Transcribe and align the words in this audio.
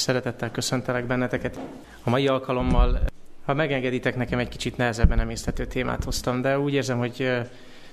Szeretettel 0.00 0.50
köszöntelek 0.50 1.06
benneteket. 1.06 1.58
A 2.02 2.10
mai 2.10 2.28
alkalommal, 2.28 3.00
ha 3.44 3.54
megengeditek, 3.54 4.16
nekem 4.16 4.38
egy 4.38 4.48
kicsit 4.48 4.76
nehezebben 4.76 5.20
emészthető 5.20 5.66
témát 5.66 6.04
hoztam, 6.04 6.40
de 6.40 6.58
úgy 6.58 6.72
érzem, 6.72 6.98
hogy 6.98 7.30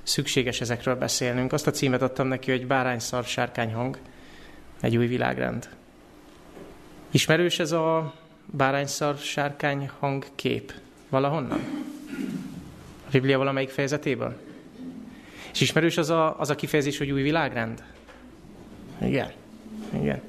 szükséges 0.04 0.62
ezekről 0.62 0.96
beszélnünk. 0.96 1.54
Azt 1.54 1.67
a 1.67 1.71
címet 1.71 2.01
adtam 2.01 2.28
neki, 2.28 2.51
hogy 2.51 2.67
bárányszar 2.67 3.23
sárkányhang, 3.23 3.97
egy 4.81 4.97
új 4.97 5.07
világrend. 5.07 5.70
Ismerős 7.12 7.59
ez 7.59 7.71
a 7.71 8.14
bárányszar 8.46 9.18
sárkányhang 9.18 10.26
kép 10.36 10.74
valahonnan? 11.10 11.60
A 13.05 13.10
Biblia 13.12 13.38
valamelyik 13.38 13.70
fejezetéből? 13.70 14.39
És 15.54 15.62
ismerős 15.62 15.98
az 15.98 16.10
a, 16.10 16.39
az 16.39 16.50
a 16.50 16.55
kifejezés, 16.55 16.98
hogy 16.98 17.12
új 17.12 17.21
világrend? 17.21 17.84
Igen. 19.02 19.32
Igen. 19.94 20.21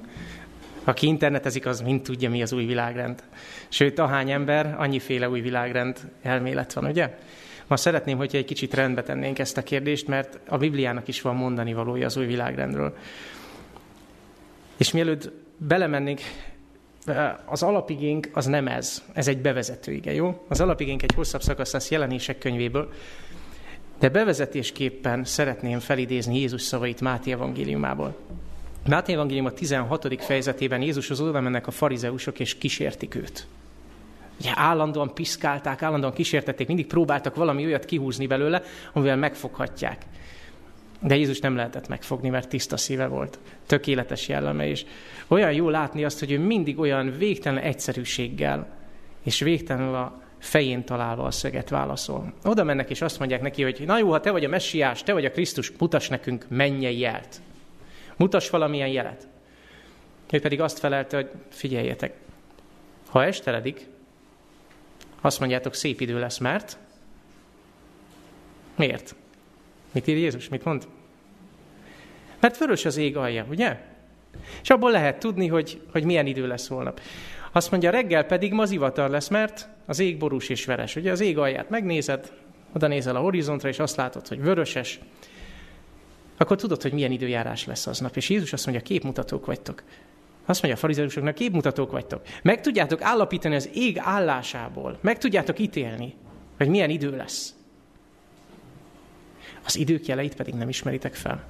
Aki 0.89 1.07
internetezik, 1.07 1.66
az 1.66 1.80
mind 1.80 2.02
tudja, 2.02 2.30
mi 2.30 2.43
az 2.43 2.52
új 2.52 2.64
világrend. 2.64 3.22
Sőt, 3.68 3.99
ahány 3.99 4.31
ember, 4.31 4.75
annyiféle 4.79 5.29
új 5.29 5.40
világrend 5.40 5.99
elmélet 6.22 6.72
van, 6.72 6.85
ugye? 6.85 7.18
Ma 7.67 7.76
szeretném, 7.76 8.17
hogyha 8.17 8.39
egy 8.39 8.44
kicsit 8.44 8.75
rendbe 8.75 9.03
tennénk 9.03 9.39
ezt 9.39 9.57
a 9.57 9.63
kérdést, 9.63 10.07
mert 10.07 10.39
a 10.49 10.57
Bibliának 10.57 11.08
is 11.08 11.21
van 11.21 11.36
mondani 11.36 11.72
valója 11.72 12.07
az 12.07 12.16
új 12.16 12.27
világrendről. 12.27 12.96
És 14.77 14.93
mielőtt 14.93 15.32
belemennénk, 15.57 16.21
az 17.44 17.63
alapigénk 17.63 18.30
az 18.32 18.46
nem 18.46 18.66
ez, 18.66 19.02
ez 19.13 19.29
egy 19.29 19.41
bevezető 19.41 19.93
ige, 19.93 20.13
jó? 20.13 20.44
Az 20.49 20.61
alapigénk 20.61 21.02
egy 21.02 21.14
hosszabb 21.14 21.43
szakasz 21.43 21.72
lesz 21.72 21.91
jelenések 21.91 22.39
könyvéből, 22.39 22.93
de 23.99 24.08
bevezetésképpen 24.08 25.25
szeretném 25.25 25.79
felidézni 25.79 26.39
Jézus 26.39 26.63
szavait 26.63 27.00
Máté 27.00 27.32
evangéliumából. 27.32 28.16
Máté 28.89 29.13
Evangélium 29.13 29.47
a 29.47 29.51
16. 29.51 30.25
fejezetében 30.25 30.83
Jézushoz 30.83 31.21
oda 31.21 31.41
mennek 31.41 31.67
a 31.67 31.71
farizeusok, 31.71 32.41
és 32.41 32.59
kísértik 32.59 33.14
őt. 33.14 33.47
Ugye 34.41 34.51
állandóan 34.55 35.14
piszkálták, 35.14 35.83
állandóan 35.83 36.12
kísértették, 36.12 36.67
mindig 36.67 36.86
próbáltak 36.86 37.34
valami 37.34 37.64
olyat 37.64 37.84
kihúzni 37.84 38.27
belőle, 38.27 38.62
amivel 38.92 39.17
megfoghatják. 39.17 40.03
De 41.00 41.17
Jézus 41.17 41.41
nem 41.41 41.56
lehetett 41.56 41.89
megfogni, 41.89 42.28
mert 42.28 42.48
tiszta 42.48 42.77
szíve 42.77 43.06
volt, 43.06 43.39
tökéletes 43.67 44.28
jelleme, 44.28 44.69
és 44.69 44.84
olyan 45.27 45.52
jó 45.52 45.69
látni 45.69 46.05
azt, 46.05 46.19
hogy 46.19 46.33
ő 46.33 46.39
mindig 46.39 46.78
olyan 46.78 47.14
végtelen 47.19 47.62
egyszerűséggel, 47.62 48.67
és 49.23 49.41
végtelenül 49.41 49.95
a 49.95 50.23
fején 50.39 50.84
találva 50.84 51.25
a 51.25 51.30
szöget 51.30 51.69
válaszol. 51.69 52.33
Oda 52.45 52.64
mennek, 52.64 52.91
és 52.91 53.02
azt 53.02 53.19
mondják 53.19 53.42
neki, 53.42 53.62
hogy 53.62 53.83
na 53.86 53.98
jó, 53.98 54.11
ha 54.11 54.20
te 54.20 54.30
vagy 54.30 54.45
a 54.45 54.48
messiás, 54.48 55.02
te 55.02 55.12
vagy 55.12 55.25
a 55.25 55.30
Krisztus, 55.30 55.73
mutass 55.78 56.08
nekünk 56.08 56.47
mennyei 56.48 56.98
jelt. 56.98 57.41
Mutass 58.19 58.50
valamilyen 58.50 58.88
jelet. 58.88 59.28
Ő 60.33 60.41
pedig 60.41 60.61
azt 60.61 60.78
felelte, 60.78 61.16
hogy 61.16 61.30
figyeljetek, 61.48 62.16
ha 63.08 63.24
esteledik, 63.24 63.86
azt 65.20 65.38
mondjátok, 65.38 65.74
szép 65.74 66.00
idő 66.00 66.19
lesz, 66.19 66.39
mert? 66.39 66.78
Miért? 68.77 69.14
Mit 69.92 70.06
ír 70.06 70.16
Jézus? 70.16 70.48
Mit 70.48 70.64
mond? 70.64 70.89
Mert 72.41 72.58
vörös 72.58 72.84
az 72.84 72.96
ég 72.96 73.16
alja, 73.16 73.46
ugye? 73.50 73.78
És 74.62 74.70
abból 74.70 74.91
lehet 74.91 75.19
tudni, 75.19 75.46
hogy, 75.46 75.80
hogy 75.92 76.05
milyen 76.05 76.27
idő 76.27 76.46
lesz 76.46 76.69
holnap. 76.69 77.00
Azt 77.52 77.70
mondja, 77.70 77.91
reggel 77.91 78.24
pedig 78.24 78.52
ma 78.52 78.64
zivatar 78.64 79.11
lesz, 79.11 79.28
mert 79.28 79.69
az 79.86 79.98
ég 79.98 80.19
borús 80.19 80.48
és 80.48 80.64
veres. 80.64 80.96
Ugye 80.96 81.11
az 81.11 81.20
ég 81.20 81.39
alját 81.39 81.70
megnézed, 81.70 82.33
oda 82.72 82.86
nézel 82.86 83.16
a 83.16 83.20
horizontra, 83.20 83.69
és 83.69 83.78
azt 83.78 83.96
látod, 83.96 84.28
hogy 84.28 84.41
vöröses, 84.41 85.00
akkor 86.39 86.56
tudod, 86.56 86.83
hogy 86.83 86.92
milyen 86.92 87.11
időjárás 87.11 87.67
lesz 87.67 87.86
aznap. 87.86 88.17
És 88.17 88.28
Jézus 88.28 88.53
azt 88.53 88.67
mondja, 88.67 88.84
képmutatók 88.84 89.47
vagytok. 89.47 89.83
Azt 90.47 90.62
mondja 90.62 90.80
a 90.80 90.83
farizeusoknak, 90.83 91.34
képmutatók 91.34 91.91
vagytok. 91.91 92.22
Meg 92.42 92.61
tudjátok 92.61 93.03
állapítani 93.03 93.55
az 93.55 93.70
ég 93.75 93.98
állásából. 93.98 94.98
Meg 95.00 95.19
tudjátok 95.19 95.58
ítélni, 95.58 96.14
hogy 96.56 96.69
milyen 96.69 96.91
idő 96.91 97.17
lesz. 97.17 97.55
Az 99.64 99.77
idők 99.77 100.07
jeleit 100.07 100.36
pedig 100.36 100.55
nem 100.55 100.68
ismeritek 100.68 101.14
fel. 101.14 101.45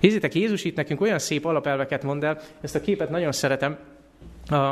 Nézzétek, 0.00 0.34
Jézus 0.34 0.64
itt 0.64 0.76
nekünk 0.76 1.00
olyan 1.00 1.18
szép 1.18 1.44
alapelveket 1.44 2.02
mond 2.02 2.24
el, 2.24 2.40
ezt 2.60 2.74
a 2.74 2.80
képet 2.80 3.10
nagyon 3.10 3.32
szeretem, 3.32 3.78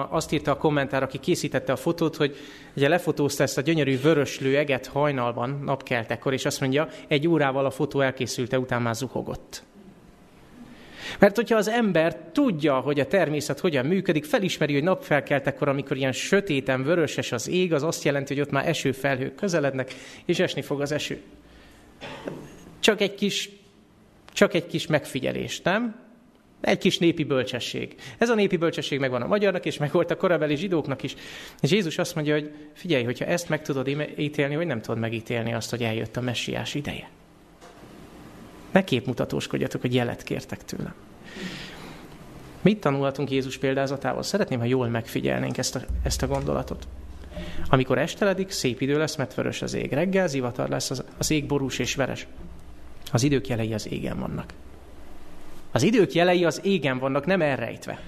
azt 0.08 0.32
írta 0.32 0.50
a 0.50 0.56
kommentár, 0.56 1.02
aki 1.02 1.18
készítette 1.18 1.72
a 1.72 1.76
fotót, 1.76 2.16
hogy 2.16 2.36
ugye 2.76 2.88
lefotózta 2.88 3.42
ezt 3.42 3.58
a 3.58 3.60
gyönyörű 3.60 4.00
vöröslő 4.00 4.56
eget 4.56 4.86
hajnalban, 4.86 5.60
napkeltekor, 5.64 6.32
és 6.32 6.44
azt 6.44 6.60
mondja, 6.60 6.88
egy 7.08 7.28
órával 7.28 7.66
a 7.66 7.70
fotó 7.70 8.00
elkészülte, 8.00 8.58
után 8.58 8.82
már 8.82 8.94
zuhogott. 8.94 9.62
Mert 11.18 11.36
hogyha 11.36 11.56
az 11.56 11.68
ember 11.68 12.16
tudja, 12.32 12.80
hogy 12.80 13.00
a 13.00 13.06
természet 13.06 13.60
hogyan 13.60 13.86
működik, 13.86 14.24
felismeri, 14.24 14.72
hogy 14.72 14.82
napfelkeltekor, 14.82 15.68
amikor 15.68 15.96
ilyen 15.96 16.12
sötéten 16.12 16.82
vöröses 16.82 17.32
az 17.32 17.48
ég, 17.48 17.72
az 17.72 17.82
azt 17.82 18.04
jelenti, 18.04 18.34
hogy 18.34 18.42
ott 18.42 18.50
már 18.50 18.68
esőfelhők 18.68 19.34
közelednek, 19.34 19.94
és 20.24 20.38
esni 20.38 20.62
fog 20.62 20.80
az 20.80 20.92
eső. 20.92 21.20
Csak 22.80 23.00
egy 23.00 23.14
kis, 23.14 23.50
csak 24.32 24.54
egy 24.54 24.66
kis 24.66 24.86
megfigyelés, 24.86 25.60
nem? 25.60 26.07
Egy 26.60 26.78
kis 26.78 26.98
népi 26.98 27.24
bölcsesség. 27.24 27.94
Ez 28.18 28.28
a 28.28 28.34
népi 28.34 28.56
bölcsesség 28.56 28.98
megvan 28.98 29.22
a 29.22 29.26
magyarnak, 29.26 29.64
és 29.64 29.78
meg 29.78 29.92
volt 29.92 30.10
a 30.10 30.16
korabeli 30.16 30.56
zsidóknak 30.56 31.02
is. 31.02 31.14
És 31.60 31.70
Jézus 31.70 31.98
azt 31.98 32.14
mondja, 32.14 32.34
hogy 32.34 32.50
figyelj, 32.72 33.04
hogyha 33.04 33.24
ezt 33.24 33.48
meg 33.48 33.62
tudod 33.62 33.88
ítélni, 34.16 34.54
hogy 34.54 34.66
nem 34.66 34.80
tudod 34.80 35.00
megítélni 35.00 35.54
azt, 35.54 35.70
hogy 35.70 35.82
eljött 35.82 36.16
a 36.16 36.20
messiás 36.20 36.74
ideje. 36.74 37.08
Ne 38.70 38.84
képmutatóskodjatok, 38.84 39.80
hogy 39.80 39.94
jelet 39.94 40.22
kértek 40.22 40.64
tőlem. 40.64 40.94
Mit 42.62 42.80
tanulhatunk 42.80 43.30
Jézus 43.30 43.58
példázatával? 43.58 44.22
Szeretném, 44.22 44.58
ha 44.58 44.64
jól 44.64 44.88
megfigyelnénk 44.88 45.58
ezt 45.58 45.76
a, 45.76 45.80
ezt 46.02 46.22
a 46.22 46.26
gondolatot. 46.26 46.88
Amikor 47.68 47.98
esteledik, 47.98 48.50
szép 48.50 48.80
idő 48.80 48.98
lesz, 48.98 49.16
mert 49.16 49.34
vörös 49.34 49.62
az 49.62 49.74
ég. 49.74 49.92
Reggel 49.92 50.28
zivatar 50.28 50.68
lesz, 50.68 50.90
az, 50.90 51.04
az 51.18 51.30
ég 51.30 51.46
borús 51.46 51.78
és 51.78 51.94
veres. 51.94 52.26
Az 53.12 53.22
idők 53.22 53.48
jelei 53.48 53.74
az 53.74 53.88
égen 53.88 54.18
vannak. 54.18 54.52
Az 55.70 55.82
idők 55.82 56.12
jelei 56.12 56.44
az 56.44 56.60
égen 56.64 56.98
vannak, 56.98 57.26
nem 57.26 57.42
elrejtve. 57.42 58.00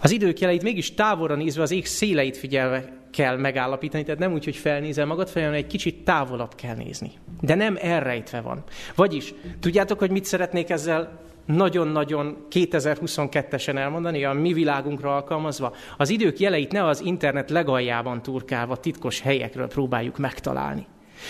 Az 0.00 0.10
idők 0.10 0.38
jeleit 0.38 0.62
mégis 0.62 0.94
távolra 0.94 1.34
nézve 1.34 1.62
az 1.62 1.70
ég 1.70 1.86
széleit 1.86 2.36
figyelve 2.36 2.98
kell 3.12 3.36
megállapítani, 3.36 4.04
tehát 4.04 4.20
nem 4.20 4.32
úgy, 4.32 4.44
hogy 4.44 4.56
felnézel 4.56 5.06
magad 5.06 5.28
fel, 5.28 5.42
hanem 5.42 5.58
egy 5.58 5.66
kicsit 5.66 6.04
távolabb 6.04 6.54
kell 6.54 6.74
nézni. 6.74 7.10
De 7.40 7.54
nem 7.54 7.78
elrejtve 7.80 8.40
van. 8.40 8.64
Vagyis, 8.94 9.34
tudjátok, 9.60 9.98
hogy 9.98 10.10
mit 10.10 10.24
szeretnék 10.24 10.70
ezzel 10.70 11.20
nagyon-nagyon 11.46 12.46
2022-esen 12.50 13.76
elmondani, 13.76 14.24
a 14.24 14.32
mi 14.32 14.52
világunkra 14.52 15.14
alkalmazva? 15.14 15.74
Az 15.96 16.08
idők 16.08 16.38
jeleit 16.38 16.72
ne 16.72 16.84
az 16.84 17.00
internet 17.00 17.50
legaljában 17.50 18.22
turkálva 18.22 18.76
titkos 18.76 19.20
helyekről 19.20 19.68
próbáljuk 19.68 20.18
megtalálni. 20.18 20.86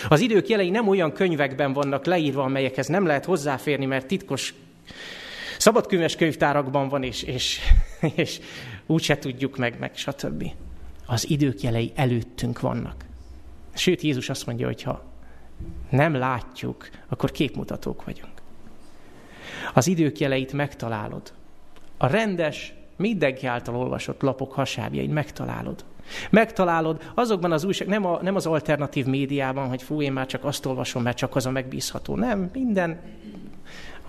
Az 0.08 0.20
idők 0.20 0.48
jelei 0.48 0.70
nem 0.70 0.88
olyan 0.88 1.12
könyvekben 1.12 1.72
vannak 1.72 2.04
leírva, 2.04 2.42
amelyekhez 2.42 2.86
nem 2.86 3.06
lehet 3.06 3.24
hozzáférni, 3.24 3.86
mert 3.86 4.06
titkos 4.06 4.54
szabadkönyves 5.58 6.16
könyvtárakban 6.16 6.88
van, 6.88 7.02
és, 7.02 7.22
és, 7.22 7.60
és 8.14 8.40
úgyse 8.86 9.18
tudjuk 9.18 9.56
meg, 9.56 9.78
meg 9.78 9.96
stb. 9.96 10.44
Az 11.06 11.30
idők 11.30 11.60
jelei 11.60 11.92
előttünk 11.94 12.60
vannak. 12.60 13.04
Sőt, 13.74 14.00
Jézus 14.00 14.28
azt 14.28 14.46
mondja, 14.46 14.66
hogy 14.66 14.82
ha 14.82 15.04
nem 15.90 16.14
látjuk, 16.14 16.88
akkor 17.08 17.30
képmutatók 17.30 18.04
vagyunk. 18.04 18.32
Az 19.74 19.86
idők 19.86 20.18
jeleit 20.18 20.52
megtalálod. 20.52 21.32
A 21.96 22.06
rendes, 22.06 22.74
mindenki 22.96 23.46
által 23.46 23.76
olvasott 23.76 24.22
lapok 24.22 24.52
hasábjain 24.52 25.10
megtalálod. 25.10 25.84
Megtalálod 26.30 27.10
azokban 27.14 27.52
az 27.52 27.64
újság, 27.64 27.88
nem, 27.88 28.06
a, 28.06 28.18
nem 28.22 28.34
az 28.34 28.46
alternatív 28.46 29.06
médiában, 29.06 29.68
hogy 29.68 29.82
fú, 29.82 30.02
én 30.02 30.12
már 30.12 30.26
csak 30.26 30.44
azt 30.44 30.66
olvasom, 30.66 31.02
mert 31.02 31.16
csak 31.16 31.36
az 31.36 31.46
a 31.46 31.50
megbízható. 31.50 32.16
Nem, 32.16 32.50
minden, 32.52 33.00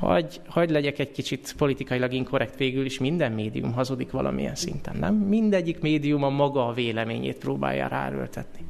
hagy, 0.02 0.42
hagy 0.48 0.70
legyek 0.70 1.00
egy 1.00 1.12
kicsit 1.12 1.54
politikailag 1.58 2.14
inkorrekt 2.14 2.58
végül 2.58 2.86
is, 2.86 3.00
minden 3.00 3.32
médium 3.32 3.74
hazudik 3.74 4.12
valamilyen 4.12 4.56
szinten, 4.56 4.96
nem? 4.96 5.16
Mindegyik 5.16 5.80
médium 5.80 6.24
a 6.24 6.30
maga 6.30 6.68
a 6.68 6.74
véleményét 6.74 7.38
próbálja 7.38 7.88
ráerőltetni. 7.88 8.66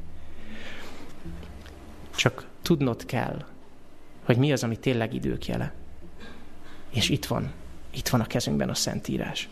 Csak 2.16 2.46
tudnod 2.62 3.04
kell, 3.04 3.44
hogy 4.24 4.36
mi 4.36 4.52
az, 4.52 4.64
ami 4.64 4.76
tényleg 4.76 5.14
idők 5.14 5.46
jele. 5.46 5.72
És 6.90 7.08
itt 7.08 7.26
van, 7.26 7.52
itt 7.90 8.08
van 8.08 8.20
a 8.20 8.26
kezünkben 8.26 8.68
a 8.68 8.74
Szentírás. 8.74 9.48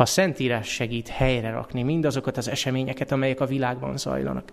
A 0.00 0.06
Szentírás 0.06 0.68
segít 0.68 1.08
helyre 1.08 1.50
rakni 1.50 1.82
mindazokat 1.82 2.36
az 2.36 2.48
eseményeket, 2.48 3.12
amelyek 3.12 3.40
a 3.40 3.46
világban 3.46 3.96
zajlanak. 3.96 4.52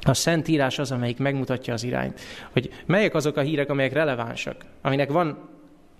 A 0.00 0.14
Szentírás 0.14 0.78
az, 0.78 0.92
amelyik 0.92 1.18
megmutatja 1.18 1.72
az 1.72 1.82
irányt, 1.82 2.20
hogy 2.52 2.70
melyek 2.86 3.14
azok 3.14 3.36
a 3.36 3.40
hírek, 3.40 3.70
amelyek 3.70 3.92
relevánsak, 3.92 4.64
aminek 4.82 5.10
van 5.10 5.48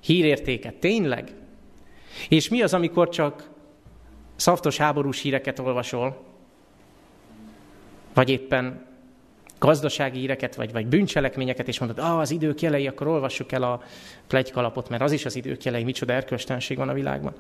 hírértéke, 0.01 0.71
tényleg. 0.71 1.35
És 2.29 2.49
mi 2.49 2.63
az, 2.63 2.75
amikor 2.75 3.09
csak 3.09 3.51
szaftos 4.37 4.77
háborús 4.77 5.21
híreket 5.21 5.59
olvasol, 5.59 6.25
vagy 8.15 8.31
éppen 8.31 8.87
gazdasági 9.63 10.19
híreket, 10.19 10.55
vagy, 10.55 10.73
vagy 10.73 10.87
bűncselekményeket, 10.87 11.69
és 11.69 11.79
mondod, 11.79 11.99
ah, 11.99 12.19
az 12.19 12.31
idők 12.31 12.61
jelei, 12.61 12.87
akkor 12.87 13.07
olvassuk 13.07 13.53
el 13.53 13.63
a 13.63 13.83
plegykalapot, 14.27 14.89
mert 14.89 15.03
az 15.03 15.13
is 15.13 15.25
az 15.25 15.37
idők 15.37 15.63
jelei, 15.63 15.85
micsoda 15.85 16.13
erkölcstenség 16.13 16.77
van 16.77 16.89
a 16.89 16.93
világban. 16.93 17.35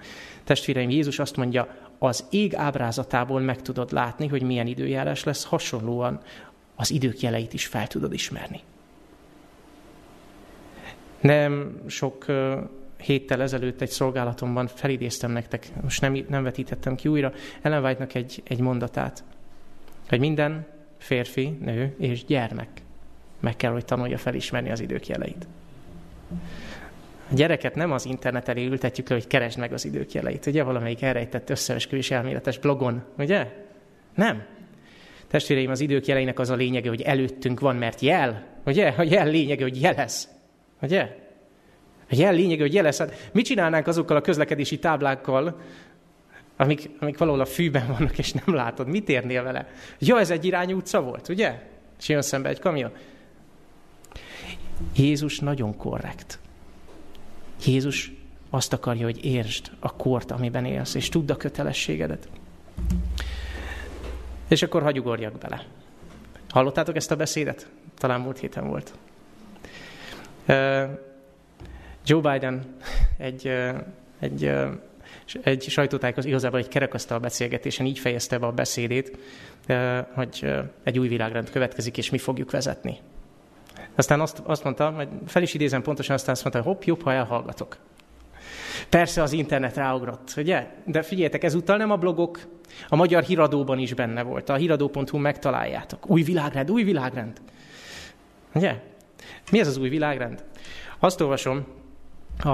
Testvéreim, 0.44 0.90
Jézus 0.90 1.18
azt 1.18 1.36
mondja, 1.36 1.68
az 1.98 2.24
ég 2.30 2.54
ábrázatából 2.54 3.40
meg 3.40 3.62
tudod 3.62 3.92
látni, 3.92 4.26
hogy 4.26 4.42
milyen 4.42 4.66
időjárás 4.66 5.24
lesz, 5.24 5.44
hasonlóan 5.44 6.20
az 6.74 6.90
idők 6.90 7.20
jeleit 7.20 7.52
is 7.52 7.66
fel 7.66 7.86
tudod 7.86 8.12
ismerni. 8.12 8.60
Nem 11.20 11.80
sok 11.86 12.26
héttel 12.96 13.42
ezelőtt 13.42 13.80
egy 13.80 13.90
szolgálatomban 13.90 14.66
felidéztem 14.66 15.30
nektek, 15.30 15.70
most 15.82 16.00
nem, 16.00 16.24
nem 16.28 16.42
vetítettem 16.42 16.94
ki 16.94 17.08
újra, 17.08 17.32
Ellen 17.62 17.84
White-nak 17.84 18.14
egy, 18.14 18.42
egy 18.44 18.60
mondatát, 18.60 19.24
hogy 20.08 20.20
minden 20.20 20.66
férfi, 21.02 21.56
nő 21.60 21.94
és 21.98 22.24
gyermek 22.24 22.68
meg 23.42 23.56
kell, 23.56 23.72
hogy 23.72 23.84
tanulja 23.84 24.18
felismerni 24.18 24.70
az 24.70 24.80
idők 24.80 25.06
jeleit. 25.06 25.46
A 27.30 27.34
gyereket 27.34 27.74
nem 27.74 27.92
az 27.92 28.06
internet 28.06 28.48
elé 28.48 28.66
ültetjük 28.66 29.08
le, 29.08 29.14
hogy 29.14 29.26
keresd 29.26 29.58
meg 29.58 29.72
az 29.72 29.84
idők 29.84 30.12
jeleit. 30.12 30.46
Ugye 30.46 30.62
valamelyik 30.62 31.02
elrejtett 31.02 31.50
összeesküvés 31.50 32.10
elméletes 32.10 32.58
blogon, 32.58 33.02
ugye? 33.18 33.46
Nem. 34.14 34.44
Testvéreim, 35.28 35.70
az 35.70 35.80
idők 35.80 36.06
jeleinek 36.06 36.38
az 36.38 36.50
a 36.50 36.54
lényege, 36.54 36.88
hogy 36.88 37.02
előttünk 37.02 37.60
van, 37.60 37.76
mert 37.76 38.00
jel. 38.00 38.46
Ugye? 38.66 38.88
A 38.96 39.02
jel 39.02 39.26
lényege, 39.26 39.62
hogy 39.62 39.80
jelez. 39.80 40.28
Ugye? 40.82 41.16
A 42.10 42.14
jel 42.16 42.34
lényege, 42.34 42.62
hogy 42.62 42.74
jelez. 42.74 42.98
Hát 42.98 43.30
mit 43.32 43.44
csinálnánk 43.44 43.86
azokkal 43.86 44.16
a 44.16 44.20
közlekedési 44.20 44.78
táblákkal, 44.78 45.60
amik, 46.62 46.90
amik 47.00 47.18
valahol 47.18 47.40
a 47.40 47.46
fűben 47.46 47.86
vannak, 47.86 48.18
és 48.18 48.32
nem 48.32 48.54
látod? 48.54 48.86
Mit 48.86 49.08
érnél 49.08 49.42
vele? 49.42 49.68
Ja, 49.98 50.18
ez 50.18 50.30
egy 50.30 50.44
irányú 50.44 50.76
utca 50.76 51.00
volt, 51.00 51.28
ugye? 51.28 51.62
És 52.00 52.08
jön 52.08 52.22
szembe 52.22 52.48
egy 52.48 52.58
kamion. 52.58 52.90
Jézus 54.96 55.38
nagyon 55.38 55.76
korrekt. 55.76 56.38
Jézus 57.66 58.12
azt 58.50 58.72
akarja, 58.72 59.04
hogy 59.04 59.24
értsd 59.24 59.70
a 59.78 59.96
kort, 59.96 60.30
amiben 60.30 60.64
élsz, 60.64 60.94
és 60.94 61.08
tudd 61.08 61.30
a 61.30 61.36
kötelességedet. 61.36 62.28
És 64.48 64.62
akkor 64.62 64.82
hagyugorjak 64.82 65.38
bele. 65.38 65.66
Hallottátok 66.48 66.96
ezt 66.96 67.10
a 67.10 67.16
beszédet? 67.16 67.70
Talán 67.98 68.20
múlt 68.20 68.38
héten 68.38 68.68
volt. 68.68 68.94
Joe 72.04 72.32
Biden 72.32 72.76
egy, 73.18 73.52
egy, 74.18 74.52
egy 75.42 75.62
sajtótájékoztató, 75.62 76.34
igazából 76.34 76.58
egy 76.58 76.68
kerekasztal 76.68 77.18
beszélgetésen 77.18 77.86
így 77.86 77.98
fejezte 77.98 78.38
be 78.38 78.46
a 78.46 78.52
beszédét, 78.52 79.18
hogy 80.14 80.52
egy 80.84 80.98
új 80.98 81.08
világrend 81.08 81.50
következik, 81.50 81.96
és 81.96 82.10
mi 82.10 82.18
fogjuk 82.18 82.50
vezetni. 82.50 82.98
Aztán 83.94 84.20
azt, 84.20 84.42
azt 84.44 84.64
mondta, 84.64 84.90
majd 84.90 85.08
fel 85.26 85.42
is 85.42 85.54
idézem 85.54 85.82
pontosan, 85.82 86.14
aztán 86.14 86.34
azt 86.34 86.44
mondta, 86.44 86.70
hopp, 86.70 86.82
jobb, 86.82 87.02
ha 87.02 87.12
elhallgatok. 87.12 87.76
Persze 88.88 89.22
az 89.22 89.32
internet 89.32 89.76
ráugrott, 89.76 90.34
ugye? 90.36 90.66
De 90.86 91.02
figyeljetek, 91.02 91.44
ezúttal 91.44 91.76
nem 91.76 91.90
a 91.90 91.96
blogok, 91.96 92.40
a 92.88 92.96
magyar 92.96 93.22
híradóban 93.22 93.78
is 93.78 93.94
benne 93.94 94.22
volt. 94.22 94.48
A 94.48 94.54
híradó.hu 94.54 95.18
megtaláljátok. 95.18 96.10
Új 96.10 96.22
világrend, 96.22 96.70
új 96.70 96.82
világrend. 96.82 97.40
Ugye? 98.54 98.82
Mi 99.50 99.58
ez 99.60 99.66
az 99.66 99.76
új 99.76 99.88
világrend? 99.88 100.44
Azt 100.98 101.20
olvasom, 101.20 101.66
a, 102.38 102.48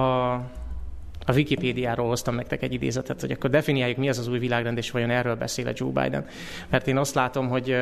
a 1.29 1.33
Wikipédiáról 1.33 2.09
hoztam 2.09 2.35
nektek 2.35 2.63
egy 2.63 2.73
idézetet, 2.73 3.21
hogy 3.21 3.31
akkor 3.31 3.51
definiáljuk, 3.51 3.99
mi 3.99 4.09
az 4.09 4.19
az 4.19 4.29
új 4.29 4.39
világrend, 4.39 4.79
és 4.79 4.91
vajon 4.91 5.11
erről 5.11 5.35
beszél 5.35 5.67
a 5.67 5.73
Joe 5.75 5.91
Biden. 5.91 6.27
Mert 6.69 6.87
én 6.87 6.97
azt 6.97 7.15
látom, 7.15 7.49
hogy 7.49 7.77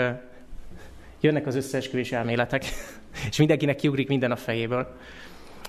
jönnek 1.20 1.46
az 1.46 1.54
összeesküvés 1.54 2.12
elméletek, 2.12 2.64
és 3.31 3.37
mindenkinek 3.37 3.76
kiugrik 3.76 4.08
minden 4.08 4.31
a 4.31 4.37
fejéből. 4.37 4.96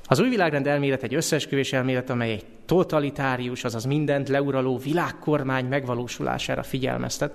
Az 0.06 0.19
új 0.19 0.29
világrend 0.29 0.68
elmélet 0.68 1.03
egy 1.03 1.13
összeesküvés 1.13 1.74
elmélet, 1.74 2.09
amely 2.09 2.31
egy 2.31 2.45
totalitárius, 2.65 3.63
azaz 3.63 3.85
mindent 3.85 4.30
leuraló 4.30 4.77
világkormány 4.77 5.65
megvalósulására 5.65 6.63
figyelmeztet. 6.63 7.33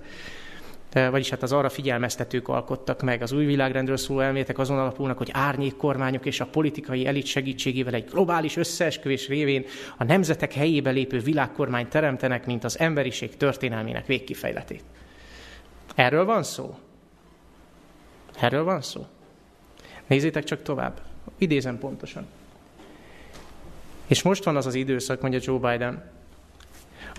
Vagyis 0.93 1.31
hát 1.31 1.43
az 1.43 1.53
arra 1.53 1.69
figyelmeztetők 1.69 2.49
alkottak 2.49 3.03
meg. 3.03 3.23
Az 3.23 3.33
új 3.33 3.45
világrendről 3.45 3.97
szóló 3.97 4.21
elméletek 4.21 4.59
azon 4.59 4.79
alapulnak, 4.79 5.19
hogy 5.19 5.31
árnyék 5.33 5.77
kormányok 5.77 6.27
és 6.27 6.41
a 6.41 6.47
politikai 6.47 7.07
elit 7.07 7.27
segítségével 7.27 7.95
egy 7.95 8.09
globális 8.11 8.57
összeesküvés 8.57 9.29
révén 9.29 9.65
a 9.99 10.05
nemzetek 10.05 10.53
helyébe 10.53 10.91
lépő 10.91 11.19
világkormány 11.19 11.89
teremtenek, 11.89 12.47
mint 12.47 12.65
az 12.65 12.79
emberiség 12.79 13.37
történelmének 13.37 14.07
végkifejletét. 14.07 14.85
Erről 15.95 16.25
van 16.25 16.43
szó? 16.43 16.79
Erről 18.41 18.65
van 18.65 18.83
szó? 18.83 19.07
Nézzétek 20.07 20.45
csak 20.45 20.63
tovább. 20.63 21.01
Idézem 21.39 21.79
pontosan. 21.79 22.27
És 24.07 24.23
most 24.23 24.45
van 24.45 24.57
az 24.57 24.67
az 24.67 24.75
időszak, 24.75 25.21
mondja 25.21 25.41
Joe 25.43 25.71
Biden, 25.71 26.11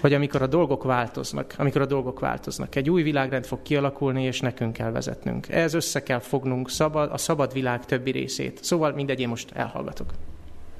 hogy 0.03 0.13
amikor 0.13 0.41
a 0.41 0.47
dolgok 0.47 0.83
változnak, 0.83 1.53
amikor 1.57 1.81
a 1.81 1.85
dolgok 1.85 2.19
változnak, 2.19 2.75
egy 2.75 2.89
új 2.89 3.03
világrend 3.03 3.45
fog 3.45 3.61
kialakulni, 3.61 4.23
és 4.23 4.39
nekünk 4.39 4.73
kell 4.73 4.91
vezetnünk. 4.91 5.49
Ez 5.49 5.73
össze 5.73 6.03
kell 6.03 6.19
fognunk 6.19 6.69
szabad, 6.69 7.11
a 7.11 7.17
szabad 7.17 7.53
világ 7.53 7.85
többi 7.85 8.11
részét. 8.11 8.63
Szóval 8.63 8.91
mindegy, 8.91 9.19
én 9.19 9.27
most 9.27 9.51
elhallgatok. 9.51 10.13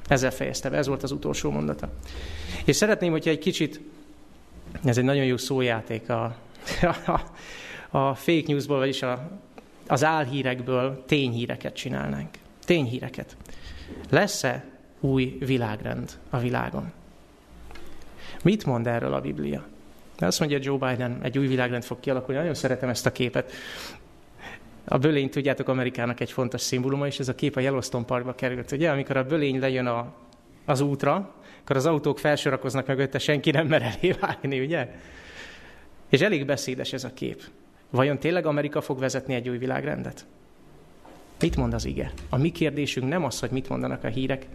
Ezzel 0.08 0.32
fejezte 0.32 0.70
be, 0.70 0.78
ez 0.78 0.88
volt 0.88 1.04
az 1.04 1.12
utolsó 1.12 1.52
mondata. 1.52 1.90
És 2.66 2.76
szeretném, 2.76 3.12
hogyha 3.12 3.30
egy 3.30 3.40
kicsit, 3.40 3.82
ez 4.84 4.98
egy 4.98 5.04
nagyon 5.04 5.26
jó 5.26 5.38
szójáték 5.38 6.10
a, 6.10 6.36
a, 7.06 7.22
a 7.98 8.16
fake 8.16 8.44
newsból, 8.48 8.78
vagyis 8.78 9.02
a, 9.02 9.30
az 9.88 10.04
álhírekből 10.04 11.04
tényhíreket 11.08 11.74
csinálnánk. 11.74 12.30
Tényhíreket. 12.66 13.36
Lesz-e 14.10 14.66
új 15.00 15.38
világrend 15.40 16.12
a 16.30 16.38
világon. 16.38 16.92
Mit 18.44 18.66
mond 18.66 18.88
erről 18.88 19.14
a 19.14 19.22
Biblia? 19.22 19.64
Azt 20.18 20.40
mondja 20.40 20.60
Joe 20.62 20.90
Biden, 20.90 21.20
egy 21.22 21.38
új 21.38 21.48
világrend 21.48 21.84
fog 21.84 22.00
kialakulni. 22.00 22.40
Nagyon 22.40 22.54
szeretem 22.54 22.90
ezt 22.90 23.06
a 23.06 23.12
képet. 23.12 23.52
A 24.86 24.98
bölény, 24.98 25.30
tudjátok, 25.30 25.68
Amerikának 25.68 26.20
egy 26.20 26.32
fontos 26.32 26.62
szimbóluma, 26.62 27.08
és 27.08 27.20
ez 27.20 27.28
a 27.28 27.36
kép 27.36 27.56
a 27.56 27.60
Yellowstone 27.60 28.06
Parkba 28.06 28.36
került. 28.36 28.72
Ugye, 28.72 28.90
amikor 28.90 29.18
a 29.18 29.24
bölény 29.24 29.60
lejön 29.60 29.86
a, 29.86 30.14
az 30.66 30.82
útra, 30.82 31.34
akkor 31.62 31.76
az 31.76 31.86
autók 31.86 32.20
felsorakoznak 32.20 32.88
mögötte, 32.88 33.20
senki 33.20 33.52
nem 33.52 33.68
mer 33.68 33.82
elé 33.82 34.12
vágni, 34.12 34.60
ugye? 34.60 34.96
És 36.10 36.22
elég 36.22 36.46
beszédes 36.46 36.94
ez 36.94 37.04
a 37.04 37.14
kép. 37.14 37.42
Vajon 37.90 38.20
tényleg 38.20 38.46
Amerika 38.46 38.82
fog 38.82 39.00
vezetni 39.00 39.34
egy 39.34 39.50
új 39.50 39.58
világrendet? 39.58 40.26
Mit 41.40 41.56
mond 41.56 41.74
az 41.74 41.86
ige? 41.86 42.12
A 42.30 42.38
mi 42.38 42.52
kérdésünk 42.52 43.10
nem 43.10 43.24
az, 43.24 43.40
hogy 43.40 43.50
mit 43.50 43.70
mondanak 43.70 44.04
a 44.04 44.08
hírek, 44.08 44.46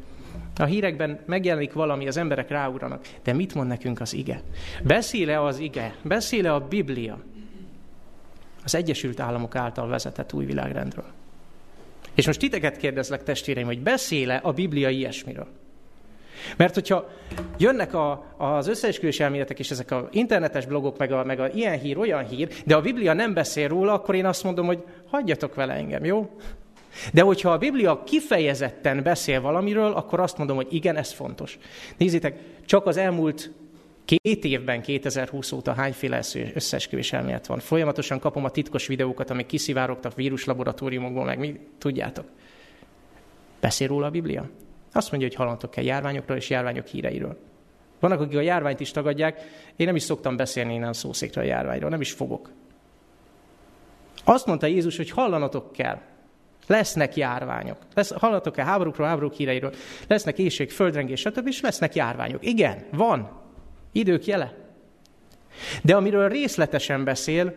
a 0.58 0.64
hírekben 0.64 1.18
megjelenik 1.26 1.72
valami, 1.72 2.08
az 2.08 2.16
emberek 2.16 2.48
ráugranak. 2.48 3.08
De 3.22 3.32
mit 3.32 3.54
mond 3.54 3.68
nekünk 3.68 4.00
az 4.00 4.14
ige? 4.14 4.42
Beszéle 4.82 5.42
az 5.42 5.58
ige? 5.58 5.94
Beszéle 6.02 6.54
a 6.54 6.60
Biblia? 6.60 7.18
Az 8.64 8.74
Egyesült 8.74 9.20
Államok 9.20 9.56
által 9.56 9.88
vezetett 9.88 10.32
új 10.32 10.44
világrendről. 10.44 11.06
És 12.14 12.26
most 12.26 12.38
titeket 12.40 12.76
kérdezlek, 12.76 13.22
testvéreim, 13.22 13.66
hogy 13.66 13.80
beszéle 13.80 14.36
a 14.36 14.52
Biblia 14.52 14.88
ilyesmiről? 14.88 15.46
Mert 16.56 16.74
hogyha 16.74 17.08
jönnek 17.58 17.94
a, 17.94 18.34
az 18.36 18.68
összeesküvés 18.68 19.20
elméletek 19.20 19.58
és 19.58 19.70
ezek 19.70 19.90
a 19.90 20.08
internetes 20.12 20.66
blogok, 20.66 20.98
meg 20.98 21.12
a, 21.12 21.24
meg 21.24 21.40
a 21.40 21.48
ilyen 21.48 21.78
hír, 21.78 21.98
olyan 21.98 22.26
hír, 22.26 22.48
de 22.64 22.76
a 22.76 22.80
Biblia 22.80 23.12
nem 23.12 23.34
beszél 23.34 23.68
róla, 23.68 23.92
akkor 23.92 24.14
én 24.14 24.26
azt 24.26 24.44
mondom, 24.44 24.66
hogy 24.66 24.84
hagyjatok 25.10 25.54
vele 25.54 25.72
engem, 25.72 26.04
jó? 26.04 26.30
De 27.12 27.22
hogyha 27.22 27.50
a 27.50 27.58
Biblia 27.58 28.02
kifejezetten 28.04 29.02
beszél 29.02 29.40
valamiről, 29.40 29.92
akkor 29.92 30.20
azt 30.20 30.38
mondom, 30.38 30.56
hogy 30.56 30.66
igen, 30.70 30.96
ez 30.96 31.12
fontos. 31.12 31.58
Nézzétek, 31.96 32.38
csak 32.66 32.86
az 32.86 32.96
elmúlt 32.96 33.50
két 34.04 34.44
évben, 34.44 34.82
2020 34.82 35.52
óta 35.52 35.72
hányféle 35.72 36.20
összeesküvés 36.54 37.12
elmélet 37.12 37.46
van. 37.46 37.58
Folyamatosan 37.58 38.18
kapom 38.18 38.44
a 38.44 38.50
titkos 38.50 38.86
videókat, 38.86 39.30
amik 39.30 39.46
kiszivárogtak 39.46 40.14
víruslaboratóriumokból, 40.14 41.24
meg 41.24 41.38
mi 41.38 41.60
tudjátok. 41.78 42.24
Beszél 43.60 43.88
róla 43.88 44.06
a 44.06 44.10
Biblia? 44.10 44.48
Azt 44.92 45.10
mondja, 45.10 45.28
hogy 45.28 45.36
hallantok 45.36 45.70
kell 45.70 45.84
járványokról 45.84 46.36
és 46.36 46.50
járványok 46.50 46.86
híreiről. 46.86 47.38
Vannak, 48.00 48.20
akik 48.20 48.36
a 48.36 48.40
járványt 48.40 48.80
is 48.80 48.90
tagadják, 48.90 49.40
én 49.76 49.86
nem 49.86 49.96
is 49.96 50.02
szoktam 50.02 50.36
beszélni 50.36 50.74
innen 50.74 50.92
szószékről 50.92 51.44
a 51.44 51.46
járványról, 51.46 51.90
nem 51.90 52.00
is 52.00 52.12
fogok. 52.12 52.50
Azt 54.24 54.46
mondta 54.46 54.66
Jézus, 54.66 54.96
hogy 54.96 55.10
hallanatok 55.10 55.72
kell. 55.72 56.00
Lesznek 56.68 57.16
járványok. 57.16 57.78
Lesz, 57.94 58.12
hallatok-e 58.12 58.64
háborúkról, 58.64 59.06
háborúk 59.06 59.32
híreiről? 59.32 59.72
Lesznek 60.06 60.38
éjség, 60.38 60.70
földrengés, 60.70 61.20
stb. 61.20 61.46
és 61.46 61.60
lesznek 61.60 61.94
járványok. 61.94 62.46
Igen, 62.46 62.84
van. 62.90 63.30
Idők 63.92 64.26
jele. 64.26 64.54
De 65.82 65.96
amiről 65.96 66.28
részletesen 66.28 67.04
beszél, 67.04 67.56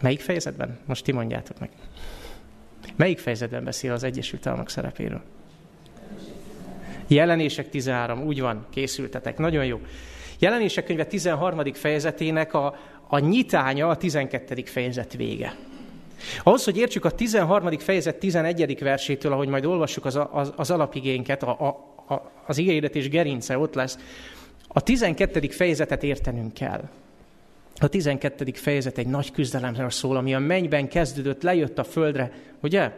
melyik 0.00 0.20
fejezetben? 0.20 0.78
Most 0.84 1.04
ti 1.04 1.12
mondjátok 1.12 1.58
meg. 1.58 1.70
Melyik 2.96 3.18
fejezetben 3.18 3.64
beszél 3.64 3.92
az 3.92 4.02
Egyesült 4.02 4.46
Államok 4.46 4.70
szerepéről? 4.70 5.22
Jelenések 7.06 7.68
13, 7.68 8.22
úgy 8.22 8.40
van, 8.40 8.66
készültetek, 8.70 9.38
nagyon 9.38 9.64
jó. 9.64 9.80
Jelenések 10.38 10.84
könyve 10.84 11.06
13. 11.06 11.72
fejezetének 11.72 12.54
a, 12.54 12.76
a 13.08 13.18
nyitánya 13.18 13.88
a 13.88 13.96
12. 13.96 14.62
fejezet 14.64 15.12
vége. 15.12 15.56
Ahhoz, 16.42 16.64
hogy 16.64 16.76
értsük 16.76 17.04
a 17.04 17.10
13. 17.10 17.78
fejezet 17.78 18.16
11. 18.16 18.78
versétől, 18.82 19.32
ahogy 19.32 19.48
majd 19.48 19.64
olvassuk 19.64 20.04
az, 20.04 20.18
az, 20.30 20.52
az 20.56 20.70
alapigénket, 20.70 21.42
a, 21.42 21.50
a, 21.60 21.66
a, 22.14 22.30
az 22.46 22.58
és 22.92 23.08
gerince 23.08 23.58
ott 23.58 23.74
lesz, 23.74 23.98
a 24.68 24.80
12. 24.80 25.48
fejezetet 25.48 26.02
értenünk 26.02 26.54
kell. 26.54 26.88
A 27.80 27.88
12. 27.88 28.52
fejezet 28.52 28.98
egy 28.98 29.06
nagy 29.06 29.32
küzdelemről 29.32 29.90
szól, 29.90 30.16
ami 30.16 30.34
a 30.34 30.38
mennyben 30.38 30.88
kezdődött, 30.88 31.42
lejött 31.42 31.78
a 31.78 31.84
földre, 31.84 32.32
ugye? 32.62 32.92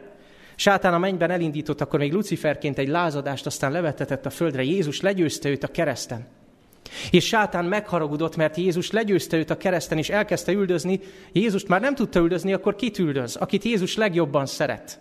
Sátán 0.57 0.95
a 0.95 0.99
mennyben 0.99 1.31
elindított, 1.31 1.81
akkor 1.81 1.99
még 1.99 2.13
Luciferként 2.13 2.79
egy 2.79 2.89
lázadást, 2.89 3.47
aztán 3.47 3.73
levetetett 3.73 4.27
a 4.27 4.31
földre. 4.31 4.63
Jézus 4.63 5.01
legyőzte 5.01 5.49
őt 5.49 5.65
a 5.65 5.69
kereszten. 5.69 6.27
És 7.11 7.27
sátán 7.27 7.65
megharagudott, 7.65 8.37
mert 8.37 8.57
Jézus 8.57 8.91
legyőzte 8.91 9.37
őt 9.37 9.51
a 9.51 9.57
kereszten, 9.57 9.99
és 9.99 10.11
elkezdte 10.11 10.53
üldözni. 10.53 11.01
Jézust 11.33 11.69
már 11.69 11.81
nem 11.81 11.95
tudta 11.95 12.21
üldözni, 12.21 12.53
akkor 12.53 12.77
kit 12.77 12.99
üldöz? 12.99 13.37
Akit 13.37 13.65
Jézus 13.65 13.97
legjobban 13.97 14.47
szeret. 14.47 15.01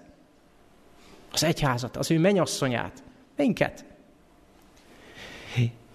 Az 1.32 1.44
egyházat, 1.44 1.98
az 1.98 2.12
ő 2.12 2.20
menyasszonyát. 2.20 3.04
Minket. 3.38 3.86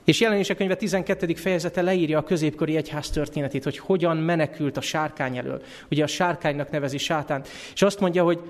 És 0.08 0.20
jelenések 0.20 0.56
könyve 0.56 0.74
12. 0.74 1.34
fejezete 1.34 1.82
leírja 1.82 2.18
a 2.18 2.24
középkori 2.24 2.76
egyház 2.76 3.10
történetét, 3.10 3.64
hogy 3.64 3.78
hogyan 3.78 4.16
menekült 4.16 4.76
a 4.76 4.80
sárkány 4.80 5.36
elől. 5.36 5.62
Ugye 5.90 6.02
a 6.02 6.06
sárkánynak 6.06 6.70
nevezi 6.70 6.98
sátánt. 6.98 7.48
És 7.74 7.82
azt 7.82 8.00
mondja, 8.00 8.24
hogy, 8.24 8.40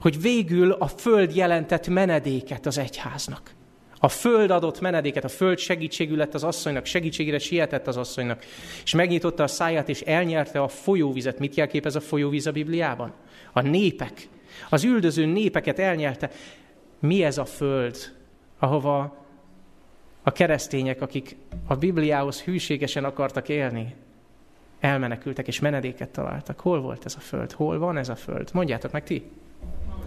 hogy 0.00 0.20
végül 0.20 0.72
a 0.72 0.86
föld 0.86 1.36
jelentett 1.36 1.88
menedéket 1.88 2.66
az 2.66 2.78
egyháznak. 2.78 3.50
A 4.06 4.08
föld 4.08 4.50
adott 4.50 4.80
menedéket, 4.80 5.24
a 5.24 5.28
föld 5.28 5.58
segítségű 5.58 6.16
lett 6.16 6.34
az 6.34 6.44
asszonynak, 6.44 6.84
segítségére 6.84 7.38
sietett 7.38 7.86
az 7.86 7.96
asszonynak, 7.96 8.44
és 8.84 8.94
megnyitotta 8.94 9.42
a 9.42 9.46
száját, 9.46 9.88
és 9.88 10.00
elnyerte 10.00 10.60
a 10.62 10.68
folyóvizet. 10.68 11.38
Mit 11.38 11.54
jelképez 11.54 11.96
a 11.96 12.00
folyóvíz 12.00 12.46
a 12.46 12.52
Bibliában? 12.52 13.12
A 13.52 13.60
népek. 13.60 14.28
Az 14.70 14.84
üldöző 14.84 15.24
népeket 15.24 15.78
elnyerte. 15.78 16.30
Mi 16.98 17.24
ez 17.24 17.38
a 17.38 17.44
föld, 17.44 17.96
ahova 18.58 19.26
a 20.22 20.32
keresztények, 20.32 21.00
akik 21.00 21.36
a 21.66 21.74
Bibliához 21.74 22.42
hűségesen 22.42 23.04
akartak 23.04 23.48
élni, 23.48 23.94
elmenekültek 24.80 25.46
és 25.46 25.60
menedéket 25.60 26.08
találtak. 26.08 26.60
Hol 26.60 26.80
volt 26.80 27.04
ez 27.04 27.14
a 27.16 27.20
föld? 27.20 27.52
Hol 27.52 27.78
van 27.78 27.96
ez 27.96 28.08
a 28.08 28.16
föld? 28.16 28.50
Mondjátok 28.52 28.92
meg 28.92 29.04
ti. 29.04 29.30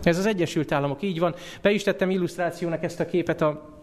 Ez 0.04 0.18
az 0.18 0.26
Egyesült 0.26 0.72
Államok, 0.72 1.02
így 1.02 1.20
van. 1.20 1.36
Be 1.62 1.72
is 1.72 1.84
tettem 1.84 2.10
illusztrációnak 2.10 2.84
ezt 2.84 3.00
a 3.00 3.06
képet 3.06 3.42
a, 3.42 3.79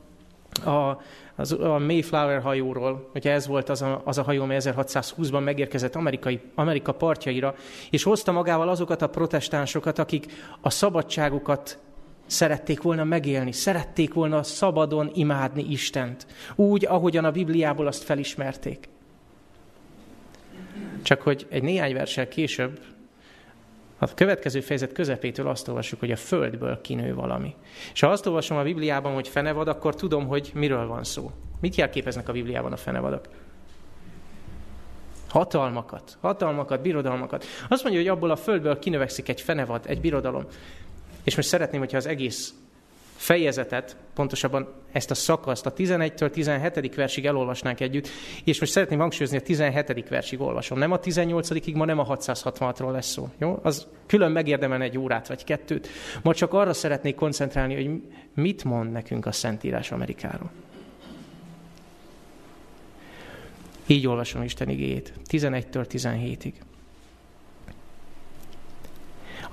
a, 0.64 1.00
az, 1.36 1.52
a 1.52 1.78
Mayflower 1.78 2.40
hajóról, 2.40 3.08
hogy 3.12 3.28
ez 3.28 3.46
volt 3.46 3.68
az 3.68 3.82
a, 3.82 4.00
az 4.04 4.18
a 4.18 4.22
hajó, 4.22 4.42
amely 4.42 4.58
1620-ban 4.60 5.44
megérkezett 5.44 5.94
Amerikai, 5.94 6.40
Amerika 6.54 6.92
partjaira, 6.92 7.54
és 7.90 8.02
hozta 8.02 8.32
magával 8.32 8.68
azokat 8.68 9.02
a 9.02 9.08
protestánsokat, 9.08 9.98
akik 9.98 10.32
a 10.60 10.70
szabadságukat 10.70 11.78
szerették 12.26 12.82
volna 12.82 13.04
megélni, 13.04 13.52
szerették 13.52 14.14
volna 14.14 14.42
szabadon 14.42 15.10
imádni 15.14 15.64
Istent, 15.68 16.26
úgy, 16.54 16.86
ahogyan 16.86 17.24
a 17.24 17.30
Bibliából 17.30 17.86
azt 17.86 18.02
felismerték. 18.02 18.88
Csak 21.02 21.22
hogy 21.22 21.46
egy 21.50 21.62
néhány 21.62 21.94
versel 21.94 22.28
később, 22.28 22.80
a 23.98 24.14
következő 24.14 24.60
fejezet 24.60 24.92
közepétől 24.92 25.48
azt 25.48 25.68
olvassuk, 25.68 26.00
hogy 26.00 26.10
a 26.10 26.16
földből 26.16 26.80
kinő 26.80 27.14
valami. 27.14 27.54
És 27.92 28.00
ha 28.00 28.06
azt 28.08 28.26
olvasom 28.26 28.56
a 28.56 28.62
Bibliában, 28.62 29.14
hogy 29.14 29.28
fenevad, 29.28 29.68
akkor 29.68 29.94
tudom, 29.94 30.26
hogy 30.26 30.50
miről 30.54 30.86
van 30.86 31.04
szó. 31.04 31.30
Mit 31.60 31.74
jelképeznek 31.74 32.28
a 32.28 32.32
Bibliában 32.32 32.72
a 32.72 32.76
fenevadak? 32.76 33.28
Hatalmakat, 35.28 36.16
hatalmakat, 36.20 36.82
birodalmakat. 36.82 37.44
Azt 37.68 37.82
mondja, 37.82 38.00
hogy 38.00 38.10
abból 38.10 38.30
a 38.30 38.36
földből 38.36 38.78
kinövekszik 38.78 39.28
egy 39.28 39.40
fenevad, 39.40 39.84
egy 39.86 40.00
birodalom. 40.00 40.44
És 41.24 41.36
most 41.36 41.48
szeretném, 41.48 41.80
hogyha 41.80 41.96
az 41.96 42.06
egész 42.06 42.54
fejezetet, 43.16 43.96
pontosabban 44.14 44.68
ezt 44.92 45.10
a 45.10 45.14
szakaszt 45.14 45.66
a 45.66 45.72
11-től 45.72 46.30
17. 46.30 46.94
versig 46.94 47.26
elolvasnánk 47.26 47.80
együtt, 47.80 48.08
és 48.44 48.60
most 48.60 48.72
szeretném 48.72 48.98
hangsúlyozni, 48.98 49.36
a 49.36 49.40
17. 49.40 50.08
versig 50.08 50.40
olvasom. 50.40 50.78
Nem 50.78 50.92
a 50.92 51.00
18-ig, 51.00 51.74
ma 51.74 51.84
nem 51.84 51.98
a 51.98 52.16
666-ról 52.16 52.92
lesz 52.92 53.10
szó. 53.10 53.28
Jó? 53.38 53.58
Az 53.62 53.86
külön 54.06 54.32
megérdemelne 54.32 54.84
egy 54.84 54.98
órát 54.98 55.28
vagy 55.28 55.44
kettőt. 55.44 55.88
Ma 56.22 56.34
csak 56.34 56.52
arra 56.52 56.72
szeretnék 56.72 57.14
koncentrálni, 57.14 57.74
hogy 57.74 58.02
mit 58.34 58.64
mond 58.64 58.92
nekünk 58.92 59.26
a 59.26 59.32
Szentírás 59.32 59.90
Amerikáról. 59.92 60.50
Így 63.86 64.06
olvasom 64.06 64.42
Isten 64.42 64.68
igéjét, 64.68 65.12
11-től 65.30 65.86
17-ig. 65.88 66.52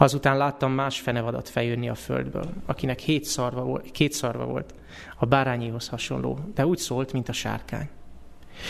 Azután 0.03 0.37
láttam 0.37 0.71
más 0.71 0.99
fenevadat 0.99 1.49
feljönni 1.49 1.89
a 1.89 1.95
földből, 1.95 2.49
akinek 2.65 2.99
hét 2.99 3.23
szarva, 3.23 3.63
volt, 3.63 3.91
két 3.91 4.11
szarva 4.11 4.45
volt, 4.45 4.73
a 5.17 5.25
bárányihoz 5.25 5.87
hasonló, 5.87 6.39
de 6.55 6.65
úgy 6.65 6.77
szólt, 6.77 7.13
mint 7.13 7.29
a 7.29 7.33
sárkány. 7.33 7.89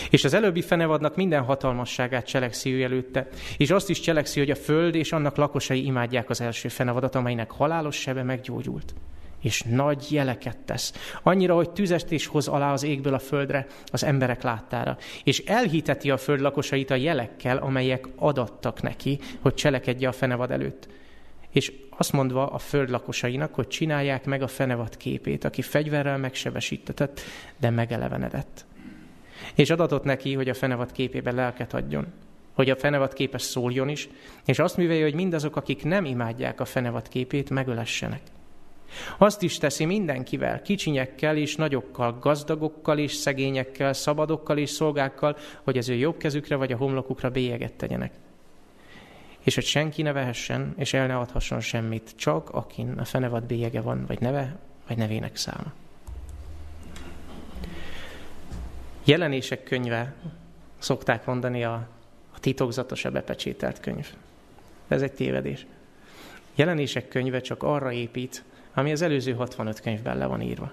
És 0.10 0.24
az 0.24 0.34
előbbi 0.34 0.62
fenevadnak 0.62 1.16
minden 1.16 1.44
hatalmasságát 1.44 2.26
cselekszi 2.26 2.74
ő 2.74 2.84
előtte, 2.84 3.28
és 3.58 3.70
azt 3.70 3.90
is 3.90 4.00
cselekszi, 4.00 4.40
hogy 4.40 4.50
a 4.50 4.56
föld 4.56 4.96
és 4.96 5.12
annak 5.12 5.36
lakosai 5.36 5.86
imádják 5.86 6.30
az 6.30 6.42
első 6.42 6.68
fenevadat, 6.68 7.16
amelynek 7.16 7.52
halálos 7.52 7.96
sebe 7.96 8.24
meggyógyult. 8.24 8.94
És 9.42 9.62
nagy 9.62 10.08
jeleket 10.10 10.58
tesz, 10.58 10.94
annyira, 11.24 11.56
hogy 11.56 11.70
tüzest 11.70 12.12
is 12.12 12.28
hoz 12.28 12.48
alá 12.48 12.74
az 12.74 12.84
égből 12.84 13.14
a 13.14 13.20
földre, 13.20 13.68
az 13.86 14.04
emberek 14.04 14.44
láttára, 14.44 14.98
és 15.24 15.40
elhiteti 15.40 16.12
a 16.12 16.18
föld 16.18 16.40
lakosait 16.40 16.92
a 16.92 16.96
jelekkel, 16.96 17.58
amelyek 17.58 18.08
adattak 18.16 18.82
neki, 18.82 19.20
hogy 19.40 19.54
cselekedje 19.54 20.08
a 20.08 20.12
fenevad 20.12 20.52
előtt 20.52 20.88
és 21.54 21.74
azt 21.90 22.12
mondva 22.12 22.48
a 22.48 22.58
föld 22.58 22.90
lakosainak, 22.90 23.56
hogy 23.56 23.68
csinálják 23.68 24.26
meg 24.26 24.42
a 24.42 24.48
fenevad 24.48 24.98
képét, 24.98 25.44
aki 25.44 25.62
fegyverrel 25.62 26.18
megsebesítetett, 26.18 27.22
de 27.58 27.70
megelevenedett. 27.70 28.66
És 29.56 29.70
adatot 29.70 30.04
neki, 30.04 30.34
hogy 30.34 30.50
a 30.50 30.54
fenevad 30.54 30.92
képében 30.92 31.36
lelket 31.36 31.74
adjon, 31.74 32.08
hogy 32.54 32.70
a 32.70 32.76
fenevad 32.76 33.14
képes 33.14 33.42
szóljon 33.42 33.90
is, 33.90 34.10
és 34.46 34.60
azt 34.60 34.78
művelje, 34.78 35.04
hogy 35.04 35.14
mindazok, 35.14 35.56
akik 35.56 35.84
nem 35.84 36.06
imádják 36.06 36.60
a 36.60 36.66
fenevad 36.66 37.08
képét, 37.08 37.50
megölessenek. 37.50 38.22
Azt 39.18 39.42
is 39.42 39.58
teszi 39.58 39.86
mindenkivel, 39.86 40.62
kicsinyekkel 40.62 41.38
és 41.38 41.56
nagyokkal, 41.56 42.18
gazdagokkal 42.20 42.98
és 42.98 43.14
szegényekkel, 43.14 43.94
szabadokkal 43.94 44.58
és 44.58 44.70
szolgákkal, 44.70 45.38
hogy 45.64 45.78
az 45.78 45.90
ő 45.90 45.94
jobb 45.94 46.18
kezükre 46.18 46.56
vagy 46.56 46.72
a 46.72 46.78
homlokukra 46.78 47.30
bélyeget 47.30 47.74
tegyenek 47.74 48.12
és 49.44 49.56
hogy 49.56 49.66
senki 49.66 50.02
ne 50.02 50.12
vehessen, 50.12 50.74
és 50.78 50.94
el 50.94 51.08
ne 51.08 51.18
adhasson 51.18 51.60
semmit, 51.60 52.14
csak 52.16 52.50
akin 52.50 52.90
a 52.98 53.06
fenevad 53.06 53.44
bélyege 53.44 53.82
van, 53.82 54.06
vagy 54.06 54.20
neve, 54.20 54.60
vagy 54.88 54.98
nevének 54.98 55.36
száma. 55.36 55.74
Jelenések 59.04 59.64
könyve, 59.64 60.14
szokták 60.78 61.26
mondani 61.26 61.64
a, 61.64 61.88
a 62.34 62.40
titokzatos, 62.40 63.06
a 63.06 63.12
bepecsételt 63.12 63.80
könyv. 63.80 64.14
Ez 64.88 65.02
egy 65.02 65.14
tévedés. 65.14 65.66
Jelenések 66.56 67.08
könyve 67.08 67.40
csak 67.40 67.64
arra 67.64 67.92
épít, 67.92 68.44
ami 68.74 68.92
az 68.92 69.02
előző 69.02 69.34
65 69.34 69.80
könyvben 69.80 70.18
le 70.18 70.26
van 70.26 70.42
írva. 70.42 70.72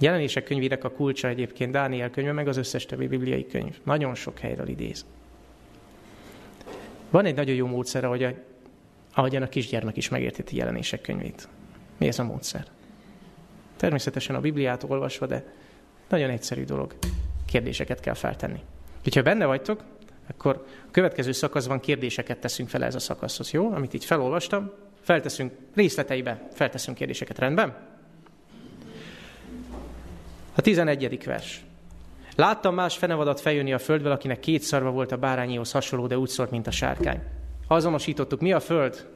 Jelenések 0.00 0.44
könyvének 0.44 0.84
a 0.84 0.90
kulcsa 0.90 1.28
egyébként 1.28 1.72
Dániel 1.72 2.10
könyve, 2.10 2.32
meg 2.32 2.48
az 2.48 2.56
összes 2.56 2.86
többi 2.86 3.06
bibliai 3.06 3.46
könyv. 3.46 3.78
Nagyon 3.82 4.14
sok 4.14 4.38
helyről 4.38 4.68
idéz. 4.68 5.04
Van 7.14 7.24
egy 7.24 7.34
nagyon 7.34 7.54
jó 7.54 7.66
módszer, 7.66 8.04
ahogy 8.04 8.22
a, 8.22 8.32
ahogyan 9.12 9.42
a 9.42 9.48
kisgyermek 9.48 9.96
is 9.96 10.08
megérteti 10.08 10.56
jelenések 10.56 11.00
könyvét. 11.00 11.48
Mi 11.96 12.06
ez 12.06 12.18
a 12.18 12.24
módszer? 12.24 12.66
Természetesen 13.76 14.36
a 14.36 14.40
Bibliát 14.40 14.82
olvasva, 14.82 15.26
de 15.26 15.44
nagyon 16.08 16.30
egyszerű 16.30 16.64
dolog. 16.64 16.94
Kérdéseket 17.46 18.00
kell 18.00 18.14
feltenni. 18.14 18.60
Úgyhogy 18.98 19.14
ha 19.14 19.22
benne 19.22 19.46
vagytok, 19.46 19.84
akkor 20.26 20.64
a 20.86 20.90
következő 20.90 21.32
szakaszban 21.32 21.80
kérdéseket 21.80 22.38
teszünk 22.38 22.68
fel 22.68 22.84
ez 22.84 22.94
a 22.94 22.98
szakaszhoz, 22.98 23.50
jó? 23.50 23.72
Amit 23.72 23.94
így 23.94 24.04
felolvastam, 24.04 24.72
felteszünk 25.00 25.52
részleteibe, 25.74 26.48
felteszünk 26.52 26.96
kérdéseket, 26.96 27.38
rendben? 27.38 27.76
A 30.54 30.60
11. 30.60 31.24
vers. 31.24 31.64
Láttam 32.34 32.74
más 32.74 32.96
fenevadat 32.96 33.40
feljönni 33.40 33.72
a 33.72 33.78
földből, 33.78 34.12
akinek 34.12 34.40
két 34.40 34.62
szarva 34.62 34.90
volt 34.90 35.12
a 35.12 35.16
bárányihoz 35.16 35.72
hasonló, 35.72 36.06
de 36.06 36.18
úgy 36.18 36.28
szólt, 36.28 36.50
mint 36.50 36.66
a 36.66 36.70
sárkány. 36.70 37.22
Azonosítottuk, 37.68 38.40
mi 38.40 38.52
a 38.52 38.60
föld? 38.60 39.06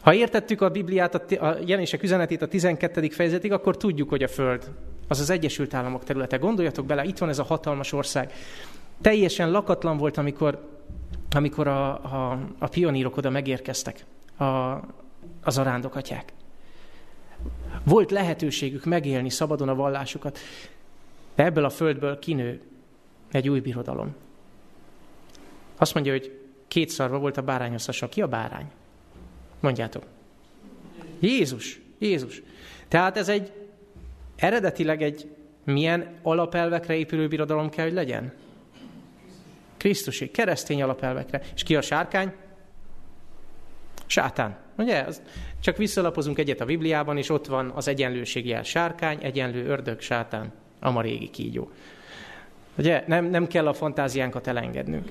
Ha 0.00 0.14
értettük 0.14 0.60
a 0.60 0.68
Bibliát, 0.68 1.14
a 1.14 1.56
jelenések 1.64 2.02
üzenetét 2.02 2.42
a 2.42 2.48
12. 2.48 3.08
fejezetig, 3.08 3.52
akkor 3.52 3.76
tudjuk, 3.76 4.08
hogy 4.08 4.22
a 4.22 4.28
föld 4.28 4.70
az 5.08 5.20
az 5.20 5.30
Egyesült 5.30 5.74
Államok 5.74 6.04
területe. 6.04 6.36
Gondoljatok 6.36 6.86
bele, 6.86 7.04
itt 7.04 7.18
van 7.18 7.28
ez 7.28 7.38
a 7.38 7.44
hatalmas 7.44 7.92
ország. 7.92 8.32
Teljesen 9.00 9.50
lakatlan 9.50 9.96
volt, 9.96 10.16
amikor, 10.16 10.68
amikor 11.30 11.66
a, 11.66 11.88
a, 11.88 12.38
a 12.58 12.66
pionírok 12.66 13.16
oda 13.16 13.30
megérkeztek, 13.30 14.04
a, 14.38 14.44
az 15.42 15.58
arándokatyák. 15.58 16.32
Volt 17.84 18.10
lehetőségük 18.10 18.84
megélni 18.84 19.30
szabadon 19.30 19.68
a 19.68 19.74
vallásukat. 19.74 20.38
Ebből 21.36 21.64
a 21.64 21.70
földből 21.70 22.18
kinő 22.18 22.60
egy 23.30 23.48
új 23.48 23.60
birodalom. 23.60 24.14
Azt 25.76 25.94
mondja, 25.94 26.12
hogy 26.12 26.40
két 26.68 26.88
szarva 26.88 27.18
volt 27.18 27.36
a 27.36 27.42
bárányhoz 27.42 27.84
hasonló. 27.84 28.14
Ki 28.14 28.22
a 28.22 28.28
bárány? 28.28 28.70
Mondjátok. 29.60 30.04
Jézus. 31.20 31.80
Jézus. 31.98 32.42
Tehát 32.88 33.16
ez 33.16 33.28
egy 33.28 33.52
eredetileg 34.36 35.02
egy 35.02 35.30
milyen 35.64 36.18
alapelvekre 36.22 36.94
épülő 36.94 37.28
birodalom 37.28 37.70
kell, 37.70 37.84
hogy 37.84 37.94
legyen? 37.94 38.32
Krisztusi, 39.76 40.30
keresztény 40.30 40.82
alapelvekre. 40.82 41.40
És 41.54 41.62
ki 41.62 41.76
a 41.76 41.80
sárkány? 41.80 42.32
Sátán. 44.06 44.56
Ugye? 44.76 45.06
Csak 45.60 45.76
visszalapozunk 45.76 46.38
egyet 46.38 46.60
a 46.60 46.64
Bibliában, 46.64 47.16
és 47.16 47.30
ott 47.30 47.46
van 47.46 47.70
az 47.70 47.88
egyenlőség 47.88 48.46
jel. 48.46 48.62
Sárkány, 48.62 49.18
egyenlő, 49.22 49.66
ördög, 49.66 50.00
sátán, 50.00 50.52
ama 50.80 51.00
régi 51.00 51.30
kígyó. 51.30 51.70
Ugye? 52.78 53.04
Nem, 53.06 53.24
nem 53.24 53.46
kell 53.46 53.66
a 53.66 53.74
fantáziánkat 53.74 54.46
elengednünk. 54.46 55.10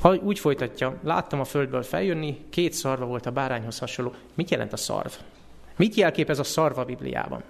Ha 0.00 0.14
úgy 0.14 0.38
folytatja, 0.38 0.98
láttam 1.02 1.40
a 1.40 1.44
földből 1.44 1.82
feljönni, 1.82 2.38
két 2.50 2.72
szarva 2.72 3.06
volt 3.06 3.26
a 3.26 3.30
bárányhoz 3.30 3.78
hasonló. 3.78 4.12
Mit 4.34 4.50
jelent 4.50 4.72
a 4.72 4.76
szarv? 4.76 5.12
Mit 5.76 5.94
jelképez 5.94 6.38
a 6.38 6.44
szarva 6.44 6.84
Bibliában? 6.84 7.42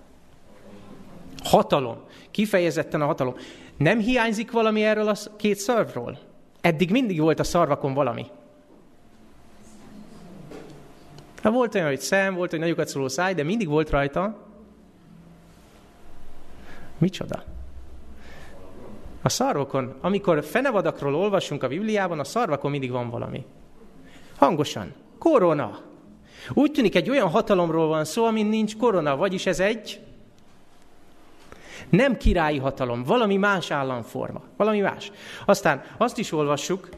Hatalom. 1.44 1.96
Kifejezetten 2.30 3.00
a 3.00 3.06
hatalom. 3.06 3.34
Nem 3.76 3.98
hiányzik 3.98 4.50
valami 4.50 4.84
erről 4.84 5.08
a 5.08 5.16
két 5.36 5.56
szarvról? 5.58 6.18
Eddig 6.60 6.90
mindig 6.90 7.20
volt 7.20 7.40
a 7.40 7.44
szarvakon 7.44 7.94
valami. 7.94 8.26
Ha 11.42 11.50
volt 11.50 11.74
olyan, 11.74 11.86
hogy 11.86 12.00
szem, 12.00 12.34
volt, 12.34 12.50
hogy 12.50 12.58
nagyokat 12.58 12.88
szóló 12.88 13.08
száj, 13.08 13.34
de 13.34 13.42
mindig 13.42 13.68
volt 13.68 13.90
rajta. 13.90 14.47
Micsoda? 16.98 17.44
A 19.22 19.28
szarvokon, 19.28 19.94
amikor 20.00 20.44
fenevadakról 20.44 21.14
olvasunk 21.14 21.62
a 21.62 21.68
Bibliában, 21.68 22.18
a 22.18 22.24
szarvakon 22.24 22.70
mindig 22.70 22.90
van 22.90 23.10
valami. 23.10 23.44
Hangosan. 24.36 24.94
Korona. 25.18 25.80
Úgy 26.52 26.72
tűnik, 26.72 26.94
egy 26.94 27.10
olyan 27.10 27.28
hatalomról 27.28 27.86
van 27.86 28.04
szó, 28.04 28.24
amin 28.24 28.46
nincs 28.46 28.76
korona, 28.76 29.16
vagyis 29.16 29.46
ez 29.46 29.60
egy 29.60 30.00
nem 31.88 32.16
királyi 32.16 32.58
hatalom, 32.58 33.02
valami 33.02 33.36
más 33.36 33.70
államforma, 33.70 34.42
valami 34.56 34.80
más. 34.80 35.12
Aztán 35.44 35.82
azt 35.96 36.18
is 36.18 36.32
olvassuk, 36.32 36.88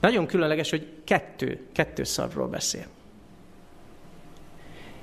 nagyon 0.00 0.26
különleges, 0.26 0.70
hogy 0.70 0.88
kettő, 1.04 1.66
kettő 1.72 2.04
szarvról 2.04 2.48
beszél. 2.48 2.86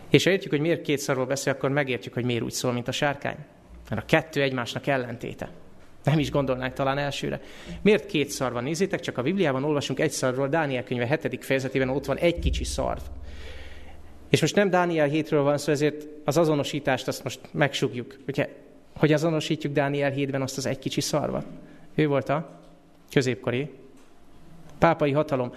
És 0.09 0.23
ha 0.23 0.29
értjük, 0.29 0.51
hogy 0.51 0.61
miért 0.61 0.81
két 0.81 0.99
szarról 0.99 1.25
beszél, 1.25 1.53
akkor 1.53 1.69
megértjük, 1.69 2.13
hogy 2.13 2.25
miért 2.25 2.43
úgy 2.43 2.51
szól, 2.51 2.71
mint 2.71 2.87
a 2.87 2.91
sárkány. 2.91 3.37
Mert 3.89 4.01
a 4.01 4.05
kettő 4.05 4.41
egymásnak 4.41 4.87
ellentéte. 4.87 5.49
Nem 6.03 6.19
is 6.19 6.31
gondolnánk 6.31 6.73
talán 6.73 6.97
elsőre. 6.97 7.41
Miért 7.81 8.05
két 8.05 8.29
szar 8.29 8.51
van? 8.51 8.63
Nézzétek, 8.63 8.99
csak 8.99 9.17
a 9.17 9.21
Bibliában 9.21 9.63
olvasunk 9.63 9.99
egy 9.99 10.11
szarról, 10.11 10.47
Dániel 10.47 10.83
könyve 10.83 11.19
7. 11.21 11.45
fejezetében 11.45 11.89
ott 11.89 12.05
van 12.05 12.17
egy 12.17 12.39
kicsi 12.39 12.63
szarv. 12.63 13.01
És 14.29 14.41
most 14.41 14.55
nem 14.55 14.69
Dániel 14.69 15.07
hétről 15.07 15.43
van 15.43 15.57
szó, 15.57 15.71
ezért 15.71 16.07
az 16.23 16.37
azonosítást 16.37 17.07
azt 17.07 17.23
most 17.23 17.39
megsugjuk. 17.51 18.17
Ugye, 18.27 18.49
hogy 18.97 19.13
azonosítjuk 19.13 19.73
Dániel 19.73 20.11
hétben 20.11 20.41
azt 20.41 20.57
az 20.57 20.65
egy 20.65 20.79
kicsi 20.79 21.01
szarvat. 21.01 21.45
Ő 21.95 22.07
volt 22.07 22.29
a 22.29 22.59
középkori 23.11 23.69
pápai 24.77 25.11
hatalom. 25.11 25.53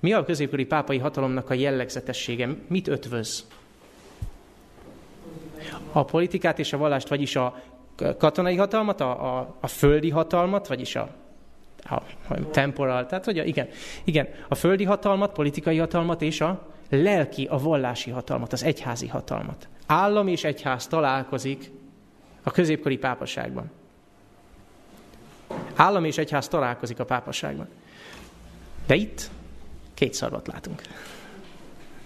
Mi 0.00 0.12
a 0.12 0.24
középkori 0.24 0.64
pápai 0.64 0.98
hatalomnak 0.98 1.50
a 1.50 1.54
jellegzetessége? 1.54 2.48
Mit 2.68 2.88
ötvöz? 2.88 3.46
A 5.92 6.04
politikát 6.04 6.58
és 6.58 6.72
a 6.72 6.76
vallást, 6.76 7.08
vagyis 7.08 7.36
a 7.36 7.62
katonai 8.18 8.56
hatalmat, 8.56 9.00
a, 9.00 9.38
a, 9.38 9.56
a 9.60 9.66
földi 9.66 10.10
hatalmat, 10.10 10.66
vagyis 10.66 10.96
a, 10.96 11.08
a, 11.82 11.94
a 12.28 12.50
temporal, 12.50 13.06
tehát 13.06 13.24
hogy 13.24 13.38
a, 13.38 13.44
igen, 13.44 13.68
igen, 14.04 14.28
a 14.48 14.54
földi 14.54 14.84
hatalmat, 14.84 15.32
politikai 15.32 15.78
hatalmat 15.78 16.22
és 16.22 16.40
a 16.40 16.66
lelki, 16.90 17.46
a 17.50 17.58
vallási 17.58 18.10
hatalmat, 18.10 18.52
az 18.52 18.62
egyházi 18.62 19.06
hatalmat. 19.06 19.68
Állam 19.86 20.28
és 20.28 20.44
egyház 20.44 20.86
találkozik 20.86 21.70
a 22.42 22.50
középkori 22.50 22.98
pápaságban. 22.98 23.70
Állam 25.74 26.04
és 26.04 26.18
egyház 26.18 26.48
találkozik 26.48 26.98
a 26.98 27.04
pápaságban. 27.04 27.68
De 28.86 28.94
itt 28.94 29.30
két 29.94 30.14
szarvat 30.14 30.46
látunk. 30.46 30.82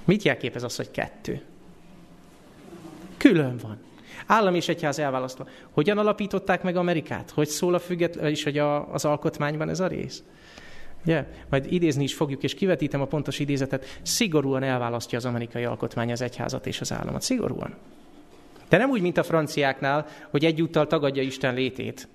Mit 0.05 0.23
jelképez 0.23 0.63
az, 0.63 0.77
hogy 0.77 0.91
kettő? 0.91 1.43
Külön 3.17 3.57
van. 3.57 3.79
Állam 4.27 4.55
és 4.55 4.69
egyház 4.69 4.99
elválasztva. 4.99 5.47
Hogyan 5.71 5.99
alapították 5.99 6.63
meg 6.63 6.77
Amerikát? 6.77 7.31
Hogy 7.31 7.49
szól 7.49 7.75
a 7.75 7.79
független, 7.79 8.31
és 8.31 8.45
hogy 8.45 8.59
a, 8.59 8.93
az 8.93 9.05
alkotmányban 9.05 9.69
ez 9.69 9.81
a 9.81 9.87
rész? 9.87 10.23
Ugye? 11.05 11.27
Majd 11.51 11.73
idézni 11.73 12.03
is 12.03 12.15
fogjuk, 12.15 12.43
és 12.43 12.55
kivetítem 12.55 13.01
a 13.01 13.05
pontos 13.07 13.39
idézetet. 13.39 14.01
Szigorúan 14.03 14.63
elválasztja 14.63 15.19
az 15.19 15.25
amerikai 15.25 15.65
alkotmány 15.65 16.13
az 16.13 16.21
egyházat 16.21 16.67
és 16.67 16.81
az 16.81 16.93
államot. 16.93 17.23
Szigorúan. 17.23 17.75
De 18.69 18.77
nem 18.77 18.91
úgy, 18.91 19.01
mint 19.01 19.17
a 19.17 19.23
franciáknál, 19.23 20.07
hogy 20.31 20.45
egyúttal 20.45 20.87
tagadja 20.87 21.23
Isten 21.23 21.55
létét, 21.55 22.09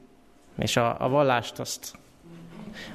és 0.58 0.78
a, 0.78 0.96
a 1.00 1.10
vallást 1.10 1.60
azt 1.60 2.00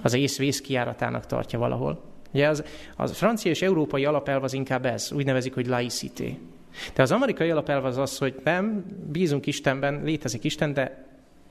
az 0.03 0.15
ész 0.15 0.61
kiáratának 0.61 1.27
tartja 1.27 1.59
valahol. 1.59 2.03
Ugye 2.33 2.49
az, 2.49 2.65
az 2.97 3.17
francia 3.17 3.51
és 3.51 3.63
európai 3.63 4.05
alapelv 4.05 4.43
az 4.43 4.53
inkább 4.53 4.87
ez, 4.87 5.13
úgy 5.13 5.25
nevezik, 5.25 5.55
hogy 5.55 5.67
laicité. 5.67 6.39
De 6.95 7.03
az 7.03 7.13
amerikai 7.13 7.51
alapelv 7.51 7.85
az 7.85 7.97
az, 7.97 8.19
hogy 8.19 8.41
nem, 8.45 8.85
bízunk 9.13 9.47
Istenben, 9.47 10.03
létezik 10.05 10.45
Isten, 10.45 10.73
de 10.73 11.07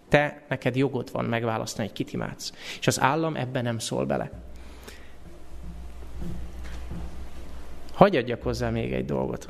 te, 0.09 0.43
neked 0.49 0.75
jogod 0.75 1.11
van 1.11 1.25
megválasztani, 1.25 1.87
hogy 1.87 1.97
kit 1.97 2.13
imádsz. 2.13 2.53
És 2.79 2.87
az 2.87 3.01
állam 3.01 3.35
ebben 3.35 3.63
nem 3.63 3.79
szól 3.79 4.05
bele. 4.05 4.31
Hagy 7.93 8.15
adjak 8.15 8.43
hozzá 8.43 8.69
még 8.69 8.93
egy 8.93 9.05
dolgot. 9.05 9.49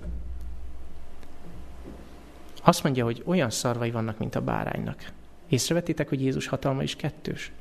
Azt 2.63 2.83
mondja, 2.83 3.03
hogy 3.03 3.23
olyan 3.25 3.49
szarvai 3.49 3.91
vannak, 3.91 4.17
mint 4.17 4.35
a 4.35 4.41
báránynak. 4.41 5.11
Észrevettétek, 5.49 6.09
hogy 6.09 6.21
Jézus 6.21 6.47
hatalma 6.47 6.83
is 6.83 6.95
kettős? 6.95 7.51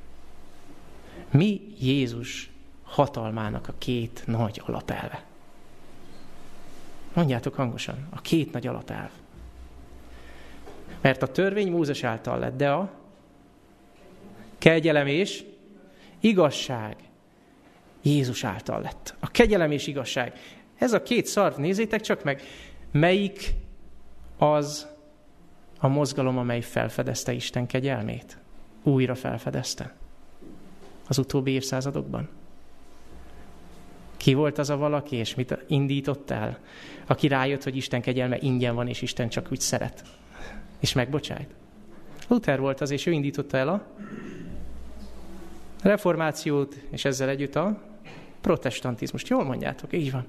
Mi 1.30 1.60
Jézus 1.80 2.50
hatalmának 2.82 3.68
a 3.68 3.74
két 3.78 4.22
nagy 4.26 4.62
alapelve? 4.64 5.24
Mondjátok 7.14 7.54
hangosan, 7.54 8.06
a 8.10 8.20
két 8.20 8.52
nagy 8.52 8.66
alapelv. 8.66 9.10
Mert 11.00 11.22
a 11.22 11.26
törvény 11.26 11.70
Mózes 11.70 12.02
által 12.02 12.38
lett, 12.38 12.56
de 12.56 12.70
a 12.70 12.90
kegyelem 14.58 15.06
és 15.06 15.44
igazság 16.20 16.96
Jézus 18.02 18.44
által 18.44 18.80
lett. 18.80 19.14
A 19.20 19.30
kegyelem 19.30 19.70
és 19.70 19.86
igazság. 19.86 20.32
Ez 20.78 20.92
a 20.92 21.02
két 21.02 21.26
szarv, 21.26 21.58
nézzétek 21.58 22.00
csak 22.00 22.24
meg, 22.24 22.42
melyik 22.90 23.54
az 24.38 24.86
a 25.78 25.88
mozgalom, 25.88 26.38
amely 26.38 26.60
felfedezte 26.60 27.32
Isten 27.32 27.66
kegyelmét. 27.66 28.38
Újra 28.82 29.14
felfedezte. 29.14 29.94
Az 31.08 31.18
utóbbi 31.18 31.50
évszázadokban. 31.50 32.28
Ki 34.24 34.34
volt 34.34 34.58
az 34.58 34.70
a 34.70 34.76
valaki, 34.76 35.16
és 35.16 35.34
mit 35.34 35.58
indított 35.66 36.30
el? 36.30 36.58
Aki 37.06 37.28
rájött, 37.28 37.62
hogy 37.62 37.76
Isten 37.76 38.00
kegyelme 38.00 38.36
ingyen 38.40 38.74
van, 38.74 38.88
és 38.88 39.02
Isten 39.02 39.28
csak 39.28 39.48
úgy 39.50 39.60
szeret. 39.60 40.02
És 40.80 40.92
megbocsájt. 40.92 41.54
Luther 42.28 42.60
volt 42.60 42.80
az, 42.80 42.90
és 42.90 43.06
ő 43.06 43.10
indította 43.10 43.56
el 43.56 43.68
a 43.68 43.86
reformációt, 45.82 46.74
és 46.90 47.04
ezzel 47.04 47.28
együtt 47.28 47.54
a 47.56 47.82
protestantizmust. 48.40 49.28
Jól 49.28 49.44
mondjátok, 49.44 49.92
így 49.92 50.12
van. 50.12 50.26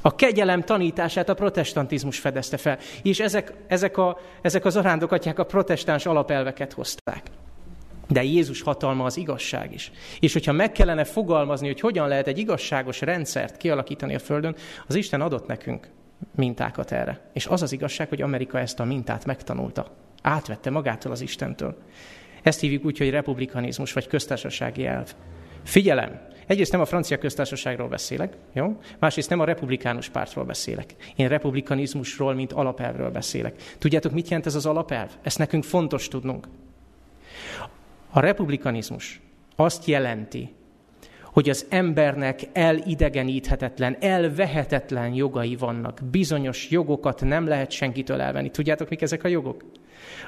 A 0.00 0.14
kegyelem 0.14 0.62
tanítását 0.62 1.28
a 1.28 1.34
protestantizmus 1.34 2.18
fedezte 2.18 2.56
fel, 2.56 2.78
és 3.02 3.20
ezek, 3.20 3.52
ezek, 3.66 3.96
a, 3.96 4.18
ezek 4.40 4.64
az 4.64 4.76
arándokatyák 4.76 5.38
a 5.38 5.46
protestáns 5.46 6.06
alapelveket 6.06 6.72
hozták. 6.72 7.22
De 8.12 8.22
Jézus 8.22 8.62
hatalma 8.62 9.04
az 9.04 9.16
igazság 9.16 9.72
is. 9.72 9.92
És 10.20 10.32
hogyha 10.32 10.52
meg 10.52 10.72
kellene 10.72 11.04
fogalmazni, 11.04 11.66
hogy 11.66 11.80
hogyan 11.80 12.08
lehet 12.08 12.26
egy 12.26 12.38
igazságos 12.38 13.00
rendszert 13.00 13.56
kialakítani 13.56 14.14
a 14.14 14.18
Földön, 14.18 14.56
az 14.86 14.94
Isten 14.94 15.20
adott 15.20 15.46
nekünk 15.46 15.88
mintákat 16.34 16.92
erre. 16.92 17.20
És 17.32 17.46
az 17.46 17.62
az 17.62 17.72
igazság, 17.72 18.08
hogy 18.08 18.22
Amerika 18.22 18.58
ezt 18.58 18.80
a 18.80 18.84
mintát 18.84 19.24
megtanulta. 19.24 19.96
Átvette 20.22 20.70
magától 20.70 21.12
az 21.12 21.20
Istentől. 21.20 21.76
Ezt 22.42 22.60
hívjuk 22.60 22.84
úgy, 22.84 22.98
hogy 22.98 23.10
republikanizmus, 23.10 23.92
vagy 23.92 24.06
köztársasági 24.06 24.86
elv. 24.86 25.14
Figyelem! 25.64 26.20
Egyrészt 26.46 26.72
nem 26.72 26.80
a 26.80 26.84
francia 26.84 27.18
köztársaságról 27.18 27.88
beszélek, 27.88 28.36
jó? 28.52 28.80
Másrészt 28.98 29.28
nem 29.28 29.40
a 29.40 29.44
republikánus 29.44 30.08
pártról 30.08 30.44
beszélek. 30.44 30.94
Én 31.16 31.28
republikanizmusról, 31.28 32.34
mint 32.34 32.52
alapelvről 32.52 33.10
beszélek. 33.10 33.62
Tudjátok, 33.78 34.12
mit 34.12 34.28
jelent 34.28 34.46
ez 34.46 34.54
az 34.54 34.66
alapelv? 34.66 35.10
Ezt 35.22 35.38
nekünk 35.38 35.64
fontos 35.64 36.08
tudnunk. 36.08 36.46
A 38.14 38.20
republikanizmus 38.20 39.20
azt 39.56 39.84
jelenti, 39.84 40.54
hogy 41.24 41.48
az 41.48 41.66
embernek 41.68 42.40
elidegeníthetetlen, 42.52 43.96
elvehetetlen 44.00 45.14
jogai 45.14 45.56
vannak. 45.56 46.00
Bizonyos 46.10 46.70
jogokat 46.70 47.20
nem 47.20 47.46
lehet 47.46 47.70
senkitől 47.70 48.20
elvenni. 48.20 48.50
Tudjátok, 48.50 48.88
mik 48.88 49.02
ezek 49.02 49.24
a 49.24 49.28
jogok? 49.28 49.64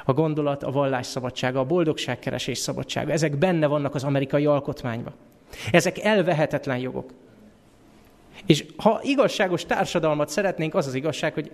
A 0.05 0.13
gondolat, 0.13 0.63
a 0.63 0.71
vallás 0.71 1.07
szabadsága, 1.07 1.59
a 1.61 1.65
boldogságkeresés 1.65 2.59
szabadsága. 2.59 3.13
Ezek 3.13 3.37
benne 3.37 3.67
vannak 3.67 3.95
az 3.95 4.05
amerikai 4.05 4.47
alkotmányban. 4.47 5.13
Ezek 5.73 5.99
elvehetetlen 5.99 6.79
jogok. 6.79 7.13
És 8.47 8.65
ha 8.77 9.01
igazságos 9.03 9.65
társadalmat 9.65 10.29
szeretnénk, 10.29 10.75
az 10.75 10.87
az 10.87 10.95
igazság, 10.95 11.35
hogy 11.35 11.51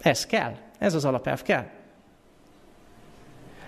ez 0.00 0.26
kell, 0.26 0.54
ez 0.78 0.94
az 0.94 1.04
alapelv 1.04 1.42
kell. 1.42 1.66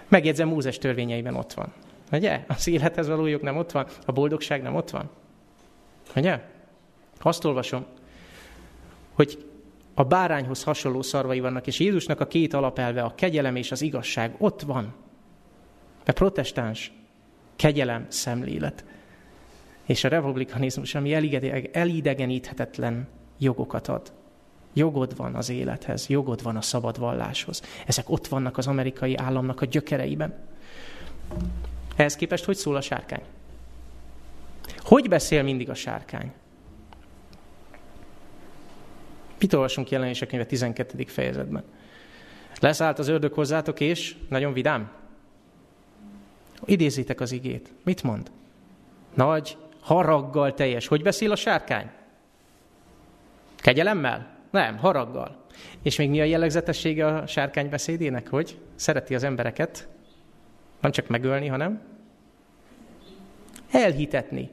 Megjegyzem, 0.08 0.48
Mózes 0.48 0.78
törvényeiben 0.78 1.34
ott 1.34 1.52
van. 1.52 1.72
Ugye? 2.12 2.44
Az 2.48 2.68
élethez 2.68 3.08
való 3.08 3.26
jog 3.26 3.42
nem 3.42 3.56
ott 3.56 3.72
van, 3.72 3.86
a 4.06 4.12
boldogság 4.12 4.62
nem 4.62 4.74
ott 4.74 4.90
van. 4.90 5.10
Ugye? 6.16 6.40
Azt 7.20 7.44
olvasom, 7.44 7.84
hogy 9.12 9.44
a 9.94 10.04
bárányhoz 10.04 10.62
hasonló 10.62 11.02
szarvai 11.02 11.40
vannak, 11.40 11.66
és 11.66 11.80
Jézusnak 11.80 12.20
a 12.20 12.26
két 12.26 12.54
alapelve, 12.54 13.02
a 13.02 13.14
kegyelem 13.14 13.56
és 13.56 13.70
az 13.72 13.82
igazság 13.82 14.34
ott 14.38 14.60
van. 14.60 14.94
A 16.06 16.12
protestáns 16.12 16.92
kegyelem 17.56 18.06
szemlélet. 18.08 18.84
És 19.86 20.04
a 20.04 20.08
republikanizmus, 20.08 20.94
ami 20.94 21.14
elidegeníthetetlen 21.72 23.08
jogokat 23.38 23.88
ad. 23.88 24.12
Jogod 24.72 25.16
van 25.16 25.34
az 25.34 25.50
élethez, 25.50 26.06
jogod 26.06 26.42
van 26.42 26.56
a 26.56 26.62
szabad 26.62 26.98
valláshoz. 26.98 27.62
Ezek 27.86 28.10
ott 28.10 28.26
vannak 28.26 28.58
az 28.58 28.66
amerikai 28.66 29.16
államnak 29.16 29.60
a 29.60 29.66
gyökereiben. 29.66 30.34
Ehhez 32.00 32.16
képest 32.16 32.44
hogy 32.44 32.56
szól 32.56 32.76
a 32.76 32.80
sárkány? 32.80 33.22
Hogy 34.78 35.08
beszél 35.08 35.42
mindig 35.42 35.70
a 35.70 35.74
sárkány? 35.74 36.32
Mit 39.38 39.52
olvasunk 39.52 39.90
jelenések 39.90 40.28
könyve 40.28 40.46
12. 40.46 41.04
fejezetben? 41.04 41.64
Leszállt 42.60 42.98
az 42.98 43.08
ördög 43.08 43.32
hozzátok, 43.32 43.80
és 43.80 44.16
nagyon 44.28 44.52
vidám. 44.52 44.90
Idézitek 46.64 47.20
az 47.20 47.32
igét. 47.32 47.72
Mit 47.84 48.02
mond? 48.02 48.30
Nagy, 49.14 49.56
haraggal 49.80 50.54
teljes. 50.54 50.86
Hogy 50.86 51.02
beszél 51.02 51.30
a 51.30 51.36
sárkány? 51.36 51.90
Kegyelemmel? 53.56 54.36
Nem, 54.50 54.76
haraggal. 54.76 55.44
És 55.82 55.96
még 55.96 56.10
mi 56.10 56.20
a 56.20 56.24
jellegzetessége 56.24 57.06
a 57.06 57.26
sárkány 57.26 57.68
beszédének? 57.68 58.28
Hogy 58.28 58.58
szereti 58.74 59.14
az 59.14 59.22
embereket, 59.22 59.88
nem 60.80 60.90
csak 60.90 61.08
megölni, 61.08 61.46
hanem 61.46 61.89
elhitetni. 63.70 64.50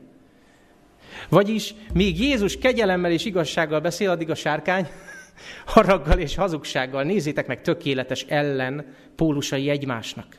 Vagyis 1.30 1.74
még 1.94 2.20
Jézus 2.20 2.58
kegyelemmel 2.58 3.12
és 3.12 3.26
igazsággal 3.26 3.80
beszél, 3.80 4.10
addig 4.10 4.30
a 4.30 4.36
sárkány 4.36 4.88
haraggal 5.66 6.20
és 6.20 6.36
hazugsággal. 6.36 7.04
Nézzétek 7.04 7.48
meg, 7.48 7.62
tökéletes 7.62 8.24
ellen 8.24 8.86
pólusai 9.16 9.70
egymásnak. 9.70 10.38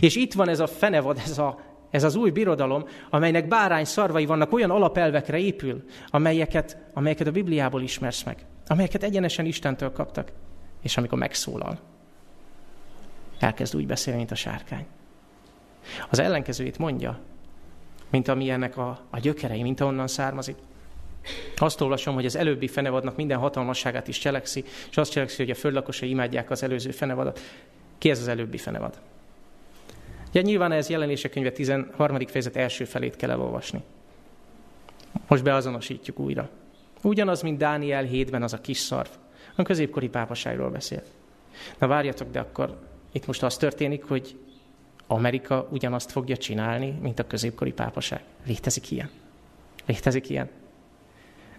És 0.00 0.16
itt 0.16 0.32
van 0.32 0.48
ez 0.48 0.60
a 0.60 0.66
fenevad, 0.66 1.20
ez, 1.24 1.38
a, 1.38 1.60
ez 1.90 2.04
az 2.04 2.14
új 2.14 2.30
birodalom, 2.30 2.84
amelynek 3.10 3.48
bárány 3.48 3.84
szarvai 3.84 4.26
vannak, 4.26 4.52
olyan 4.52 4.70
alapelvekre 4.70 5.38
épül, 5.38 5.84
amelyeket, 6.06 6.76
amelyeket 6.92 7.26
a 7.26 7.30
Bibliából 7.30 7.82
ismersz 7.82 8.22
meg, 8.22 8.44
amelyeket 8.66 9.02
egyenesen 9.02 9.46
Istentől 9.46 9.92
kaptak. 9.92 10.32
És 10.82 10.96
amikor 10.96 11.18
megszólal, 11.18 11.78
elkezd 13.38 13.76
úgy 13.76 13.86
beszélni, 13.86 14.18
mint 14.18 14.30
a 14.30 14.34
sárkány. 14.34 14.86
Az 16.10 16.18
ellenkezőjét 16.18 16.78
mondja, 16.78 17.20
mint 18.10 18.28
ami 18.28 18.50
ennek 18.50 18.76
a, 18.76 19.00
a 19.10 19.18
gyökerei, 19.18 19.62
mint 19.62 19.80
ahonnan 19.80 20.06
származik. 20.06 20.56
Azt 21.56 21.80
olvasom, 21.80 22.14
hogy 22.14 22.26
az 22.26 22.36
előbbi 22.36 22.68
fenevadnak 22.68 23.16
minden 23.16 23.38
hatalmasságát 23.38 24.08
is 24.08 24.18
cselekszi, 24.18 24.64
és 24.90 24.96
azt 24.96 25.10
cselekszi, 25.10 25.42
hogy 25.42 25.50
a 25.50 25.54
földlakosai 25.54 26.08
imádják 26.08 26.50
az 26.50 26.62
előző 26.62 26.90
fenevadat. 26.90 27.40
Ki 27.98 28.10
ez 28.10 28.20
az 28.20 28.28
előbbi 28.28 28.58
fenevad? 28.58 29.00
Ugye 30.28 30.40
nyilván 30.40 30.72
ez 30.72 30.88
jelenések 30.88 31.30
könyve 31.30 31.52
13. 31.52 32.26
fejezet 32.26 32.56
első 32.56 32.84
felét 32.84 33.16
kell 33.16 33.30
elolvasni. 33.30 33.82
Most 35.26 35.42
beazonosítjuk 35.42 36.18
újra. 36.18 36.48
Ugyanaz, 37.02 37.42
mint 37.42 37.58
Dániel 37.58 38.08
7-ben 38.12 38.42
az 38.42 38.52
a 38.52 38.60
kis 38.60 38.78
szarv. 38.78 39.08
A 39.56 39.62
középkori 39.62 40.08
pápaságról 40.08 40.70
beszél. 40.70 41.02
Na 41.78 41.86
várjatok, 41.86 42.30
de 42.30 42.40
akkor 42.40 42.78
itt 43.12 43.26
most 43.26 43.42
az 43.42 43.56
történik, 43.56 44.04
hogy 44.04 44.36
Amerika 45.10 45.68
ugyanazt 45.70 46.10
fogja 46.10 46.36
csinálni, 46.36 46.98
mint 47.00 47.18
a 47.18 47.26
középkori 47.26 47.72
pápaság. 47.72 48.22
Létezik 48.46 48.90
ilyen? 48.90 49.10
Létezik 49.86 50.28
ilyen? 50.28 50.48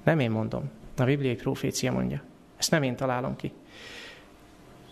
Nem 0.03 0.19
én 0.19 0.31
mondom. 0.31 0.69
A 0.97 1.03
bibliai 1.03 1.35
profécia 1.35 1.91
mondja. 1.91 2.21
Ezt 2.57 2.71
nem 2.71 2.83
én 2.83 2.95
találom 2.95 3.35
ki. 3.35 3.51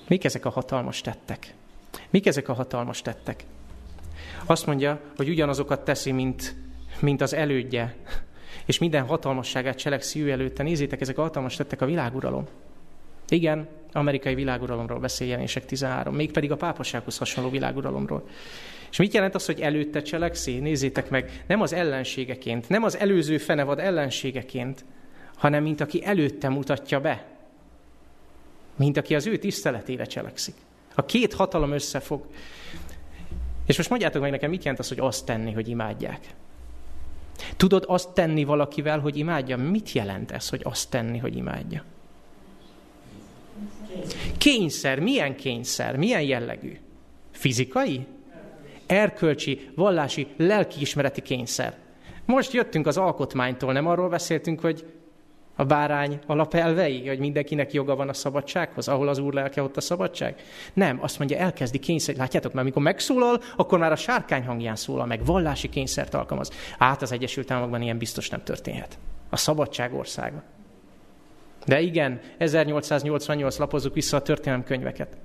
Mik 0.07 0.23
ezek 0.23 0.45
a 0.45 0.49
hatalmas 0.49 1.01
tettek? 1.01 1.53
Mik 2.09 2.25
ezek 2.25 2.49
a 2.49 2.53
hatalmas 2.53 3.01
tettek? 3.01 3.45
Azt 4.45 4.65
mondja, 4.65 4.99
hogy 5.15 5.29
ugyanazokat 5.29 5.83
teszi, 5.83 6.11
mint, 6.11 6.55
mint 6.99 7.21
az 7.21 7.33
elődje, 7.33 7.95
és 8.65 8.77
minden 8.77 9.05
hatalmasságát 9.05 9.77
cselekszi 9.77 10.21
ő 10.21 10.31
előtte. 10.31 10.63
Nézzétek, 10.63 11.01
ezek 11.01 11.17
a 11.17 11.21
hatalmas 11.21 11.55
tettek 11.55 11.81
a 11.81 11.85
világuralom. 11.85 12.47
Igen, 13.29 13.67
amerikai 13.91 14.35
világuralomról 14.35 14.99
beszél 14.99 15.27
jelenések 15.27 15.65
13, 15.65 16.15
mégpedig 16.15 16.51
a 16.51 16.55
pápasághoz 16.55 17.17
hasonló 17.17 17.49
világuralomról. 17.49 18.27
És 18.89 18.97
mit 18.97 19.13
jelent 19.13 19.35
az, 19.35 19.45
hogy 19.45 19.61
előtte 19.61 20.01
cselekszi? 20.01 20.59
Nézzétek 20.59 21.09
meg, 21.09 21.43
nem 21.47 21.61
az 21.61 21.73
ellenségeként, 21.73 22.69
nem 22.69 22.83
az 22.83 22.97
előző 22.97 23.37
fenevad 23.37 23.79
ellenségeként, 23.79 24.85
hanem 25.35 25.63
mint 25.63 25.81
aki 25.81 26.05
előtte 26.05 26.49
mutatja 26.49 26.99
be. 26.99 27.25
Mint 28.75 28.97
aki 28.97 29.15
az 29.15 29.27
ő 29.27 29.37
tiszteletére 29.37 30.05
cselekszik. 30.05 30.53
A 30.95 31.05
két 31.05 31.33
hatalom 31.33 31.71
összefog. 31.71 32.25
És 33.65 33.77
most 33.77 33.89
mondjátok 33.89 34.21
meg 34.21 34.31
nekem, 34.31 34.49
mit 34.49 34.63
jelent 34.63 34.79
az, 34.79 34.87
hogy 34.87 34.99
azt 34.99 35.25
tenni, 35.25 35.51
hogy 35.51 35.67
imádják? 35.67 36.19
Tudod 37.57 37.83
azt 37.87 38.09
tenni 38.09 38.43
valakivel, 38.43 38.99
hogy 38.99 39.17
imádja? 39.17 39.57
Mit 39.57 39.91
jelent 39.91 40.31
ez, 40.31 40.49
hogy 40.49 40.61
azt 40.63 40.89
tenni, 40.89 41.17
hogy 41.17 41.35
imádja? 41.35 41.83
Kényszer, 44.37 44.99
milyen 44.99 45.35
kényszer, 45.35 45.95
milyen 45.95 46.21
jellegű? 46.21 46.77
Fizikai? 47.31 48.05
Erkölcsi, 48.85 49.69
vallási, 49.75 50.27
lelkiismereti 50.37 51.21
kényszer. 51.21 51.75
Most 52.25 52.53
jöttünk 52.53 52.87
az 52.87 52.97
alkotmánytól, 52.97 53.73
nem 53.73 53.87
arról 53.87 54.09
beszéltünk, 54.09 54.59
hogy 54.59 54.85
a 55.55 55.63
bárány 55.63 56.19
alapelvei, 56.25 57.07
hogy 57.07 57.19
mindenkinek 57.19 57.73
joga 57.73 57.95
van 57.95 58.09
a 58.09 58.13
szabadsághoz, 58.13 58.87
ahol 58.87 59.07
az 59.07 59.17
úr 59.17 59.33
lelke, 59.33 59.63
ott 59.63 59.77
a 59.77 59.81
szabadság? 59.81 60.35
Nem, 60.73 60.99
azt 61.01 61.17
mondja, 61.17 61.37
elkezdi 61.37 61.79
kényszer. 61.79 62.15
Látjátok, 62.15 62.51
mert 62.51 62.63
amikor 62.63 62.81
megszólal, 62.81 63.41
akkor 63.55 63.79
már 63.79 63.91
a 63.91 63.95
sárkány 63.95 64.45
hangján 64.45 64.75
szólal 64.75 65.05
meg, 65.05 65.25
vallási 65.25 65.69
kényszert 65.69 66.13
alkalmaz. 66.13 66.51
Át 66.77 67.01
az 67.01 67.11
Egyesült 67.11 67.51
Államokban 67.51 67.81
ilyen 67.81 67.97
biztos 67.97 68.29
nem 68.29 68.43
történhet. 68.43 68.97
A 69.29 69.37
szabadság 69.37 69.93
országa. 69.93 70.43
De 71.67 71.81
igen, 71.81 72.19
1888 72.37 73.57
lapozzuk 73.57 73.93
vissza 73.93 74.17
a 74.17 74.21
történelemkönyveket. 74.21 75.17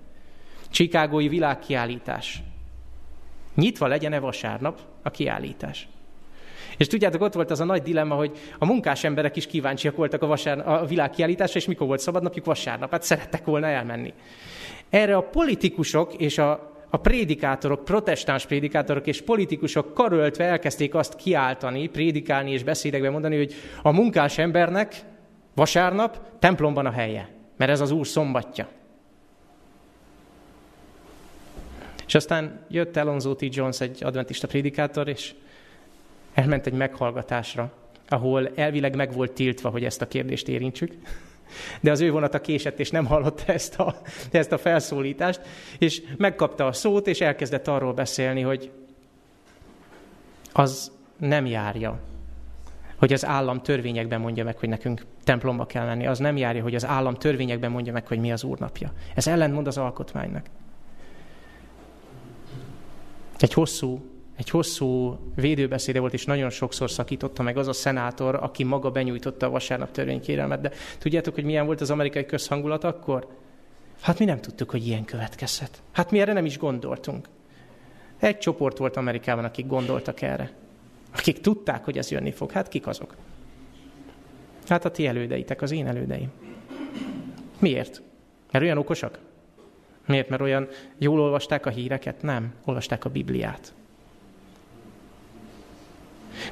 Csikágói 0.70 1.28
világkiállítás. 1.28 2.42
Nyitva 3.55 3.87
legyen-e 3.87 4.18
vasárnap 4.18 4.81
a 5.02 5.11
kiállítás? 5.11 5.88
És 6.76 6.87
tudjátok, 6.87 7.20
ott 7.20 7.35
volt 7.35 7.50
az 7.50 7.61
a 7.61 7.64
nagy 7.64 7.83
dilemma, 7.83 8.14
hogy 8.14 8.38
a 8.59 8.66
munkás 8.66 9.05
emberek 9.05 9.37
is 9.37 9.46
kíváncsiak 9.46 9.96
voltak 9.96 10.22
a, 10.22 10.26
vasár, 10.26 10.68
a 10.68 10.85
világkiállításra, 10.85 11.59
és 11.59 11.66
mikor 11.66 11.87
volt 11.87 12.00
szabadnapjuk? 12.00 12.44
Vasárnap. 12.44 12.90
Hát 12.90 13.02
szerettek 13.02 13.44
volna 13.44 13.66
elmenni. 13.66 14.12
Erre 14.90 15.16
a 15.16 15.22
politikusok 15.22 16.14
és 16.14 16.38
a, 16.38 16.72
a 16.90 16.96
prédikátorok, 16.96 17.85
protestáns 17.85 18.46
prédikátorok 18.46 19.07
és 19.07 19.22
politikusok 19.22 19.94
karöltve 19.94 20.44
elkezdték 20.44 20.94
azt 20.94 21.16
kiáltani, 21.16 21.88
prédikálni 21.88 22.52
és 22.52 22.62
beszédekben 22.62 23.12
mondani, 23.12 23.37
hogy 23.37 23.55
a 23.83 23.92
munkás 23.92 24.38
embernek 24.38 25.11
Vasárnap 25.54 26.20
templomban 26.38 26.86
a 26.86 26.90
helye, 26.90 27.28
mert 27.56 27.70
ez 27.70 27.80
az 27.80 27.90
Úr 27.90 28.06
szombatja. 28.06 28.68
És 32.06 32.14
aztán 32.14 32.64
jött 32.68 32.96
Alonzo 32.96 33.34
T. 33.34 33.54
Jones, 33.54 33.80
egy 33.80 34.04
adventista 34.04 34.46
prédikátor, 34.46 35.08
és 35.08 35.34
elment 36.34 36.66
egy 36.66 36.72
meghallgatásra, 36.72 37.72
ahol 38.08 38.50
elvileg 38.54 38.96
meg 38.96 39.12
volt 39.12 39.32
tiltva, 39.32 39.68
hogy 39.68 39.84
ezt 39.84 40.02
a 40.02 40.08
kérdést 40.08 40.48
érintsük. 40.48 40.92
De 41.80 41.90
az 41.90 42.00
ő 42.00 42.10
vonata 42.10 42.40
késett, 42.40 42.78
és 42.78 42.90
nem 42.90 43.06
hallotta 43.06 43.52
ezt 43.52 43.78
a, 43.78 44.00
ezt 44.30 44.52
a 44.52 44.58
felszólítást, 44.58 45.40
és 45.78 46.02
megkapta 46.16 46.66
a 46.66 46.72
szót, 46.72 47.06
és 47.06 47.20
elkezdett 47.20 47.68
arról 47.68 47.92
beszélni, 47.92 48.40
hogy 48.40 48.70
az 50.52 50.92
nem 51.16 51.46
járja 51.46 52.00
hogy 53.02 53.12
az 53.12 53.24
állam 53.24 53.60
törvényekben 53.60 54.20
mondja 54.20 54.44
meg, 54.44 54.58
hogy 54.58 54.68
nekünk 54.68 55.06
templomba 55.24 55.66
kell 55.66 55.86
menni. 55.86 56.06
Az 56.06 56.18
nem 56.18 56.36
járja, 56.36 56.62
hogy 56.62 56.74
az 56.74 56.86
állam 56.86 57.14
törvényekben 57.14 57.70
mondja 57.70 57.92
meg, 57.92 58.06
hogy 58.06 58.18
mi 58.18 58.32
az 58.32 58.44
úrnapja. 58.44 58.92
Ez 59.14 59.26
ellentmond 59.26 59.66
az 59.66 59.78
alkotmánynak. 59.78 60.46
Egy 63.38 63.52
hosszú, 63.52 64.00
egy 64.36 64.50
hosszú 64.50 65.18
védőbeszéde 65.34 66.00
volt, 66.00 66.12
és 66.12 66.24
nagyon 66.24 66.50
sokszor 66.50 66.90
szakította 66.90 67.42
meg 67.42 67.56
az 67.56 67.68
a 67.68 67.72
szenátor, 67.72 68.34
aki 68.34 68.64
maga 68.64 68.90
benyújtotta 68.90 69.46
a 69.46 69.50
vasárnap 69.50 69.90
törvénykérelmet. 69.90 70.60
De 70.60 70.70
tudjátok, 70.98 71.34
hogy 71.34 71.44
milyen 71.44 71.66
volt 71.66 71.80
az 71.80 71.90
amerikai 71.90 72.26
közhangulat 72.26 72.84
akkor? 72.84 73.26
Hát 74.00 74.18
mi 74.18 74.24
nem 74.24 74.40
tudtuk, 74.40 74.70
hogy 74.70 74.86
ilyen 74.86 75.04
következhet. 75.04 75.82
Hát 75.92 76.10
mi 76.10 76.20
erre 76.20 76.32
nem 76.32 76.44
is 76.44 76.58
gondoltunk. 76.58 77.28
Egy 78.18 78.38
csoport 78.38 78.78
volt 78.78 78.96
Amerikában, 78.96 79.44
akik 79.44 79.66
gondoltak 79.66 80.20
erre. 80.20 80.62
Akik 81.16 81.40
tudták, 81.40 81.85
hogy 81.85 81.98
ez 81.98 82.11
jönni 82.11 82.33
fog. 82.33 82.51
Hát 82.51 82.68
kik 82.68 82.87
azok? 82.87 83.16
Hát 84.68 84.85
a 84.85 84.90
ti 84.90 85.07
elődeitek, 85.07 85.62
az 85.62 85.70
én 85.70 85.87
elődeim. 85.87 86.31
Miért? 87.59 88.03
Mert 88.51 88.64
olyan 88.64 88.79
okosak? 88.79 89.18
Miért? 90.07 90.29
Mert 90.29 90.42
olyan 90.42 90.68
jól 90.98 91.20
olvasták 91.20 91.66
a 91.66 91.70
híreket? 91.70 92.22
Nem. 92.22 92.55
Olvasták 92.64 93.05
a 93.05 93.11
Bibliát. 93.11 93.75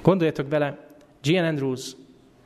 Gondoljatok 0.03 0.46
bele, 0.46 0.88
Gian 1.23 1.44
Andrews, 1.44 1.96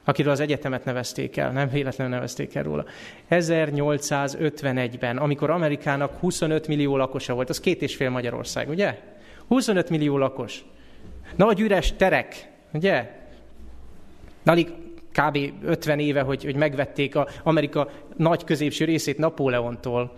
akiről 0.04 0.32
az 0.32 0.40
egyetemet 0.40 0.84
nevezték 0.84 1.36
el, 1.36 1.52
nem 1.52 1.68
véletlenül 1.68 2.14
nevezték 2.14 2.54
el 2.54 2.62
róla. 2.62 2.84
1851-ben, 3.30 5.16
amikor 5.16 5.50
Amerikának 5.50 6.18
25 6.18 6.68
millió 6.68 6.96
lakosa 6.96 7.34
volt, 7.34 7.48
az 7.48 7.60
két 7.60 7.82
és 7.82 7.96
fél 7.96 8.10
Magyarország, 8.10 8.68
ugye? 8.68 9.00
25 9.46 9.90
millió 9.90 10.18
lakos. 10.18 10.64
Nagy 11.36 11.60
üres 11.60 11.92
terek, 11.96 12.50
ugye? 12.72 13.22
Alig 14.44 14.72
kb. 15.12 15.38
50 15.64 15.98
éve, 15.98 16.20
hogy, 16.20 16.44
hogy 16.44 16.56
megvették 16.56 17.16
a 17.16 17.28
Amerika 17.42 17.90
nagy 18.16 18.44
középső 18.44 18.84
részét 18.84 19.18
Napóleontól. 19.18 20.16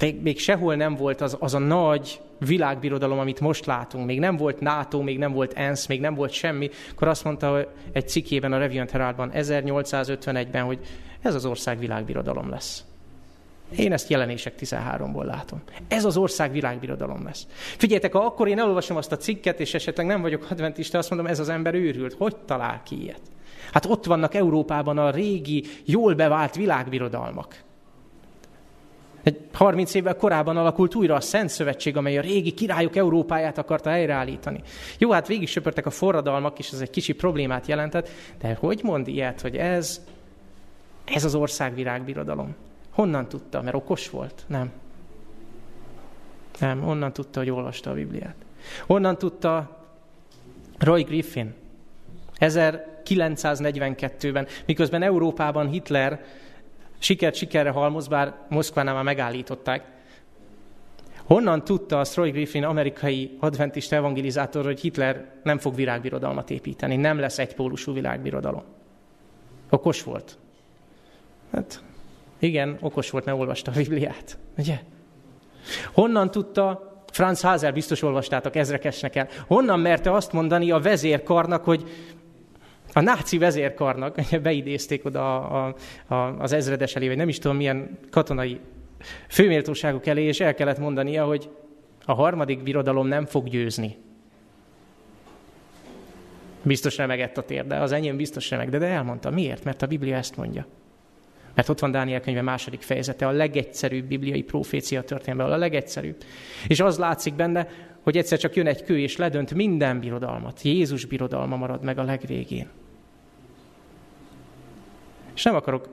Még, 0.00 0.22
még 0.22 0.38
sehol 0.38 0.74
nem 0.74 0.96
volt 0.96 1.20
az, 1.20 1.36
az 1.40 1.54
a 1.54 1.58
nagy 1.58 2.20
világbirodalom, 2.38 3.18
amit 3.18 3.40
most 3.40 3.66
látunk. 3.66 4.06
Még 4.06 4.18
nem 4.18 4.36
volt 4.36 4.60
NATO, 4.60 5.02
még 5.02 5.18
nem 5.18 5.32
volt 5.32 5.52
ENSZ, 5.52 5.86
még 5.86 6.00
nem 6.00 6.14
volt 6.14 6.30
semmi. 6.32 6.70
Akkor 6.90 7.08
azt 7.08 7.24
mondta 7.24 7.72
egy 7.92 8.08
cikkében 8.08 8.52
a 8.52 8.58
Review 8.58 8.84
Heraldban 8.90 9.30
1851-ben, 9.34 10.64
hogy 10.64 10.78
ez 11.22 11.34
az 11.34 11.46
ország 11.46 11.78
világbirodalom 11.78 12.50
lesz. 12.50 12.84
Én 13.76 13.92
ezt 13.92 14.10
jelenések 14.10 14.54
13-ból 14.60 15.24
látom. 15.24 15.62
Ez 15.88 16.04
az 16.04 16.16
ország 16.16 16.52
világbirodalom 16.52 17.24
lesz. 17.24 17.46
Figyeljetek, 17.76 18.12
ha 18.12 18.18
akkor 18.18 18.48
én 18.48 18.58
elolvasom 18.58 18.96
azt 18.96 19.12
a 19.12 19.16
cikket, 19.16 19.60
és 19.60 19.74
esetleg 19.74 20.06
nem 20.06 20.20
vagyok 20.20 20.46
adventista, 20.50 20.98
azt 20.98 21.10
mondom, 21.10 21.26
ez 21.28 21.38
az 21.38 21.48
ember 21.48 21.74
őrült. 21.74 22.14
Hogy 22.18 22.36
talál 22.36 22.82
ki 22.84 23.02
ilyet? 23.02 23.20
Hát 23.72 23.86
ott 23.86 24.04
vannak 24.04 24.34
Európában 24.34 24.98
a 24.98 25.10
régi, 25.10 25.64
jól 25.84 26.14
bevált 26.14 26.54
világbirodalmak. 26.54 27.56
Egy 29.22 29.40
30 29.52 29.94
évvel 29.94 30.16
korábban 30.16 30.56
alakult 30.56 30.94
újra 30.94 31.14
a 31.14 31.20
Szent 31.20 31.48
Szövetség, 31.48 31.96
amely 31.96 32.18
a 32.18 32.20
régi 32.20 32.50
királyok 32.50 32.96
Európáját 32.96 33.58
akarta 33.58 33.90
helyreállítani. 33.90 34.62
Jó, 34.98 35.10
hát 35.10 35.26
végig 35.26 35.48
söpörtek 35.48 35.86
a 35.86 35.90
forradalmak, 35.90 36.58
és 36.58 36.70
ez 36.70 36.80
egy 36.80 36.90
kicsi 36.90 37.12
problémát 37.12 37.66
jelentett, 37.66 38.08
de 38.40 38.56
hogy 38.60 38.80
mond 38.82 39.08
ilyet, 39.08 39.40
hogy 39.40 39.56
ez, 39.56 40.04
ez 41.04 41.24
az 41.24 41.34
ország 41.34 41.74
világbirodalom? 41.74 42.54
Honnan 42.98 43.28
tudta? 43.28 43.62
Mert 43.62 43.76
okos 43.76 44.10
volt? 44.10 44.44
Nem. 44.46 44.72
Nem, 46.60 46.88
onnan 46.88 47.12
tudta, 47.12 47.38
hogy 47.38 47.50
olvasta 47.50 47.90
a 47.90 47.94
Bibliát. 47.94 48.34
Onnan 48.86 49.18
tudta 49.18 49.78
Roy 50.78 51.02
Griffin 51.02 51.54
1942-ben, 52.38 54.46
miközben 54.66 55.02
Európában 55.02 55.68
Hitler 55.68 56.24
sikert 56.98 57.34
sikerre 57.34 57.70
halmoz, 57.70 58.08
bár 58.08 58.34
Moszkvánál 58.48 58.94
már 58.94 59.04
megállították. 59.04 59.84
Honnan 61.24 61.64
tudta 61.64 62.00
a 62.00 62.04
Roy 62.14 62.30
Griffin, 62.30 62.64
amerikai 62.64 63.36
adventista 63.40 63.96
evangelizátor, 63.96 64.64
hogy 64.64 64.80
Hitler 64.80 65.32
nem 65.42 65.58
fog 65.58 65.74
világbirodalmat 65.74 66.50
építeni, 66.50 66.96
nem 66.96 67.18
lesz 67.18 67.38
egypólusú 67.38 67.92
világbirodalom? 67.92 68.64
Okos 69.70 70.02
volt. 70.02 70.38
Hát 71.52 71.82
igen, 72.38 72.76
okos 72.80 73.10
volt, 73.10 73.24
mert 73.24 73.38
olvasta 73.38 73.70
a 73.70 73.74
Bibliát. 73.74 74.38
Ugye? 74.58 74.80
Honnan 75.92 76.30
tudta, 76.30 76.88
Franz 77.12 77.40
Hazer, 77.40 77.72
biztos 77.72 78.02
olvastátok, 78.02 78.56
ezrekesnek 78.56 79.16
el, 79.16 79.28
honnan 79.46 79.80
merte 79.80 80.12
azt 80.12 80.32
mondani 80.32 80.70
a 80.70 80.78
vezérkarnak, 80.78 81.64
hogy 81.64 81.84
a 82.92 83.00
náci 83.00 83.38
vezérkarnak, 83.38 84.20
beidézték 84.42 85.04
oda 85.04 85.40
a, 85.40 85.74
a, 86.06 86.14
a, 86.14 86.36
az 86.38 86.52
ezredes 86.52 86.96
elé, 86.96 87.08
vagy 87.08 87.16
nem 87.16 87.28
is 87.28 87.38
tudom 87.38 87.56
milyen 87.56 87.98
katonai 88.10 88.60
főméltóságok 89.28 90.06
elé, 90.06 90.22
és 90.22 90.40
el 90.40 90.54
kellett 90.54 90.78
mondania, 90.78 91.24
hogy 91.24 91.50
a 92.04 92.14
harmadik 92.14 92.62
birodalom 92.62 93.06
nem 93.06 93.24
fog 93.24 93.48
győzni. 93.48 93.96
Biztos 96.62 96.96
remegett 96.96 97.36
a 97.36 97.42
térde, 97.42 97.76
az 97.76 97.92
enyém 97.92 98.16
biztos 98.16 98.50
remeg, 98.50 98.68
de, 98.68 98.78
de 98.78 98.86
elmondta. 98.86 99.30
Miért? 99.30 99.64
Mert 99.64 99.82
a 99.82 99.86
Biblia 99.86 100.16
ezt 100.16 100.36
mondja. 100.36 100.66
Mert 101.58 101.70
ott 101.70 101.78
van 101.78 101.90
Dániel 101.90 102.20
könyve 102.20 102.42
második 102.42 102.82
fejezete, 102.82 103.26
a 103.26 103.30
legegyszerűbb 103.30 104.04
bibliai 104.04 104.42
profécia 104.42 105.02
történetben, 105.02 105.52
a 105.52 105.56
legegyszerűbb. 105.56 106.16
És 106.68 106.80
az 106.80 106.98
látszik 106.98 107.34
benne, 107.34 107.68
hogy 108.02 108.16
egyszer 108.16 108.38
csak 108.38 108.54
jön 108.54 108.66
egy 108.66 108.82
kő, 108.82 108.98
és 108.98 109.16
ledönt 109.16 109.54
minden 109.54 110.00
birodalmat. 110.00 110.62
Jézus 110.62 111.04
birodalma 111.04 111.56
marad 111.56 111.82
meg 111.82 111.98
a 111.98 112.02
legvégén. 112.02 112.68
És 115.34 115.42
nem 115.42 115.54
akarok 115.54 115.88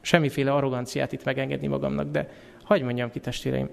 semmiféle 0.00 0.52
arroganciát 0.52 1.12
itt 1.12 1.24
megengedni 1.24 1.66
magamnak, 1.66 2.10
de 2.10 2.28
hagyd 2.64 2.84
mondjam 2.84 3.10
ki, 3.10 3.20
testvéreim, 3.20 3.68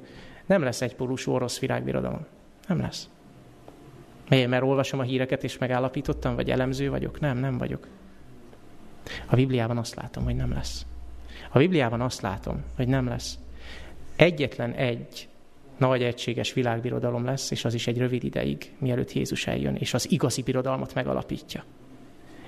nem 0.45 0.63
lesz 0.63 0.81
egy 0.81 0.95
pólusú 0.95 1.31
orosz 1.31 1.59
virágbirodalom. 1.59 2.25
Nem 2.67 2.79
lesz. 2.79 3.09
Miért? 4.29 4.49
Mert 4.49 4.63
olvasom 4.63 4.99
a 4.99 5.03
híreket, 5.03 5.43
és 5.43 5.57
megállapítottam, 5.57 6.35
vagy 6.35 6.51
elemző 6.51 6.89
vagyok? 6.89 7.19
Nem, 7.19 7.37
nem 7.37 7.57
vagyok. 7.57 7.87
A 9.25 9.35
Bibliában 9.35 9.77
azt 9.77 9.95
látom, 9.95 10.23
hogy 10.23 10.35
nem 10.35 10.51
lesz. 10.51 10.85
A 11.49 11.57
Bibliában 11.57 12.01
azt 12.01 12.21
látom, 12.21 12.63
hogy 12.75 12.87
nem 12.87 13.07
lesz. 13.07 13.37
Egyetlen 14.15 14.71
egy 14.71 15.27
nagy 15.77 16.03
egységes 16.03 16.53
világbirodalom 16.53 17.25
lesz, 17.25 17.51
és 17.51 17.65
az 17.65 17.73
is 17.73 17.87
egy 17.87 17.97
rövid 17.97 18.23
ideig, 18.23 18.73
mielőtt 18.77 19.13
Jézus 19.13 19.47
eljön, 19.47 19.75
és 19.75 19.93
az 19.93 20.11
igazi 20.11 20.41
birodalmat 20.41 20.93
megalapítja. 20.93 21.63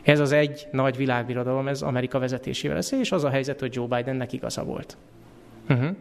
Ez 0.03 0.19
az 0.19 0.31
egy 0.31 0.67
nagy 0.71 0.97
világbirodalom, 0.97 1.67
ez 1.67 1.81
Amerika 1.81 2.19
vezetésével 2.19 2.75
lesz, 2.75 2.91
és 2.91 3.11
az 3.11 3.23
a 3.23 3.29
helyzet, 3.29 3.59
hogy 3.59 3.75
Joe 3.75 3.87
Bidennek 3.87 4.33
igaza 4.33 4.63
volt. 4.63 4.97
Uh-huh. 5.69 5.95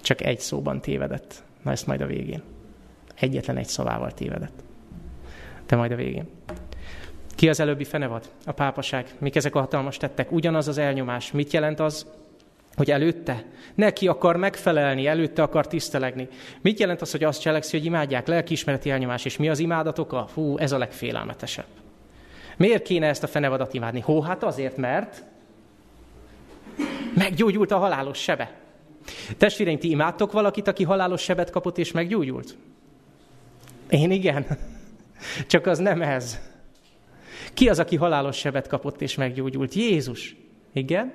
Csak 0.00 0.20
egy 0.20 0.40
szóban 0.40 0.80
tévedett. 0.80 1.44
Na 1.62 1.70
ezt 1.70 1.86
majd 1.86 2.00
a 2.00 2.06
végén. 2.06 2.42
Egyetlen 3.14 3.56
egy 3.56 3.66
szavával 3.66 4.12
tévedett. 4.12 4.62
De 5.66 5.76
majd 5.76 5.92
a 5.92 5.96
végén. 5.96 6.28
Ki 7.34 7.48
az 7.48 7.60
előbbi 7.60 7.84
fenevad? 7.84 8.30
A 8.44 8.52
pápaság. 8.52 9.14
Mik 9.18 9.36
ezek 9.36 9.54
a 9.54 9.60
hatalmas 9.60 9.96
tettek? 9.96 10.32
Ugyanaz 10.32 10.68
az 10.68 10.78
elnyomás. 10.78 11.32
Mit 11.32 11.52
jelent 11.52 11.80
az, 11.80 12.06
hogy 12.74 12.90
előtte 12.90 13.44
neki 13.74 14.08
akar 14.08 14.36
megfelelni, 14.36 15.06
előtte 15.06 15.42
akar 15.42 15.66
tisztelegni. 15.66 16.28
Mit 16.60 16.78
jelent 16.78 17.00
az, 17.00 17.10
hogy 17.10 17.24
azt 17.24 17.40
cselekszi, 17.40 17.76
hogy 17.76 17.86
imádják? 17.86 18.26
Lelkiismereti 18.26 18.90
elnyomás. 18.90 19.24
És 19.24 19.36
mi 19.36 19.48
az 19.48 19.58
imádat 19.58 19.98
oka? 19.98 20.26
Fú, 20.26 20.58
ez 20.58 20.72
a 20.72 20.78
legfélelmetesebb. 20.78 21.66
Miért 22.56 22.82
kéne 22.82 23.06
ezt 23.06 23.22
a 23.22 23.26
fenevadat 23.26 23.74
imádni? 23.74 24.00
Hó, 24.00 24.20
hát 24.20 24.42
azért, 24.42 24.76
mert 24.76 25.24
meggyógyult 27.14 27.70
a 27.70 27.78
halálos 27.78 28.18
sebe. 28.18 28.52
Testvéreim, 29.36 29.78
ti 29.78 29.90
imádtok 29.90 30.32
valakit, 30.32 30.68
aki 30.68 30.84
halálos 30.84 31.22
sebet 31.22 31.50
kapott 31.50 31.78
és 31.78 31.92
meggyógyult? 31.92 32.56
Én 33.88 34.10
igen. 34.10 34.46
Csak 35.46 35.66
az 35.66 35.78
nem 35.78 36.02
ez. 36.02 36.40
Ki 37.54 37.68
az, 37.68 37.78
aki 37.78 37.96
halálos 37.96 38.36
sebet 38.36 38.68
kapott 38.68 39.00
és 39.00 39.14
meggyógyult? 39.14 39.74
Jézus. 39.74 40.36
Igen? 40.72 41.12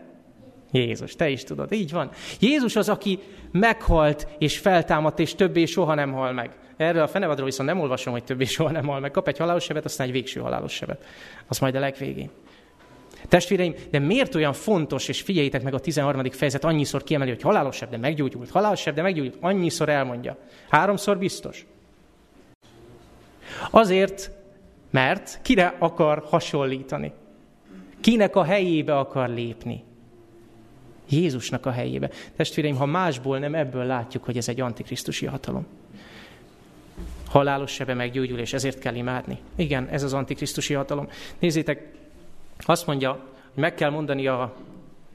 Jézus, 0.71 1.15
te 1.15 1.29
is 1.29 1.43
tudod, 1.43 1.71
így 1.71 1.91
van. 1.91 2.09
Jézus 2.39 2.75
az, 2.75 2.89
aki 2.89 3.19
meghalt 3.51 4.27
és 4.37 4.57
feltámadt, 4.57 5.19
és 5.19 5.35
többé 5.35 5.65
soha 5.65 5.93
nem 5.93 6.11
hal 6.11 6.31
meg. 6.31 6.57
Erről 6.77 7.01
a 7.01 7.07
fenevadról 7.07 7.45
viszont 7.45 7.69
nem 7.69 7.79
olvasom, 7.79 8.13
hogy 8.13 8.23
többé 8.23 8.45
soha 8.45 8.71
nem 8.71 8.85
hal 8.85 8.99
meg. 8.99 9.11
Kap 9.11 9.27
egy 9.27 9.37
halálos 9.37 9.63
sebet, 9.63 9.85
aztán 9.85 10.07
egy 10.07 10.13
végső 10.13 10.39
halálos 10.39 10.73
sebet. 10.73 11.05
Az 11.47 11.59
majd 11.59 11.75
a 11.75 11.79
legvégén. 11.79 12.29
Testvéreim, 13.27 13.73
de 13.91 13.99
miért 13.99 14.35
olyan 14.35 14.53
fontos, 14.53 15.07
és 15.07 15.21
figyeljétek 15.21 15.63
meg 15.63 15.73
a 15.73 15.79
13. 15.79 16.29
fejezet 16.31 16.63
annyiszor 16.63 17.03
kiemeli, 17.03 17.29
hogy 17.29 17.41
halálos 17.41 17.75
seb, 17.75 17.89
de 17.89 17.97
meggyógyult, 17.97 18.49
halálos 18.49 18.79
seb, 18.79 18.95
de 18.95 19.01
meggyógyult, 19.01 19.37
annyiszor 19.39 19.89
elmondja. 19.89 20.37
Háromszor 20.69 21.17
biztos. 21.17 21.65
Azért, 23.71 24.31
mert 24.89 25.39
kire 25.41 25.75
akar 25.79 26.23
hasonlítani? 26.29 27.11
Kinek 27.99 28.35
a 28.35 28.43
helyébe 28.43 28.97
akar 28.97 29.29
lépni? 29.29 29.83
Jézusnak 31.09 31.65
a 31.65 31.71
helyébe. 31.71 32.09
Testvéreim, 32.35 32.75
ha 32.75 32.85
másból 32.85 33.39
nem, 33.39 33.55
ebből 33.55 33.85
látjuk, 33.85 34.23
hogy 34.23 34.37
ez 34.37 34.47
egy 34.47 34.61
antikrisztusi 34.61 35.25
hatalom. 35.25 35.65
Halálos 37.27 37.71
sebe 37.71 37.93
meggyógyul, 37.93 38.39
és 38.39 38.53
ezért 38.53 38.79
kell 38.79 38.95
imádni. 38.95 39.39
Igen, 39.55 39.87
ez 39.87 40.03
az 40.03 40.13
antikrisztusi 40.13 40.73
hatalom. 40.73 41.07
Nézzétek, 41.39 41.91
azt 42.57 42.85
mondja, 42.85 43.11
hogy 43.53 43.61
meg 43.61 43.73
kell 43.73 43.89
mondani 43.89 44.27
a... 44.27 44.55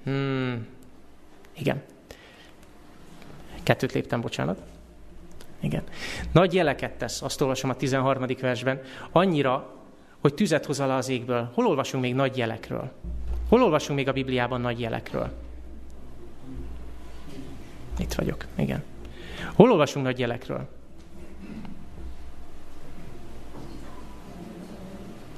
Hmm, 0.04 0.66
igen. 1.58 1.82
Kettőt 3.62 3.92
léptem, 3.92 4.20
bocsánat. 4.20 4.73
Igen. 5.64 5.82
Nagy 6.32 6.54
jeleket 6.54 6.92
tesz, 6.92 7.22
azt 7.22 7.40
olvasom 7.40 7.70
a 7.70 7.74
13. 7.74 8.26
versben, 8.40 8.80
annyira, 9.12 9.72
hogy 10.20 10.34
tüzet 10.34 10.66
hoz 10.66 10.80
alá 10.80 10.96
az 10.96 11.08
égből. 11.08 11.50
Hol 11.54 11.66
olvasunk 11.66 12.02
még 12.02 12.14
nagy 12.14 12.36
jelekről? 12.36 12.92
Hol 13.48 13.62
olvasunk 13.62 13.98
még 13.98 14.08
a 14.08 14.12
Bibliában 14.12 14.60
nagy 14.60 14.80
jelekről? 14.80 15.32
Itt 17.98 18.12
vagyok, 18.12 18.44
igen. 18.54 18.82
Hol 19.54 19.70
olvasunk 19.70 20.04
nagy 20.04 20.18
jelekről? 20.18 20.68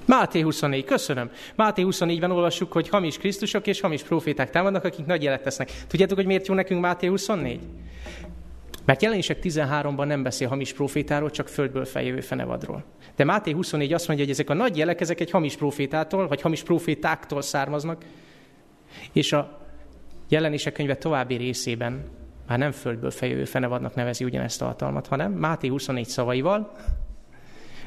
Máté 0.05 0.41
24, 0.41 0.85
köszönöm. 0.85 1.31
Máté 1.55 1.83
24-ben 1.87 2.31
olvassuk, 2.31 2.73
hogy 2.73 2.89
hamis 2.89 3.19
Krisztusok 3.19 3.67
és 3.67 3.81
hamis 3.81 4.03
proféták 4.03 4.51
támadnak, 4.51 4.85
akik 4.85 5.07
nagy 5.07 5.23
jelet 5.23 5.43
tesznek. 5.43 5.73
Tudjátok, 5.87 6.17
hogy 6.17 6.27
miért 6.27 6.47
jó 6.47 6.55
nekünk 6.55 6.81
Máté 6.81 7.07
24? 7.07 7.61
Mert 8.87 9.03
jelenések 9.03 9.39
13-ban 9.43 10.07
nem 10.07 10.23
beszél 10.23 10.49
hamis 10.49 10.73
profétáról, 10.73 11.31
csak 11.31 11.49
földből 11.49 11.85
feljövő 11.85 12.21
fenevadról. 12.21 12.85
De 13.17 13.25
Máté 13.25 13.51
24 13.51 13.93
azt 13.93 14.07
mondja, 14.07 14.25
hogy 14.25 14.35
ezek 14.35 14.51
a 14.51 14.55
nagy 14.55 14.77
jelek, 14.77 15.01
ezek 15.01 15.21
egy 15.21 15.31
hamis 15.31 15.57
profétától, 15.57 16.29
vagy 16.29 16.41
hamis 16.41 16.63
profétáktól 16.63 17.43
származnak, 17.43 18.05
és 19.13 19.33
a 19.33 19.61
jelenések 20.29 20.73
könyve 20.73 20.97
további 20.97 21.37
részében 21.37 22.05
már 22.49 22.59
nem 22.59 22.73
földből 22.73 23.11
feljövő 23.11 23.45
fenevadnak 23.45 23.95
nevezi 23.95 24.25
ugyanezt 24.25 24.63
a 24.63 24.67
hatalmat, 24.67 25.07
hanem 25.07 25.33
Máté 25.33 25.69
24 25.69 26.07
szavaival, 26.07 26.77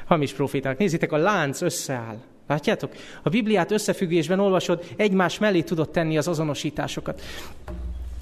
hamis 0.04 0.32
proféták. 0.32 0.78
Nézzétek, 0.78 1.12
a 1.12 1.16
lánc 1.16 1.60
összeáll. 1.60 2.16
Látjátok? 2.46 2.92
A 3.22 3.28
Bibliát 3.28 3.70
összefüggésben 3.70 4.40
olvasod, 4.40 4.84
egymás 4.96 5.38
mellé 5.38 5.60
tudod 5.62 5.90
tenni 5.90 6.18
az 6.18 6.28
azonosításokat. 6.28 7.22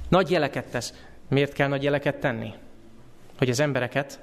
Nagy 0.08 0.30
jeleket 0.30 0.70
tesz. 0.70 0.94
Miért 1.28 1.52
kell 1.52 1.68
nagy 1.68 1.82
jeleket 1.82 2.16
tenni? 2.16 2.52
Hogy 3.38 3.50
az 3.50 3.60
embereket 3.60 4.20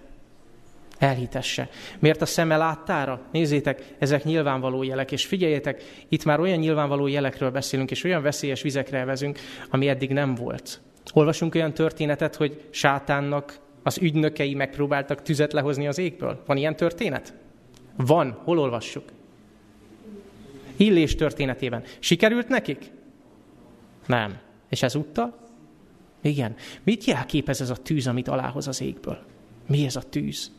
elhitesse. 0.98 1.70
Miért 2.00 2.22
a 2.22 2.26
szeme 2.26 2.58
láttára? 2.58 3.22
Nézzétek, 3.32 3.84
ezek 4.00 4.24
nyilvánvaló 4.24 4.84
jelek, 4.84 5.12
és 5.12 5.26
figyeljetek, 5.26 5.84
itt 6.10 6.26
már 6.26 6.40
olyan 6.40 6.60
nyilvánvaló 6.60 7.08
jelekről 7.08 7.52
beszélünk, 7.52 7.92
és 7.92 8.04
olyan 8.04 8.22
veszélyes 8.22 8.62
vizekre 8.62 9.06
vezünk, 9.06 9.40
ami 9.70 9.88
eddig 9.88 10.10
nem 10.10 10.36
volt. 10.36 10.82
Olvasunk 11.14 11.56
olyan 11.56 11.74
történetet, 11.74 12.36
hogy 12.36 12.62
sátánnak 12.70 13.60
az 13.84 13.98
ügynökei 13.98 14.54
megpróbáltak 14.54 15.22
tüzet 15.22 15.54
lehozni 15.54 15.88
az 15.88 15.98
égből. 15.98 16.44
Van 16.46 16.58
ilyen 16.58 16.76
történet? 16.76 17.34
Van. 17.98 18.42
Hol 18.44 18.60
olvassuk? 18.60 19.04
Illés 20.76 21.16
történetében. 21.16 21.84
Sikerült 22.00 22.48
nekik? 22.48 22.92
Nem. 24.06 24.38
És 24.70 24.84
ezúttal? 24.84 25.45
Igen. 26.26 26.56
Mit 26.84 27.04
jelképez 27.04 27.62
ez 27.62 27.70
a 27.70 27.76
tűz, 27.76 28.08
amit 28.08 28.28
alához 28.28 28.68
az 28.68 28.82
égből? 28.82 29.20
Mi 29.68 29.86
ez 29.86 29.96
a 29.96 30.02
tűz? 30.02 30.52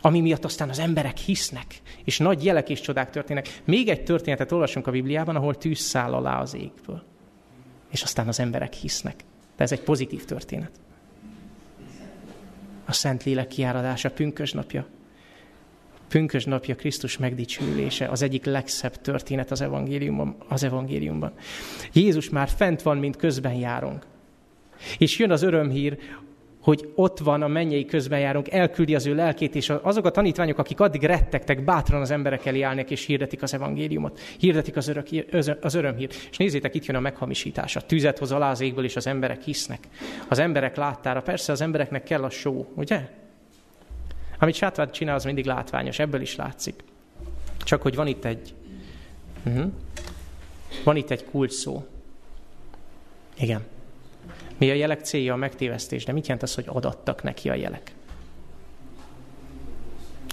Ami 0.00 0.20
miatt 0.20 0.44
aztán 0.44 0.68
az 0.68 0.78
emberek 0.78 1.16
hisznek, 1.16 1.80
és 2.04 2.18
nagy 2.18 2.44
jelek 2.44 2.68
és 2.68 2.80
csodák 2.80 3.10
történnek. 3.10 3.60
Még 3.64 3.88
egy 3.88 4.02
történetet 4.02 4.52
olvasunk 4.52 4.86
a 4.86 4.90
Bibliában, 4.90 5.36
ahol 5.36 5.56
tűz 5.56 5.78
száll 5.78 6.12
alá 6.12 6.40
az 6.40 6.54
égből. 6.54 7.02
És 7.90 8.02
aztán 8.02 8.28
az 8.28 8.40
emberek 8.40 8.72
hisznek. 8.72 9.24
De 9.56 9.62
ez 9.62 9.72
egy 9.72 9.80
pozitív 9.80 10.24
történet. 10.24 10.70
A 12.84 12.92
Szentlélek 12.92 13.48
kiáradása, 13.48 14.10
pünkös 14.10 14.52
napja. 14.52 14.86
Pünkös 16.08 16.44
napja 16.44 16.74
Krisztus 16.74 17.18
megdicsülése 17.18 18.06
az 18.06 18.22
egyik 18.22 18.44
legszebb 18.44 19.00
történet 19.00 19.50
az 19.50 19.60
evangéliumban, 19.60 20.36
az 20.48 20.62
evangéliumban. 20.62 21.32
Jézus 21.92 22.28
már 22.28 22.48
fent 22.48 22.82
van, 22.82 22.96
mint 22.96 23.16
közben 23.16 23.54
járunk. 23.54 24.06
És 24.98 25.18
jön 25.18 25.30
az 25.30 25.42
örömhír, 25.42 25.98
hogy 26.60 26.92
ott 26.94 27.18
van 27.18 27.42
a 27.42 27.48
mennyei 27.48 27.84
közbenjárunk, 27.84 28.50
elküldi 28.50 28.94
az 28.94 29.06
ő 29.06 29.14
lelkét, 29.14 29.54
és 29.54 29.72
azok 29.82 30.04
a 30.04 30.10
tanítványok, 30.10 30.58
akik 30.58 30.80
addig 30.80 31.02
rettegtek, 31.02 31.64
bátran 31.64 32.00
az 32.00 32.10
emberek 32.10 32.46
elé 32.46 32.62
állnak, 32.62 32.90
és 32.90 33.04
hirdetik 33.04 33.42
az 33.42 33.54
evangéliumot, 33.54 34.20
hirdetik 34.38 34.76
az, 34.76 34.88
örök, 34.88 35.06
az 35.60 35.74
örömhír. 35.74 36.08
És 36.30 36.36
nézzétek, 36.36 36.74
itt 36.74 36.84
jön 36.84 36.96
a 36.96 37.00
meghamisítás. 37.00 37.76
A 37.76 37.80
tüzet 37.80 38.18
hoz 38.18 38.32
alá 38.32 38.50
az 38.50 38.60
égből, 38.60 38.84
és 38.84 38.96
az 38.96 39.06
emberek 39.06 39.42
hisznek. 39.42 39.88
Az 40.28 40.38
emberek 40.38 40.76
láttára. 40.76 41.22
Persze 41.22 41.52
az 41.52 41.60
embereknek 41.60 42.02
kell 42.02 42.22
a 42.22 42.30
só, 42.30 42.72
ugye? 42.74 43.08
Amit 44.38 44.54
sátvát 44.54 44.92
csinál, 44.92 45.14
az 45.14 45.24
mindig 45.24 45.44
látványos, 45.44 45.98
ebből 45.98 46.20
is 46.20 46.36
látszik. 46.36 46.84
Csak 47.58 47.82
hogy 47.82 47.94
van 47.94 48.06
itt 48.06 48.24
egy... 48.24 48.54
Uh-huh. 49.46 49.72
Van 50.84 50.96
itt 50.96 51.10
egy 51.10 51.24
kulcs 51.24 51.52
szó. 51.52 51.86
Igen. 53.38 53.62
Mi 54.58 54.70
a 54.70 54.74
jelek 54.74 55.00
célja 55.00 55.32
a 55.32 55.36
megtévesztés, 55.36 56.04
de 56.04 56.12
mit 56.12 56.26
jelent 56.26 56.42
az, 56.42 56.54
hogy 56.54 56.64
adattak 56.66 57.22
neki 57.22 57.48
a 57.48 57.54
jelek? 57.54 57.94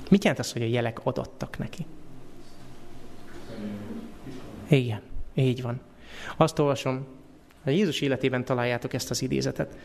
Mit 0.09 0.23
jelent 0.23 0.41
az, 0.41 0.53
hogy 0.53 0.61
a 0.61 0.65
jelek 0.65 0.99
adattak 1.03 1.57
neki? 1.57 1.85
Igen, 4.67 5.01
így 5.33 5.61
van. 5.61 5.81
Azt 6.37 6.59
olvasom, 6.59 7.07
a 7.63 7.69
Jézus 7.69 8.01
életében 8.01 8.45
találjátok 8.45 8.93
ezt 8.93 9.09
az 9.09 9.21
idézetet. 9.21 9.77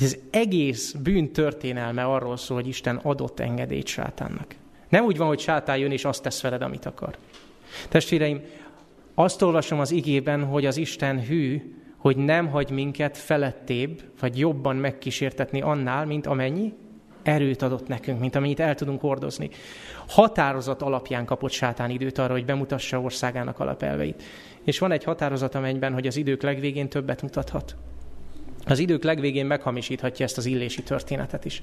Ez 0.00 0.16
egész 0.30 0.92
bűn 0.92 1.32
történelme 1.32 2.04
arról 2.04 2.36
szól, 2.36 2.56
hogy 2.56 2.68
Isten 2.68 2.96
adott 2.96 3.40
engedélyt 3.40 3.86
sátánnak. 3.86 4.54
Nem 4.88 5.04
úgy 5.04 5.16
van, 5.16 5.26
hogy 5.26 5.40
sátán 5.40 5.76
jön 5.76 5.90
és 5.90 6.04
azt 6.04 6.22
tesz 6.22 6.40
veled, 6.40 6.62
amit 6.62 6.86
akar. 6.86 7.16
Testvéreim, 7.88 8.40
azt 9.14 9.42
olvasom 9.42 9.80
az 9.80 9.90
igében, 9.90 10.44
hogy 10.44 10.66
az 10.66 10.76
Isten 10.76 11.24
hű, 11.24 11.74
hogy 12.06 12.16
nem 12.16 12.48
hagy 12.48 12.70
minket 12.70 13.18
felettébb, 13.18 14.02
vagy 14.20 14.38
jobban 14.38 14.76
megkísértetni 14.76 15.60
annál, 15.60 16.04
mint 16.04 16.26
amennyi 16.26 16.72
erőt 17.22 17.62
adott 17.62 17.88
nekünk, 17.88 18.20
mint 18.20 18.34
amennyit 18.34 18.60
el 18.60 18.74
tudunk 18.74 19.00
hordozni. 19.00 19.50
Határozat 20.08 20.82
alapján 20.82 21.24
kapott 21.24 21.50
sátán 21.50 21.90
időt 21.90 22.18
arra, 22.18 22.32
hogy 22.32 22.44
bemutassa 22.44 23.00
országának 23.00 23.60
alapelveit. 23.60 24.22
És 24.64 24.78
van 24.78 24.92
egy 24.92 25.04
határozat, 25.04 25.54
amelyben, 25.54 25.92
hogy 25.92 26.06
az 26.06 26.16
idők 26.16 26.42
legvégén 26.42 26.88
többet 26.88 27.22
mutathat. 27.22 27.76
Az 28.66 28.78
idők 28.78 29.02
legvégén 29.02 29.46
meghamisíthatja 29.46 30.24
ezt 30.24 30.38
az 30.38 30.46
illési 30.46 30.82
történetet 30.82 31.44
is. 31.44 31.62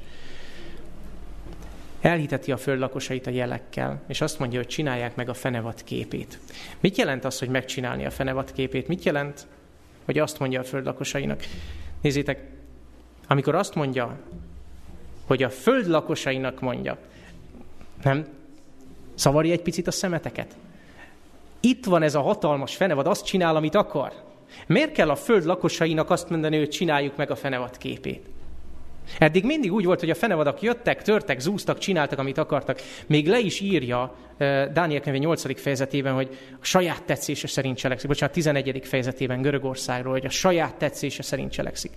Elhiteti 2.02 2.52
a 2.52 2.58
föld 2.58 2.80
lakosait 2.80 3.28
a 3.28 3.32
jelekkel, 3.32 4.02
és 4.08 4.22
azt 4.22 4.40
mondja, 4.40 4.60
hogy 4.60 4.68
csinálják 4.68 5.16
meg 5.16 5.30
a 5.30 5.34
fenevat 5.34 5.82
képét. 5.84 6.40
Mit 6.80 6.98
jelent 6.98 7.26
az, 7.26 7.40
hogy 7.40 7.50
megcsinálni 7.50 8.06
a 8.06 8.10
fenevat 8.10 8.52
képét? 8.52 8.88
Mit 8.88 9.04
jelent 9.04 9.48
hogy 10.06 10.20
azt 10.20 10.40
mondja 10.40 10.60
a 10.60 10.64
föld 10.64 10.86
lakosainak. 10.86 11.44
Nézzétek, 12.02 12.50
amikor 13.28 13.56
azt 13.56 13.76
mondja, 13.76 14.20
hogy 15.26 15.44
a 15.44 15.50
föld 15.50 15.88
lakosainak 15.88 16.60
mondja, 16.60 16.98
nem 18.04 18.28
szavarja 19.16 19.52
egy 19.52 19.62
picit 19.62 19.88
a 19.88 19.92
szemeteket? 19.92 20.56
Itt 21.60 21.86
van 21.86 22.02
ez 22.02 22.16
a 22.16 22.22
hatalmas 22.22 22.76
fenevad, 22.76 23.08
azt 23.08 23.26
csinál, 23.26 23.56
amit 23.56 23.76
akar. 23.76 24.12
Miért 24.68 24.92
kell 24.92 25.10
a 25.10 25.16
föld 25.16 25.44
lakosainak 25.44 26.10
azt 26.10 26.30
mondani, 26.30 26.58
hogy 26.58 26.70
csináljuk 26.70 27.16
meg 27.16 27.32
a 27.32 27.36
fenevad 27.36 27.78
képét? 27.78 28.26
Eddig 29.18 29.46
mindig 29.46 29.74
úgy 29.74 29.86
volt, 29.86 30.00
hogy 30.00 30.10
a 30.10 30.16
fenevadak 30.16 30.62
jöttek, 30.62 31.02
törtek, 31.02 31.40
zúztak, 31.40 31.78
csináltak, 31.78 32.20
amit 32.20 32.38
akartak. 32.38 32.82
Még 33.08 33.28
le 33.28 33.40
is 33.40 33.60
írja 33.60 34.16
Dániel 34.74 35.02
könyve 35.02 35.18
8. 35.18 35.62
fejezetében, 35.62 36.14
hogy 36.14 36.38
a 36.62 36.66
saját 36.66 37.04
tetszése 37.04 37.48
szerint 37.48 37.78
cselekszik. 37.78 38.08
Bocsánat, 38.08 38.34
11. 38.34 38.82
fejezetében 38.84 39.42
Görögországról, 39.42 40.12
hogy 40.12 40.26
a 40.26 40.30
saját 40.30 40.76
tetszése 40.76 41.24
szerint 41.24 41.52
cselekszik. 41.52 41.92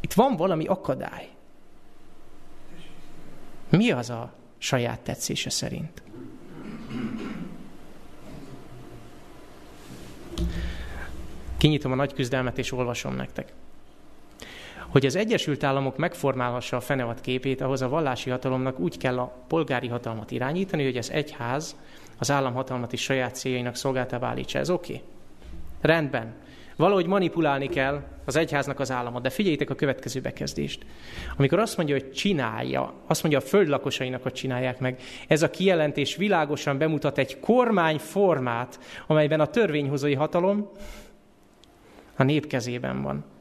Itt 0.00 0.12
van 0.12 0.36
valami 0.36 0.66
akadály. 0.66 1.28
Mi 3.70 3.90
az 3.90 4.10
a 4.10 4.34
saját 4.58 5.00
tetszése 5.00 5.50
szerint? 5.50 6.02
Kinyitom 11.58 11.92
a 11.92 11.94
nagy 11.94 12.12
küzdelmet, 12.12 12.58
és 12.58 12.72
olvasom 12.72 13.16
nektek. 13.16 13.52
Hogy 14.96 15.06
az 15.06 15.16
Egyesült 15.16 15.64
Államok 15.64 15.96
megformálhassa 15.96 16.76
a 16.76 16.80
fenevad 16.80 17.20
képét, 17.20 17.60
ahhoz 17.60 17.82
a 17.82 17.88
vallási 17.88 18.30
hatalomnak 18.30 18.78
úgy 18.78 18.98
kell 18.98 19.18
a 19.18 19.44
polgári 19.48 19.88
hatalmat 19.88 20.30
irányítani, 20.30 20.84
hogy 20.84 20.96
az 20.96 21.10
egyház 21.10 21.76
az 22.18 22.30
államhatalmat 22.30 22.92
is 22.92 23.02
saját 23.02 23.34
céljainak 23.34 23.76
szolgáltába 23.76 24.26
állítsa. 24.26 24.58
Ez 24.58 24.70
oké? 24.70 24.92
Okay. 24.92 25.06
Rendben. 25.80 26.34
Valahogy 26.76 27.06
manipulálni 27.06 27.68
kell 27.68 28.02
az 28.24 28.36
egyháznak 28.36 28.80
az 28.80 28.90
államot, 28.90 29.22
de 29.22 29.30
figyeljétek 29.30 29.70
a 29.70 29.74
következő 29.74 30.20
bekezdést. 30.20 30.86
Amikor 31.36 31.58
azt 31.58 31.76
mondja, 31.76 31.94
hogy 31.94 32.12
csinálja, 32.12 32.94
azt 33.06 33.22
mondja 33.22 33.40
a 33.40 33.44
föld 33.44 33.68
lakosainak, 33.68 34.22
hogy 34.22 34.32
csinálják 34.32 34.78
meg, 34.78 35.00
ez 35.28 35.42
a 35.42 35.50
kijelentés 35.50 36.16
világosan 36.16 36.78
bemutat 36.78 37.18
egy 37.18 37.40
kormányformát, 37.40 38.80
amelyben 39.06 39.40
a 39.40 39.46
törvényhozói 39.46 40.14
hatalom 40.14 40.70
a 42.16 42.22
nép 42.22 42.46
kezében 42.46 43.02
van 43.02 43.34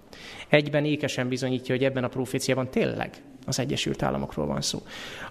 egyben 0.48 0.86
ékesen 0.86 1.28
bizonyítja, 1.28 1.76
hogy 1.76 1.84
ebben 1.84 2.04
a 2.04 2.08
proféciában 2.08 2.70
tényleg 2.70 3.22
az 3.46 3.60
Egyesült 3.60 4.04
Államokról 4.04 4.46
van 4.46 4.62
szó. 4.62 4.82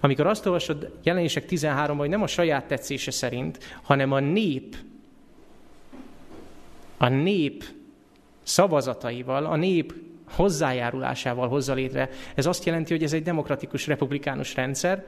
Amikor 0.01 0.27
azt 0.27 0.45
olvasod 0.45 0.91
jelenések 1.03 1.45
13 1.45 1.97
hogy 1.97 2.09
nem 2.09 2.21
a 2.21 2.27
saját 2.27 2.65
tetszése 2.65 3.11
szerint, 3.11 3.79
hanem 3.81 4.11
a 4.11 4.19
nép, 4.19 4.75
a 6.97 7.07
nép 7.07 7.63
szavazataival, 8.43 9.45
a 9.45 9.55
nép 9.55 9.93
hozzájárulásával 10.29 11.47
hozza 11.47 11.73
létre. 11.73 12.09
Ez 12.35 12.45
azt 12.45 12.65
jelenti, 12.65 12.93
hogy 12.93 13.03
ez 13.03 13.13
egy 13.13 13.23
demokratikus, 13.23 13.87
republikánus 13.87 14.55
rendszer, 14.55 15.05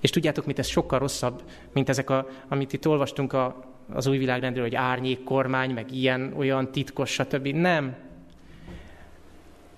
és 0.00 0.10
tudjátok 0.10 0.46
mit, 0.46 0.58
ez 0.58 0.66
sokkal 0.66 0.98
rosszabb, 0.98 1.42
mint 1.72 1.88
ezek, 1.88 2.10
a, 2.10 2.28
amit 2.48 2.72
itt 2.72 2.88
olvastunk 2.88 3.32
a, 3.32 3.64
az 3.92 4.06
új 4.06 4.18
világrendről, 4.18 4.64
hogy 4.64 4.74
árnyék 4.74 5.24
kormány, 5.24 5.70
meg 5.70 5.92
ilyen, 5.92 6.34
olyan 6.36 6.72
titkos, 6.72 7.10
stb. 7.10 7.46
Nem 7.46 7.96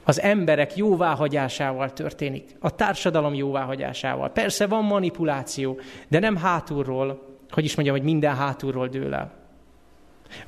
az 0.04 0.20
emberek 0.20 0.76
jóváhagyásával 0.76 1.92
történik, 1.92 2.56
a 2.58 2.74
társadalom 2.74 3.34
jóváhagyásával. 3.34 4.30
Persze 4.30 4.66
van 4.66 4.84
manipuláció, 4.84 5.80
de 6.08 6.18
nem 6.18 6.36
hátulról, 6.36 7.38
hogy 7.50 7.64
is 7.64 7.74
mondjam, 7.74 7.96
hogy 7.96 8.04
minden 8.04 8.36
hátulról 8.36 8.88
dől 8.88 9.14
el. 9.14 9.32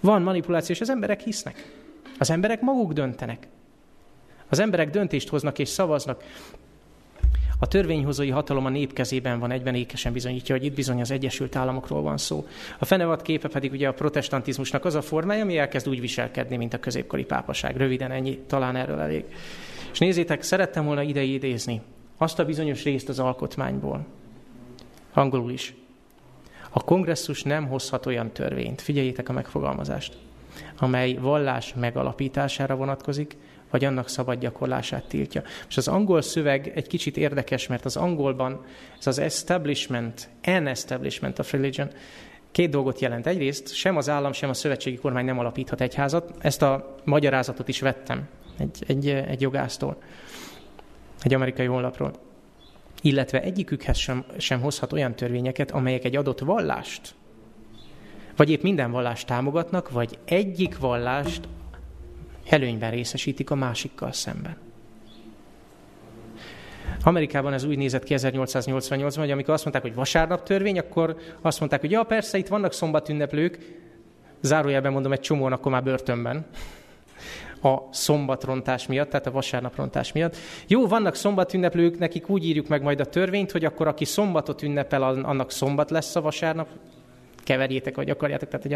Van 0.01 0.23
manipuláció, 0.23 0.75
és 0.75 0.81
az 0.81 0.91
emberek 0.91 1.21
hisznek. 1.21 1.73
Az 2.19 2.31
emberek 2.31 2.61
maguk 2.61 2.93
döntenek. 2.93 3.49
Az 4.49 4.59
emberek 4.59 4.91
döntést 4.91 5.29
hoznak 5.29 5.59
és 5.59 5.69
szavaznak. 5.69 6.23
A 7.63 7.67
törvényhozói 7.67 8.31
hatalom 8.31 8.65
a 8.65 8.69
nép 8.69 8.93
kezében 8.93 9.39
van, 9.39 9.51
egyben 9.51 9.75
ékesen 9.75 10.13
bizonyítja, 10.13 10.55
hogy 10.55 10.65
itt 10.65 10.75
bizony 10.75 11.01
az 11.01 11.11
Egyesült 11.11 11.57
Államokról 11.57 12.03
van 12.03 12.19
szó. 12.19 12.47
A 12.79 12.85
fenevad 12.85 13.23
képe 13.23 13.49
pedig 13.49 13.73
ugye 13.73 13.89
a 13.89 13.93
protestantizmusnak 13.93 14.85
az 14.85 14.95
a 14.95 15.03
formája, 15.03 15.43
ami 15.43 15.59
elkezd 15.59 15.89
úgy 15.89 16.01
viselkedni, 16.01 16.57
mint 16.57 16.75
a 16.75 16.79
középkori 16.79 17.25
pápaság. 17.25 17.77
Röviden 17.77 18.11
ennyi, 18.11 18.39
talán 18.39 18.77
erről 18.77 19.01
elég. 19.01 19.25
És 19.93 19.99
nézzétek, 19.99 20.43
szerettem 20.43 20.85
volna 20.85 21.03
ide 21.03 21.23
idézni 21.23 21.81
azt 22.17 22.39
a 22.39 22.45
bizonyos 22.45 22.85
részt 22.85 23.09
az 23.09 23.19
alkotmányból. 23.19 24.07
Angolul 25.13 25.51
is. 25.51 25.75
A 26.71 26.85
kongresszus 26.85 27.43
nem 27.43 27.67
hozhat 27.67 28.07
olyan 28.07 28.33
törvényt, 28.33 28.81
figyeljétek 28.81 29.29
a 29.29 29.33
megfogalmazást, 29.33 30.17
amely 30.79 31.15
vallás 31.15 31.75
megalapítására 31.75 32.77
vonatkozik, 32.77 33.37
vagy 33.73 33.85
annak 33.85 34.09
szabad 34.09 34.39
gyakorlását 34.39 35.05
tiltja. 35.05 35.43
És 35.69 35.77
az 35.77 35.89
angol 35.89 36.23
szöveg 36.23 36.73
egy 36.75 36.87
kicsit 36.87 37.17
érdekes, 37.17 37.67
mert 37.67 37.85
az 37.85 37.97
angolban 37.97 38.65
ez 38.99 39.07
az 39.07 39.19
establishment, 39.19 40.29
an 40.45 40.67
establishment 40.67 41.39
of 41.39 41.53
religion, 41.53 41.89
két 42.51 42.71
dolgot 42.71 43.01
jelent. 43.01 43.27
Egyrészt 43.27 43.75
sem 43.75 43.97
az 43.97 44.09
állam, 44.09 44.33
sem 44.33 44.51
a 44.51 44.55
szövetségi 44.55 44.97
kormány 44.97 45.25
nem 45.25 45.39
alapíthat 45.39 45.81
egyházat. 45.81 46.35
Ezt 46.39 46.63
a 46.63 46.97
magyarázatot 47.05 47.69
is 47.69 47.81
vettem 47.81 48.29
egy, 48.59 48.85
egy, 48.87 49.09
egy 49.09 49.41
jogásztól, 49.41 49.97
egy 51.23 51.35
amerikai 51.35 51.67
honlapról. 51.67 52.13
Illetve 53.03 53.43
egyikükhez 53.43 53.97
sem, 53.97 54.25
sem 54.39 54.61
hozhat 54.61 54.93
olyan 54.93 55.15
törvényeket, 55.15 55.71
amelyek 55.71 56.05
egy 56.05 56.17
adott 56.17 56.39
vallást, 56.39 57.15
vagy 58.37 58.51
épp 58.51 58.63
minden 58.63 58.91
vallást 58.91 59.27
támogatnak, 59.27 59.91
vagy 59.91 60.19
egyik 60.25 60.79
vallást 60.79 61.49
előnyben 62.49 62.91
részesítik 62.91 63.51
a 63.51 63.55
másikkal 63.55 64.13
szemben. 64.13 64.57
Amerikában 67.05 67.53
ez 67.53 67.65
úgy 67.65 67.77
nézett 67.77 68.05
ki 68.05 68.15
1888-ban, 68.17 69.15
hogy 69.17 69.31
amikor 69.31 69.55
azt 69.55 69.63
mondták, 69.63 69.83
hogy 69.83 69.95
vasárnap 69.95 70.43
törvény, 70.43 70.79
akkor 70.79 71.17
azt 71.41 71.59
mondták, 71.59 71.81
hogy 71.81 71.91
ja, 71.91 72.03
persze, 72.03 72.39
itt 72.39 72.49
vannak 72.49 72.73
szombatünneplők, 72.73 73.59
zárójelben 74.41 74.93
mondom, 74.93 75.13
egy 75.13 75.21
csomóan 75.21 75.53
akkor 75.53 75.73
már 75.73 75.83
börtönben, 75.83 76.47
a 77.63 77.79
szombatrontás 77.91 78.87
miatt, 78.87 79.11
tehát 79.11 79.27
a 79.27 79.31
vasárnaprontás 79.31 80.13
miatt. 80.13 80.37
Jó, 80.67 80.87
vannak 80.87 81.15
szombatünneplők, 81.15 81.99
nekik 81.99 82.29
úgy 82.29 82.47
írjuk 82.47 82.69
meg 82.69 82.83
majd 82.83 83.01
a 83.01 83.05
törvényt, 83.05 83.51
hogy 83.51 83.65
akkor 83.65 83.87
aki 83.87 84.05
szombatot 84.05 84.63
ünnepel, 84.63 85.03
annak 85.03 85.51
szombat 85.51 85.91
lesz 85.91 86.17
a 86.17 86.21
vasárnap. 86.21 86.69
Keverjétek, 87.45 87.97
vagy 87.97 88.11
akarjátok. 88.11 88.49
Tehát, 88.49 88.67
hogy 88.67 88.75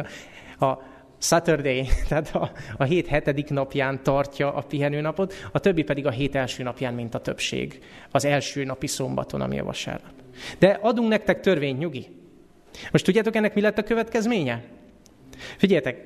a, 0.59 0.65
a 0.67 0.83
Saturday, 1.19 1.89
tehát 2.09 2.35
a, 2.35 2.51
a 2.77 2.85
hét 2.85 3.07
hetedik 3.07 3.49
napján 3.49 4.03
tartja 4.03 4.55
a 4.55 4.61
pihenőnapot, 4.61 5.35
a 5.53 5.59
többi 5.59 5.83
pedig 5.83 6.07
a 6.07 6.11
hét 6.11 6.35
első 6.35 6.63
napján, 6.63 6.95
mint 6.95 7.15
a 7.15 7.21
többség. 7.21 7.83
Az 8.11 8.25
első 8.25 8.65
napi 8.65 8.87
szombaton, 8.87 9.41
ami 9.41 9.59
a 9.59 9.65
vasárnap. 9.65 10.13
De 10.59 10.79
adunk 10.83 11.09
nektek 11.09 11.41
törvény, 11.41 11.77
nyugi. 11.77 12.07
Most 12.91 13.05
tudjátok 13.05 13.37
ennek 13.37 13.55
mi 13.55 13.61
lett 13.61 13.79
a 13.79 13.83
következménye? 13.83 14.65
Figyeljetek, 15.57 16.05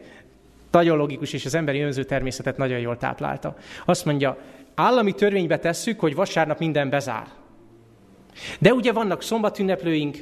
nagyon 0.70 0.96
logikus, 0.96 1.32
és 1.32 1.44
az 1.44 1.54
emberi 1.54 1.80
önző 1.80 2.04
természetet 2.04 2.56
nagyon 2.56 2.78
jól 2.78 2.96
táplálta. 2.96 3.56
Azt 3.84 4.04
mondja, 4.04 4.38
állami 4.74 5.12
törvénybe 5.12 5.58
tesszük, 5.58 6.00
hogy 6.00 6.14
vasárnap 6.14 6.58
minden 6.58 6.90
bezár. 6.90 7.26
De 8.58 8.72
ugye 8.72 8.92
vannak 8.92 9.22
szombatünneplőink, 9.22 10.16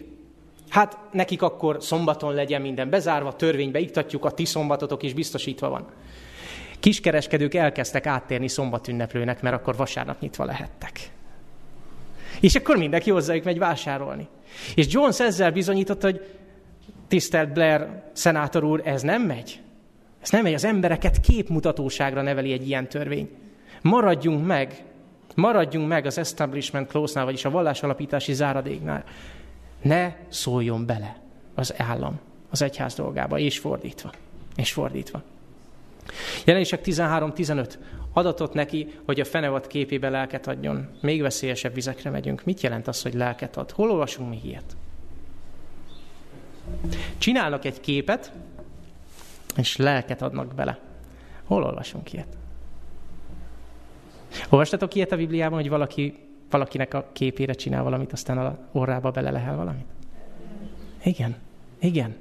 Hát 0.69 0.99
nekik 1.13 1.43
akkor 1.43 1.77
szombaton 1.81 2.35
legyen 2.35 2.61
minden 2.61 2.91
bezárva, 2.91 3.37
törvénybe 3.37 3.79
iktatjuk, 3.79 4.25
a 4.25 4.31
ti 4.31 4.45
szombatotok 4.45 5.03
is 5.03 5.13
biztosítva 5.13 5.69
van. 5.69 5.87
Kiskereskedők 6.81 7.55
elkezdtek 7.55 8.07
áttérni 8.07 8.49
szombatünneplőnek, 8.49 9.43
mert 9.43 9.55
akkor 9.55 9.77
vasárnap 9.77 10.21
nyitva 10.21 10.45
lehettek. 10.45 11.11
És 12.41 12.55
akkor 12.55 12.77
mindenki 12.77 13.11
hozzájuk 13.11 13.45
megy 13.45 13.59
vásárolni. 13.59 14.29
És 14.75 14.87
Jones 14.89 15.21
ezzel 15.21 15.53
bizonyította, 15.53 16.07
hogy 16.07 16.27
tisztelt 17.09 17.53
Blair 17.53 18.03
szenátor 18.13 18.65
úr, 18.65 18.81
ez 18.85 19.03
nem 19.03 19.23
megy. 19.23 19.61
Ez 20.23 20.31
nem 20.31 20.43
megy, 20.43 20.55
az 20.55 20.65
embereket 20.65 21.21
képmutatóságra 21.21 22.23
neveli 22.23 22.53
egy 22.53 22.69
ilyen 22.69 22.89
törvény. 22.89 23.31
Maradjunk 23.83 24.47
meg, 24.47 24.85
maradjunk 25.35 25.89
meg 25.89 26.07
az 26.07 26.19
establishment 26.19 26.89
clause-nál, 26.89 27.25
vagyis 27.25 27.45
a 27.45 27.51
vallásalapítási 27.51 28.33
záradéknál 28.33 29.05
ne 29.83 30.17
szóljon 30.29 30.87
bele 30.87 31.21
az 31.55 31.75
állam 31.77 32.21
az 32.51 32.63
egyház 32.63 32.95
dolgába, 32.95 33.39
és 33.39 33.59
fordítva. 33.59 34.13
És 34.57 34.73
fordítva. 34.73 35.23
Jelenések 36.45 36.81
13-15 36.85 37.75
adatot 38.13 38.55
neki, 38.55 38.89
hogy 39.05 39.21
a 39.21 39.25
fenevad 39.25 39.67
képébe 39.67 40.09
lelket 40.09 40.47
adjon. 40.47 40.89
Még 41.01 41.23
veszélyesebb 41.23 41.75
vizekre 41.75 42.11
megyünk. 42.11 42.45
Mit 42.45 42.61
jelent 42.61 42.89
az, 42.89 43.03
hogy 43.03 43.15
lelket 43.15 43.57
ad? 43.57 43.71
Hol 43.71 43.91
olvasunk 43.91 44.31
mi 44.31 44.41
ilyet? 44.45 44.77
Csinálnak 47.19 47.65
egy 47.65 47.81
képet, 47.81 48.33
és 49.57 49.77
lelket 49.77 50.23
adnak 50.23 50.55
bele. 50.55 50.79
Hol 51.45 51.65
olvasunk 51.65 52.13
ilyet? 52.13 52.37
Olvastatok 54.49 54.95
ilyet 54.95 55.13
a 55.13 55.17
Bibliában, 55.17 55.59
hogy 55.59 55.69
valaki 55.69 56.28
valakinek 56.51 56.95
a 56.95 57.09
képére 57.13 57.53
csinál 57.53 57.83
valamit, 57.83 58.13
aztán 58.13 58.39
a 58.39 58.59
orrába 58.73 59.11
bele 59.11 59.31
lehel 59.31 59.57
valamit? 59.57 59.87
Igen, 61.05 61.37
igen. 61.81 62.17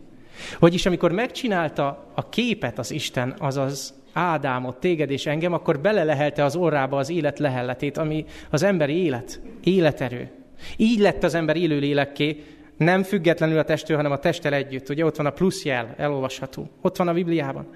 Vagyis 0.59 0.85
amikor 0.85 1.11
megcsinálta 1.11 2.05
a 2.13 2.29
képet 2.29 2.79
az 2.79 2.91
Isten, 2.91 3.35
azaz 3.39 3.93
Ádámot, 4.13 4.79
téged 4.79 5.09
és 5.09 5.25
engem, 5.25 5.53
akkor 5.53 5.79
belelehelte 5.79 6.43
az 6.43 6.55
orrába 6.55 6.97
az 6.97 7.09
élet 7.09 7.39
lehelletét, 7.39 7.97
ami 7.97 8.25
az 8.49 8.63
emberi 8.63 8.93
élet, 8.93 9.41
életerő. 9.63 10.31
Így 10.77 10.99
lett 10.99 11.23
az 11.23 11.33
ember 11.33 11.55
élő 11.55 11.79
lélekké, 11.79 12.43
nem 12.77 13.03
függetlenül 13.03 13.57
a 13.57 13.63
testől, 13.63 13.97
hanem 13.97 14.11
a 14.11 14.17
testtel 14.17 14.53
együtt. 14.53 14.89
Ugye 14.89 15.05
ott 15.05 15.15
van 15.15 15.25
a 15.25 15.31
pluszjel, 15.31 15.93
elolvasható. 15.97 16.69
Ott 16.81 16.97
van 16.97 17.07
a 17.07 17.13
Bibliában. 17.13 17.67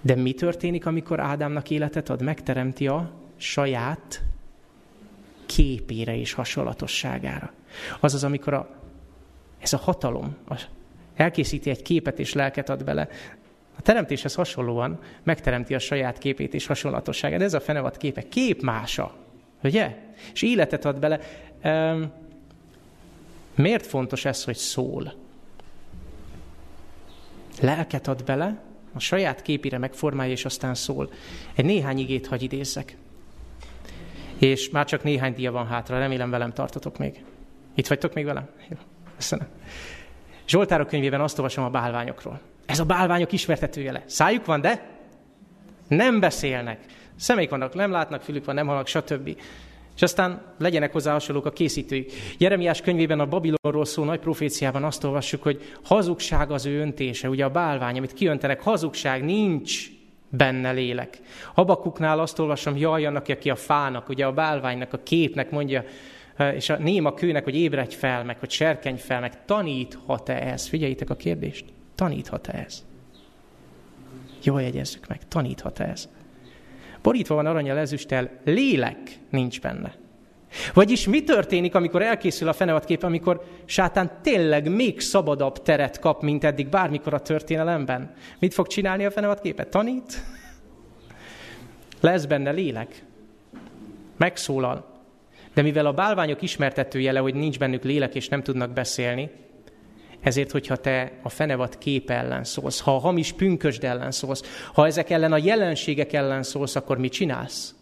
De 0.00 0.14
mi 0.14 0.32
történik, 0.32 0.86
amikor 0.86 1.20
Ádámnak 1.20 1.70
életet 1.70 2.08
ad? 2.08 2.22
Megteremti 2.22 2.86
a 2.86 3.10
saját 3.44 4.22
képére 5.46 6.16
és 6.16 6.32
hasonlatosságára. 6.32 7.52
Azaz, 8.00 8.24
amikor 8.24 8.54
a, 8.54 8.68
ez 9.58 9.72
a 9.72 9.76
hatalom 9.76 10.36
elkészíti 11.14 11.70
egy 11.70 11.82
képet 11.82 12.18
és 12.18 12.32
lelket 12.32 12.68
ad 12.68 12.84
bele, 12.84 13.08
a 13.76 13.82
teremtéshez 13.82 14.34
hasonlóan 14.34 14.98
megteremti 15.22 15.74
a 15.74 15.78
saját 15.78 16.18
képét 16.18 16.54
és 16.54 16.66
hasonlatosságát. 16.66 17.40
Ez 17.40 17.54
a 17.54 17.60
fenevad 17.60 17.96
képe 17.96 18.28
képmása, 18.28 19.14
ugye? 19.62 19.96
És 20.32 20.42
életet 20.42 20.84
ad 20.84 20.98
bele. 20.98 21.20
Um, 21.64 22.12
miért 23.54 23.86
fontos 23.86 24.24
ez, 24.24 24.44
hogy 24.44 24.56
szól? 24.56 25.14
Lelket 27.60 28.08
ad 28.08 28.24
bele, 28.24 28.62
a 28.92 28.98
saját 28.98 29.42
képére 29.42 29.78
megformálja, 29.78 30.32
és 30.32 30.44
aztán 30.44 30.74
szól. 30.74 31.10
Egy 31.54 31.64
néhány 31.64 31.98
igét 31.98 32.26
hagy 32.26 32.42
idézzek 32.42 32.96
és 34.44 34.70
már 34.70 34.84
csak 34.84 35.02
néhány 35.02 35.34
dia 35.34 35.52
van 35.52 35.66
hátra, 35.66 35.98
remélem 35.98 36.30
velem 36.30 36.52
tartotok 36.52 36.98
még. 36.98 37.24
Itt 37.74 37.86
vagytok 37.86 38.14
még 38.14 38.24
velem? 38.24 38.48
Jó, 38.68 38.76
köszönöm. 39.16 39.46
Zsoltárok 40.48 40.88
könyvében 40.88 41.20
azt 41.20 41.38
olvasom 41.38 41.64
a 41.64 41.70
bálványokról. 41.70 42.40
Ez 42.66 42.78
a 42.78 42.84
bálványok 42.84 43.32
ismertetőjele. 43.32 44.02
Szájuk 44.06 44.44
van, 44.44 44.60
de 44.60 44.86
nem 45.88 46.20
beszélnek. 46.20 46.84
Személyik 47.16 47.50
vannak, 47.50 47.74
nem 47.74 47.90
látnak, 47.90 48.22
fülük 48.22 48.44
van, 48.44 48.54
nem 48.54 48.66
hallnak, 48.66 48.86
stb. 48.86 49.36
És 49.94 50.02
aztán 50.02 50.42
legyenek 50.58 50.92
hozzá 50.92 51.12
hasonlók 51.12 51.46
a 51.46 51.50
készítőik. 51.50 52.12
Jeremiás 52.38 52.80
könyvében 52.80 53.20
a 53.20 53.26
Babilonról 53.26 53.84
szó 53.84 54.04
nagy 54.04 54.18
proféciában 54.18 54.84
azt 54.84 55.04
olvassuk, 55.04 55.42
hogy 55.42 55.76
hazugság 55.84 56.50
az 56.50 56.66
ő 56.66 56.80
öntése, 56.80 57.28
ugye 57.28 57.44
a 57.44 57.50
bálvány, 57.50 57.96
amit 57.96 58.12
kiöntenek, 58.12 58.60
hazugság, 58.60 59.24
nincs 59.24 59.88
benne 60.36 60.72
lélek. 60.72 61.20
Habakuknál 61.54 62.20
azt 62.20 62.38
olvasom, 62.38 62.76
jaj, 62.76 63.06
annak, 63.06 63.28
aki 63.28 63.50
a 63.50 63.56
fának, 63.56 64.08
ugye 64.08 64.26
a 64.26 64.32
bálványnak, 64.32 64.92
a 64.92 65.02
képnek 65.02 65.50
mondja, 65.50 65.84
eh, 66.36 66.54
és 66.54 66.68
a 66.68 66.76
néma 66.76 67.14
kőnek, 67.14 67.44
hogy 67.44 67.56
ébredj 67.56 67.94
fel, 67.94 68.24
meg 68.24 68.38
hogy 68.38 68.50
serkenj 68.50 68.96
fel, 68.96 69.20
meg 69.20 69.44
taníthat-e 69.44 70.52
ez? 70.52 70.66
Figyeljétek 70.66 71.10
a 71.10 71.16
kérdést. 71.16 71.64
Taníthat-e 71.94 72.52
ez? 72.52 72.84
Jól 74.42 74.62
jegyezzük 74.62 75.06
meg, 75.06 75.28
taníthat-e 75.28 75.84
ez? 75.84 76.08
Borítva 77.02 77.34
van 77.34 77.46
aranyal 77.46 77.78
ezüsttel, 77.78 78.30
lélek 78.44 78.98
nincs 79.30 79.60
benne. 79.60 79.94
Vagyis 80.74 81.06
mi 81.06 81.22
történik, 81.22 81.74
amikor 81.74 82.02
elkészül 82.02 82.48
a 82.48 82.52
fenevad 82.52 82.84
kép, 82.84 83.02
amikor 83.02 83.44
sátán 83.64 84.18
tényleg 84.22 84.70
még 84.70 85.00
szabadabb 85.00 85.62
teret 85.62 85.98
kap, 85.98 86.22
mint 86.22 86.44
eddig 86.44 86.68
bármikor 86.68 87.14
a 87.14 87.20
történelemben? 87.20 88.14
Mit 88.38 88.54
fog 88.54 88.66
csinálni 88.66 89.04
a 89.04 89.10
fenevad 89.10 89.40
képet? 89.40 89.68
Tanít? 89.68 90.22
Lesz 92.00 92.24
benne 92.24 92.50
lélek? 92.50 93.04
Megszólal. 94.16 94.92
De 95.54 95.62
mivel 95.62 95.86
a 95.86 95.92
bálványok 95.92 96.42
ismertető 96.42 97.00
jele, 97.00 97.18
hogy 97.18 97.34
nincs 97.34 97.58
bennük 97.58 97.82
lélek 97.82 98.14
és 98.14 98.28
nem 98.28 98.42
tudnak 98.42 98.70
beszélni, 98.70 99.30
Ezért, 100.24 100.50
hogyha 100.50 100.76
te 100.76 101.12
a 101.22 101.28
fenevad 101.28 101.78
kép 101.78 102.10
ellen 102.10 102.44
szólsz, 102.44 102.80
ha 102.80 102.94
a 102.94 102.98
hamis 102.98 103.32
pünkösd 103.32 103.84
ellen 103.84 104.10
szólsz, 104.10 104.42
ha 104.72 104.86
ezek 104.86 105.10
ellen 105.10 105.32
a 105.32 105.36
jelenségek 105.36 106.12
ellen 106.12 106.42
szólsz, 106.42 106.76
akkor 106.76 106.98
mit 106.98 107.12
csinálsz? 107.12 107.74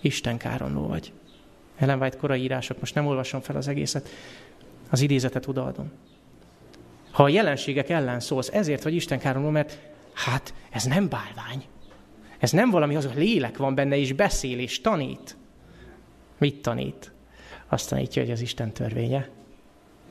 Isten 0.00 0.36
káronló 0.36 0.86
vagy. 0.86 1.12
Ellen 1.76 2.00
White 2.00 2.16
korai 2.16 2.42
írások, 2.42 2.80
most 2.80 2.94
nem 2.94 3.06
olvasom 3.06 3.40
fel 3.40 3.56
az 3.56 3.68
egészet, 3.68 4.08
az 4.90 5.00
idézetet 5.00 5.46
odaadom. 5.46 5.92
Ha 7.10 7.22
a 7.22 7.28
jelenségek 7.28 7.88
ellen 7.88 8.20
szólsz, 8.20 8.50
ezért 8.52 8.82
vagy 8.82 8.94
Isten 8.94 9.18
káronló, 9.18 9.48
mert 9.48 9.78
hát 10.12 10.54
ez 10.70 10.84
nem 10.84 11.08
bálvány. 11.08 11.64
Ez 12.38 12.50
nem 12.50 12.70
valami, 12.70 12.96
az 12.96 13.04
a 13.04 13.10
lélek 13.14 13.56
van 13.56 13.74
benne, 13.74 13.96
és 13.96 14.12
beszél, 14.12 14.58
és 14.58 14.80
tanít. 14.80 15.36
Mit 16.38 16.62
tanít? 16.62 17.12
Azt 17.68 17.88
tanítja, 17.88 18.22
hogy 18.22 18.30
az 18.30 18.40
Isten 18.40 18.72
törvénye 18.72 19.28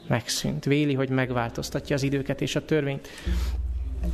megszűnt. 0.07 0.65
Véli, 0.65 0.93
hogy 0.93 1.09
megváltoztatja 1.09 1.95
az 1.95 2.03
időket 2.03 2.41
és 2.41 2.55
a 2.55 2.65
törvényt. 2.65 3.07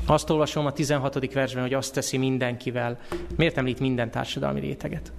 Azt 0.06 0.30
olvasom 0.30 0.66
a 0.66 0.72
16. 0.72 1.34
versben, 1.34 1.64
hogy 1.64 1.74
azt 1.74 1.94
teszi 1.94 2.18
mindenkivel. 2.18 3.00
Miért 3.36 3.58
említ 3.58 3.80
minden 3.80 4.12
társadalmi 4.12 4.60
réteget? 4.60 5.12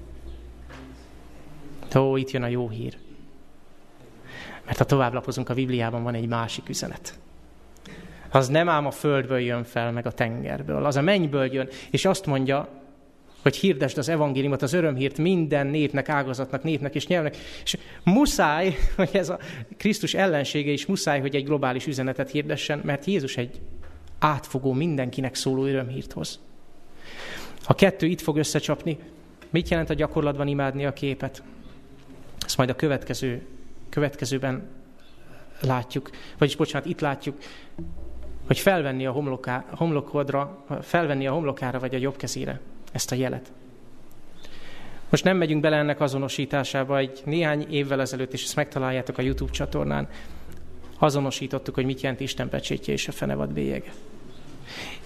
Ó, 1.95 2.17
itt 2.17 2.31
jön 2.31 2.43
a 2.43 2.47
jó 2.47 2.69
hír. 2.69 2.97
Mert 4.65 4.79
ha 4.79 4.85
tovább 4.85 5.13
lapozunk 5.13 5.49
a 5.49 5.55
Bibliában, 5.55 6.03
van 6.03 6.15
egy 6.15 6.29
másik 6.29 6.69
üzenet. 6.69 7.19
Az 8.31 8.49
nem 8.49 8.69
ám 8.69 8.87
a 8.87 8.91
földből 8.91 9.39
jön 9.39 9.65
fel, 9.65 9.93
meg 9.93 10.07
a 10.07 10.13
tengerből, 10.13 10.85
az 10.85 10.97
a 10.97 11.01
mennyből 11.01 11.53
jön, 11.53 11.69
és 11.91 12.05
azt 12.05 12.27
mondja, 12.27 12.69
hogy 13.43 13.57
hirdesd 13.57 13.99
az 13.99 14.09
evangéliumot, 14.09 14.63
az 14.63 14.73
örömhírt 14.73 15.19
minden 15.19 15.67
népnek, 15.67 16.09
ágazatnak, 16.09 16.63
népnek 16.63 16.95
és 16.95 17.07
nyelvnek. 17.07 17.37
És 17.65 17.77
muszáj, 18.05 18.77
hogy 18.97 19.11
ez 19.13 19.29
a 19.29 19.39
Krisztus 19.77 20.15
ellensége 20.15 20.71
is 20.71 20.87
muszáj, 20.87 21.21
hogy 21.21 21.35
egy 21.35 21.45
globális 21.45 21.87
üzenetet 21.87 22.31
hirdessen, 22.31 22.81
mert 22.85 23.05
Jézus 23.05 23.37
egy 23.37 23.61
átfogó, 24.19 24.73
mindenkinek 24.73 25.35
szóló 25.35 25.65
örömhírt 25.65 26.13
hoz. 26.13 26.41
A 27.67 27.75
kettő 27.75 28.07
itt 28.07 28.21
fog 28.21 28.37
összecsapni. 28.37 28.99
Mit 29.51 29.69
jelent 29.69 29.91
a 29.91 29.95
gyakorlatban 29.95 30.47
imádni 30.47 30.87
a 30.87 30.93
képet? 30.93 31.43
Ezt 32.51 32.59
majd 32.59 32.71
a 32.71 32.77
következő, 32.77 33.47
következőben 33.89 34.69
látjuk, 35.61 36.11
vagyis 36.39 36.57
bocsánat, 36.57 36.89
itt 36.89 37.01
látjuk, 37.01 37.37
hogy 38.47 38.59
felvenni 38.59 39.07
a 39.07 39.11
homloká, 39.11 39.65
homlokodra, 39.71 40.65
felvenni 40.83 41.27
a 41.27 41.33
homlokára 41.33 41.79
vagy 41.79 41.95
a 41.95 41.99
jobb 41.99 42.17
kezére 42.17 42.61
ezt 42.93 43.13
a 43.13 43.15
jelet. 43.15 43.53
Most 45.09 45.25
nem 45.25 45.37
megyünk 45.37 45.61
bele 45.61 45.77
ennek 45.77 46.01
azonosításába, 46.01 46.99
egy 46.99 47.23
néhány 47.25 47.67
évvel 47.71 48.01
ezelőtt, 48.01 48.33
és 48.33 48.45
ezt 48.45 48.57
megtaláljátok 48.57 49.19
a 49.19 49.23
YouTube 49.23 49.53
csatornán, 49.53 50.09
azonosítottuk, 50.99 51.75
hogy 51.75 51.85
mit 51.85 52.01
jelent 52.01 52.21
Isten 52.21 52.49
pecsétje 52.49 52.93
és 52.93 53.09
a 53.09 53.13
fenevad 53.13 53.53
bélyege. 53.53 53.93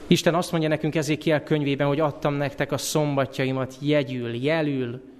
Isten 0.06 0.34
azt 0.34 0.50
mondja 0.50 0.68
nekünk 0.68 0.94
Ezékiel 0.94 1.42
könyvében, 1.42 1.86
hogy 1.86 2.00
adtam 2.00 2.34
nektek 2.34 2.72
a 2.72 2.78
szombatjaimat 2.78 3.74
jegyül, 3.80 4.34
jelül. 4.34 5.12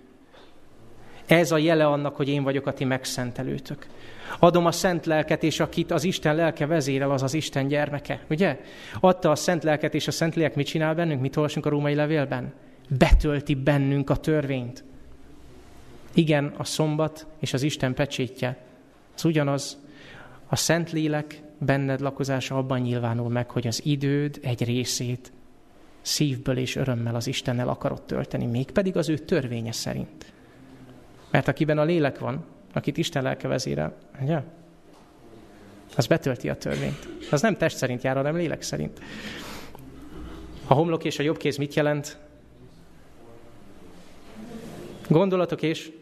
Ez 1.27 1.53
a 1.53 1.59
jele 1.59 1.87
annak, 1.87 2.17
hogy 2.17 2.29
én 2.29 2.43
vagyok 2.43 2.67
a 2.67 2.73
ti 2.73 2.85
megszentelőtök. 2.85 3.87
Adom 4.39 4.67
a 4.67 4.73
szent 4.73 5.07
lelket, 5.07 5.43
és 5.43 5.61
akit 5.61 5.91
az 5.91 6.05
Isten 6.05 6.35
lelke 6.35 6.67
vezérel, 6.67 7.11
az 7.11 7.23
az 7.23 7.35
Isten 7.35 7.69
gyermeke. 7.69 8.21
Ugye? 8.31 8.61
Adta 9.01 9.31
a 9.31 9.35
szent 9.35 9.63
lelket, 9.63 9.95
és 9.95 10.07
a 10.07 10.11
szent 10.11 10.35
lélek 10.35 10.55
mit 10.55 10.67
csinál 10.67 10.95
bennünk? 10.95 11.21
Mit 11.21 11.37
olvasunk 11.37 11.67
a 11.67 11.69
római 11.69 11.95
levélben? 11.95 12.53
Betölti 12.89 13.55
bennünk 13.55 14.11
a 14.11 14.17
törvényt. 14.17 14.85
Igen, 16.15 16.55
a 16.57 16.65
szombat 16.65 17.27
és 17.39 17.53
az 17.53 17.63
Isten 17.63 17.95
pecsétje. 17.95 18.57
Az 19.17 19.25
ugyanaz. 19.25 19.83
A 20.47 20.57
szent 20.57 20.93
lélek 20.93 21.43
benned 21.59 22.01
lakozása 22.01 22.57
abban 22.57 22.81
nyilvánul 22.81 23.29
meg, 23.29 23.51
hogy 23.51 23.67
az 23.67 23.81
időd 23.85 24.39
egy 24.43 24.65
részét 24.65 25.33
szívből 26.01 26.57
és 26.57 26.77
örömmel 26.77 27.15
az 27.15 27.27
Istennel 27.27 27.69
akarod 27.69 28.03
tölteni, 28.03 28.47
mégpedig 28.47 28.97
az 28.97 29.09
ő 29.09 29.19
törvénye 29.19 29.73
szerint. 29.73 30.33
Mert 31.35 31.49
akiben 31.49 31.79
a 31.79 31.85
lélek 31.85 32.19
van, 32.19 32.45
akit 32.73 32.97
Isten 32.97 33.23
lelke 33.23 33.49
vezérel, 33.49 33.97
ugye? 34.23 34.39
Az 35.97 36.07
betölti 36.07 36.49
a 36.49 36.57
törvényt. 36.57 37.09
Az 37.31 37.41
nem 37.43 37.57
test 37.57 37.77
szerint 37.77 38.03
jár, 38.03 38.17
hanem 38.17 38.37
lélek 38.37 38.63
szerint. 38.63 39.01
A 40.67 40.75
homlok 40.75 41.05
és 41.05 41.19
a 41.19 41.23
jobb 41.23 41.37
kéz 41.37 41.57
mit 41.57 41.75
jelent? 41.75 42.19
Gondolatok 45.09 45.63
és 45.63 45.93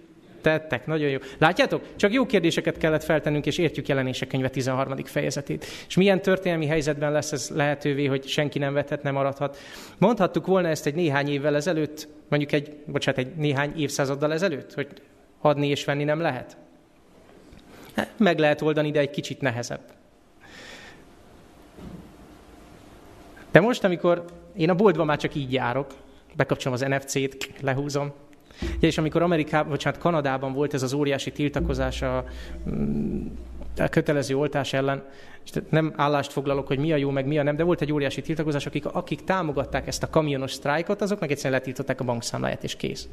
tettek. 0.41 0.87
Nagyon 0.87 1.09
jó. 1.09 1.19
Látjátok? 1.39 1.85
Csak 1.97 2.13
jó 2.13 2.27
kérdéseket 2.27 2.79
kellett 2.79 3.05
feltennünk, 3.05 3.47
és 3.47 3.59
értjük 3.59 3.89
jelenések 3.89 4.29
könyve 4.29 4.49
13. 4.49 5.05
fejezetét. 5.05 5.65
És 5.89 5.97
milyen 5.97 6.23
történelmi 6.23 6.67
helyzetben 6.67 7.13
lesz 7.13 7.33
ez 7.33 7.51
lehetővé, 7.55 8.07
hogy 8.07 8.27
senki 8.27 8.59
nem 8.59 8.73
vethet, 8.73 9.03
nem 9.03 9.15
maradhat. 9.15 9.59
Mondhattuk 9.99 10.47
volna 10.47 10.69
ezt 10.69 10.87
egy 10.87 10.95
néhány 10.95 11.29
évvel 11.29 11.57
ezelőtt, 11.57 12.09
mondjuk 12.29 12.53
egy, 12.53 12.77
bocsánat, 12.87 13.21
egy 13.21 13.35
néhány 13.35 13.73
évszázaddal 13.77 14.33
ezelőtt, 14.33 14.75
hogy 14.75 14.89
adni 15.43 15.67
és 15.67 15.85
venni 15.85 16.05
nem 16.05 16.21
lehet. 16.21 16.57
Meg 18.17 18.39
lehet 18.39 18.63
oldani, 18.63 18.91
de 18.91 19.01
egy 19.01 19.11
kicsit 19.11 19.41
nehezebb. 19.41 19.81
De 23.51 23.61
most, 23.61 23.85
amikor 23.85 24.25
én 24.57 24.71
a 24.71 24.75
boltban 24.75 25.07
már 25.07 25.19
csak 25.19 25.35
így 25.35 25.53
járok, 25.53 25.95
bekapcsolom 26.37 26.79
az 26.83 26.89
NFC-t, 26.89 27.51
lehúzom, 27.61 28.13
és 28.81 28.99
amikor 28.99 29.23
Amerikában, 29.23 29.71
vagy 29.71 29.83
hát 29.83 29.99
Kanadában 29.99 30.53
volt 30.53 30.75
ez 30.75 30.83
az 30.83 30.93
óriási 30.93 31.33
tiltakozás 31.33 32.03
a, 32.03 32.25
mm, 32.71 33.27
a 33.79 33.89
kötelező 33.89 34.37
oltás 34.37 34.73
ellen, 34.73 35.05
és 35.45 35.51
nem 35.69 35.93
állást 35.97 36.33
foglalok, 36.33 36.67
hogy 36.67 36.79
mi 36.79 36.93
a 36.93 36.97
jó, 36.97 37.11
meg 37.11 37.27
mi 37.27 37.39
a 37.39 37.43
nem, 37.43 37.57
de 37.57 37.63
volt 37.63 37.81
egy 37.81 37.93
óriási 37.93 38.21
tiltakozás, 38.21 38.67
akik, 38.67 38.87
akik 38.87 39.25
támogatták 39.25 39.87
ezt 39.87 40.03
a 40.03 40.11
kamionos 40.11 40.53
sztrájkot, 40.53 41.03
azoknak 41.03 41.31
egyszerűen 41.31 41.59
letiltották 41.59 42.01
a 42.01 42.05
bankszámláját, 42.05 42.65
és 42.65 42.77
kész. 42.77 43.09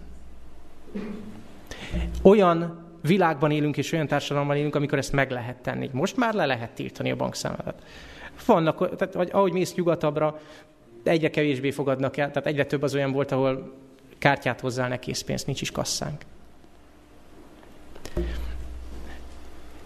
Olyan 2.22 2.88
világban 3.02 3.52
élünk 3.52 3.78
és 3.78 3.92
olyan 3.92 4.08
társadalomban 4.08 4.58
élünk, 4.58 4.76
amikor 4.76 4.98
ezt 4.98 5.12
meg 5.12 5.32
lehet 5.32 5.58
tenni. 5.58 5.90
Most 5.94 6.18
már 6.18 6.34
le 6.34 6.46
lehet 6.46 6.72
tiltani 6.72 7.12
a 7.12 7.16
bankszámlát. 7.16 7.84
Vannak, 8.46 8.96
tehát, 8.96 9.14
vagy 9.14 9.30
ahogy 9.32 9.52
mész 9.52 9.76
nyugatabbra, 9.76 10.40
egyre 11.04 11.30
kevésbé 11.30 11.72
fogadnak 11.72 12.18
el, 12.18 12.32
tehát 12.32 12.48
egyre 12.48 12.66
több 12.66 12.82
az 12.82 12.96
olyan 12.96 13.12
volt, 13.12 13.32
ahol 13.32 13.74
kártyát 14.18 14.60
hozzá 14.60 14.88
ne 14.88 15.00
készpénzt, 15.00 15.46
nincs 15.46 15.62
is 15.62 15.72
kasszánk. 15.72 16.22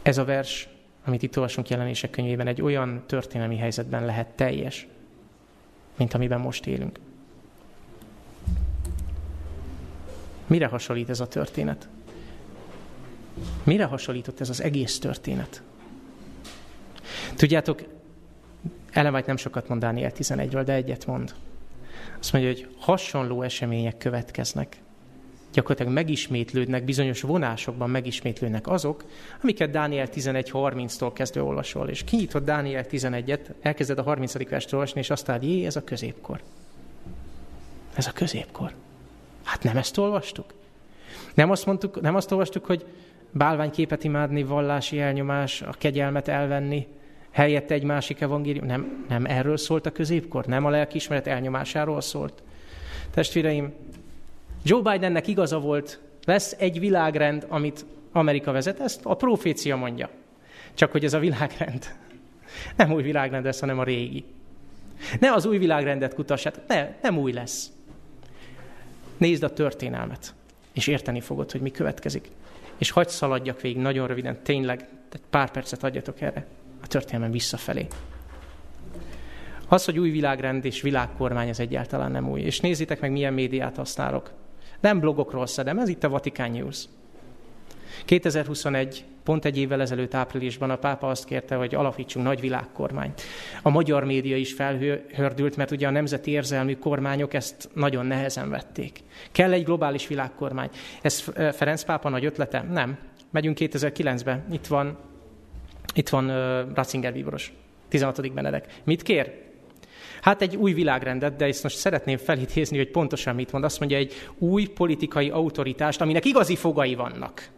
Ez 0.02 0.18
a 0.18 0.26
vers, 0.26 0.68
amit 1.06 1.24
itt 1.24 1.38
olvasunk 1.38 1.70
jelenések 1.70 2.10
könyvében, 2.10 2.48
egy 2.48 2.62
olyan 2.62 3.04
történelmi 3.06 3.58
helyzetben 3.58 4.06
lehet 4.06 4.28
teljes, 4.28 4.88
mint 5.98 6.14
amiben 6.14 6.40
most 6.40 6.66
élünk. 6.66 7.00
Mire 10.48 10.68
hasonlít 10.68 11.10
ez 11.10 11.20
a 11.20 11.28
történet? 11.28 11.88
Mire 13.64 13.86
hasonlított 13.86 14.40
ez 14.40 14.50
az 14.50 14.62
egész 14.62 15.00
történet? 15.00 15.62
Tudjátok, 17.36 17.84
Ellen 18.92 19.24
nem 19.26 19.38
sokat 19.38 19.68
mond 19.68 19.82
Dániel 19.82 20.12
11-ről, 20.18 20.62
de 20.66 20.74
egyet 20.74 21.06
mond. 21.06 21.34
Azt 22.20 22.34
mondja, 22.34 22.52
hogy 22.52 22.68
hasonló 22.80 23.42
események 23.42 23.98
következnek. 23.98 24.78
Gyakorlatilag 25.54 25.94
megismétlődnek, 25.94 26.84
bizonyos 26.84 27.22
vonásokban 27.22 27.90
megismétlődnek 27.90 28.68
azok, 28.68 29.04
amiket 29.42 29.72
Dániel 29.72 30.08
11.30-tól 30.12 31.12
kezdve 31.14 31.44
olvasol. 31.44 31.90
És 31.90 32.04
kinyitod 32.04 32.44
Dániel 32.44 32.86
11-et, 32.92 33.40
elkezded 33.62 33.98
a 33.98 34.04
30. 34.04 34.50
verstől 34.50 34.80
olvasni, 34.80 35.00
és 35.00 35.10
azt 35.10 35.30
áll, 35.30 35.42
jé, 35.42 35.66
ez 35.66 35.76
a 35.76 35.84
középkor. 35.84 36.42
Ez 37.96 38.08
a 38.08 38.12
középkor. 38.12 38.74
Hát 39.44 39.64
nem 39.64 39.78
ezt 39.78 39.98
olvastuk? 39.98 40.54
Nem 41.34 41.52
azt, 41.52 41.66
mondtuk, 41.66 42.02
nem 42.02 42.16
azt 42.16 42.32
olvastuk, 42.32 42.66
hogy 42.66 42.86
bálványképet 43.34 44.04
imádni, 44.04 44.44
vallási 44.44 45.00
elnyomás, 45.00 45.62
a 45.62 45.72
kegyelmet 45.78 46.28
elvenni, 46.28 46.88
helyette 47.32 47.74
egy 47.74 47.84
másik 47.84 48.22
evangélium. 48.22 48.66
Nem, 48.66 49.06
nem 49.10 49.26
erről 49.26 49.58
szólt 49.58 49.86
a 49.86 49.92
középkor, 49.92 50.46
nem 50.46 50.66
a 50.66 50.70
lelkiismeret 50.70 51.28
elnyomásáról 51.28 52.02
szólt. 52.02 52.44
Testvéreim, 53.12 53.74
Joe 54.64 54.82
Bidennek 54.82 55.28
igaza 55.28 55.60
volt, 55.60 56.00
lesz 56.26 56.56
egy 56.60 56.80
világrend, 56.80 57.46
amit 57.50 57.86
Amerika 58.12 58.52
vezet, 58.52 58.80
ezt 58.80 59.00
a 59.04 59.16
profécia 59.16 59.76
mondja. 59.76 60.10
Csak 60.74 60.92
hogy 60.92 61.04
ez 61.04 61.14
a 61.14 61.20
világrend 61.20 61.96
nem 62.78 62.92
új 62.92 63.04
világrend 63.04 63.46
lesz, 63.46 63.60
hanem 63.60 63.80
a 63.80 63.84
régi. 63.84 64.24
Ne 65.20 65.34
az 65.34 65.46
új 65.46 65.58
világrendet 65.58 66.14
kutassát, 66.14 66.62
ne, 66.68 66.90
nem 67.02 67.18
új 67.18 67.32
lesz. 67.32 67.72
Nézd 69.18 69.44
a 69.44 69.54
történelmet, 69.54 70.34
és 70.74 70.88
érteni 70.88 71.22
fogod, 71.22 71.52
hogy 71.52 71.62
mi 71.62 71.72
következik 71.72 72.30
és 72.78 72.92
hagyd 72.92 73.10
szaladjak 73.10 73.62
végig 73.62 73.82
nagyon 73.82 74.08
röviden, 74.08 74.44
tényleg, 74.44 74.88
egy 75.12 75.22
pár 75.30 75.52
percet 75.52 75.84
adjatok 75.84 76.22
erre 76.22 76.46
a 76.82 76.88
történelmen 76.88 77.32
visszafelé. 77.32 77.88
Az, 79.68 79.86
hogy 79.86 80.00
új 80.00 80.10
világrend 80.10 80.66
és 80.66 80.82
világkormány, 80.82 81.50
ez 81.50 81.60
egyáltalán 81.60 82.12
nem 82.12 82.30
új. 82.30 82.42
És 82.42 82.60
nézzétek 82.60 83.00
meg, 83.00 83.12
milyen 83.12 83.34
médiát 83.34 83.76
használok. 83.76 84.32
Nem 84.80 85.00
blogokról 85.00 85.48
szedem, 85.48 85.80
ez 85.80 85.90
itt 85.90 86.04
a 86.04 86.10
Vatican 86.10 86.52
News. 86.52 86.86
2021, 88.06 89.06
pont 89.24 89.46
egy 89.46 89.58
évvel 89.58 89.82
ezelőtt 89.82 90.14
áprilisban 90.14 90.70
a 90.70 90.76
pápa 90.76 91.08
azt 91.08 91.26
kérte, 91.26 91.56
hogy 91.56 91.76
alapítsunk 91.76 92.26
nagy 92.26 92.40
világkormányt. 92.40 93.22
A 93.62 93.70
magyar 93.70 94.04
média 94.04 94.38
is 94.38 94.54
felhördült, 94.54 95.56
mert 95.56 95.72
ugye 95.72 95.88
a 95.88 95.92
nemzeti 95.92 96.32
érzelmű 96.32 96.76
kormányok 96.76 97.34
ezt 97.34 97.70
nagyon 97.74 98.06
nehezen 98.06 98.50
vették. 98.50 99.00
Kell 99.32 99.52
egy 99.52 99.64
globális 99.64 100.08
világkormány. 100.08 100.70
Ez 101.02 101.20
Ferenc 101.52 101.84
pápa 101.84 102.10
nagy 102.10 102.26
ötlete? 102.26 102.62
Nem. 102.62 102.98
Megyünk 103.32 103.58
2009-be. 103.60 104.46
Itt 104.52 104.68
van, 104.68 104.98
itt 105.94 106.10
van 106.10 106.30
uh, 106.30 106.76
Ratzinger 106.76 107.14
bíboros, 107.14 107.54
16. 107.88 108.34
Benedek. 108.34 108.66
Mit 108.84 109.02
kér? 109.02 109.42
Hát 110.22 110.42
egy 110.42 110.56
új 110.56 110.74
világrendet, 110.74 111.36
de 111.36 111.46
ezt 111.46 111.64
most 111.64 111.78
szeretném 111.78 112.18
felidézni, 112.18 112.78
hogy 112.78 112.92
pontosan 112.92 113.36
mit 113.36 113.52
mond. 113.52 113.64
Azt 113.64 113.80
mondja, 113.80 113.98
egy 113.98 114.14
új 114.38 114.66
politikai 114.66 115.30
autoritást, 115.30 116.02
aminek 116.02 116.26
igazi 116.26 116.56
fogai 116.56 116.96
vannak. 116.96 117.50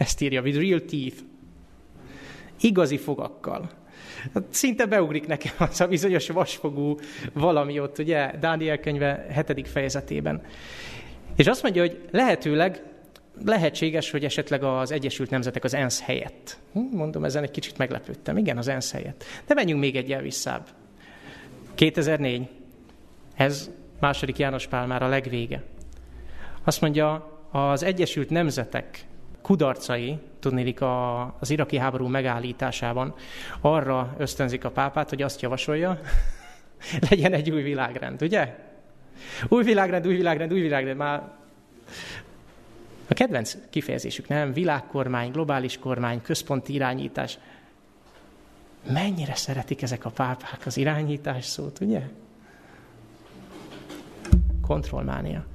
Ezt 0.00 0.20
írja, 0.20 0.42
with 0.42 0.58
real 0.58 0.80
teeth. 0.84 1.16
Igazi 2.60 2.96
fogakkal. 2.96 3.70
Hát 4.34 4.44
szinte 4.50 4.86
beugrik 4.86 5.26
nekem 5.26 5.52
az 5.58 5.80
a 5.80 5.86
bizonyos 5.86 6.28
vasfogú 6.28 6.98
valami 7.32 7.80
ott, 7.80 7.98
ugye, 7.98 8.36
Dániel 8.38 8.78
könyve 8.78 9.26
hetedik 9.30 9.66
fejezetében. 9.66 10.42
És 11.36 11.46
azt 11.46 11.62
mondja, 11.62 11.82
hogy 11.82 12.08
lehetőleg 12.10 12.82
lehetséges, 13.44 14.10
hogy 14.10 14.24
esetleg 14.24 14.62
az 14.62 14.90
Egyesült 14.90 15.30
Nemzetek 15.30 15.64
az 15.64 15.74
ENSZ 15.74 16.00
helyett. 16.00 16.58
Hm, 16.72 16.96
mondom, 16.96 17.24
ezen 17.24 17.42
egy 17.42 17.50
kicsit 17.50 17.78
meglepődtem. 17.78 18.36
Igen, 18.36 18.58
az 18.58 18.68
ENSZ 18.68 18.92
helyett. 18.92 19.24
De 19.46 19.54
menjünk 19.54 19.80
még 19.80 19.96
egyel 19.96 20.22
visszább. 20.22 20.68
2004. 21.74 22.48
Ez 23.34 23.70
második 23.98 24.38
János 24.38 24.66
Pál 24.66 24.86
már 24.86 25.02
a 25.02 25.08
legvége. 25.08 25.62
Azt 26.64 26.80
mondja, 26.80 27.38
az 27.50 27.82
Egyesült 27.82 28.30
Nemzetek 28.30 29.08
kudarcai, 29.50 30.18
tudnélik 30.38 30.80
a, 30.80 31.22
az 31.40 31.50
iraki 31.50 31.76
háború 31.76 32.06
megállításában 32.06 33.14
arra 33.60 34.14
ösztönzik 34.18 34.64
a 34.64 34.70
pápát, 34.70 35.08
hogy 35.08 35.22
azt 35.22 35.40
javasolja, 35.40 36.00
legyen 37.10 37.32
egy 37.32 37.50
új 37.50 37.62
világrend, 37.62 38.22
ugye? 38.22 38.58
Új 39.48 39.62
világrend, 39.62 40.06
új 40.06 40.14
világrend, 40.14 40.52
új 40.52 40.60
világrend, 40.60 40.96
már 40.96 41.32
a 43.08 43.14
kedvenc 43.14 43.56
kifejezésük, 43.70 44.28
nem? 44.28 44.52
Világkormány, 44.52 45.30
globális 45.30 45.78
kormány, 45.78 46.22
központi 46.22 46.72
irányítás. 46.72 47.38
Mennyire 48.92 49.34
szeretik 49.34 49.82
ezek 49.82 50.04
a 50.04 50.10
pápák 50.10 50.60
az 50.66 50.76
irányítás 50.76 51.44
szót, 51.44 51.80
ugye? 51.80 52.02
Kontrollmánia. 54.66 55.49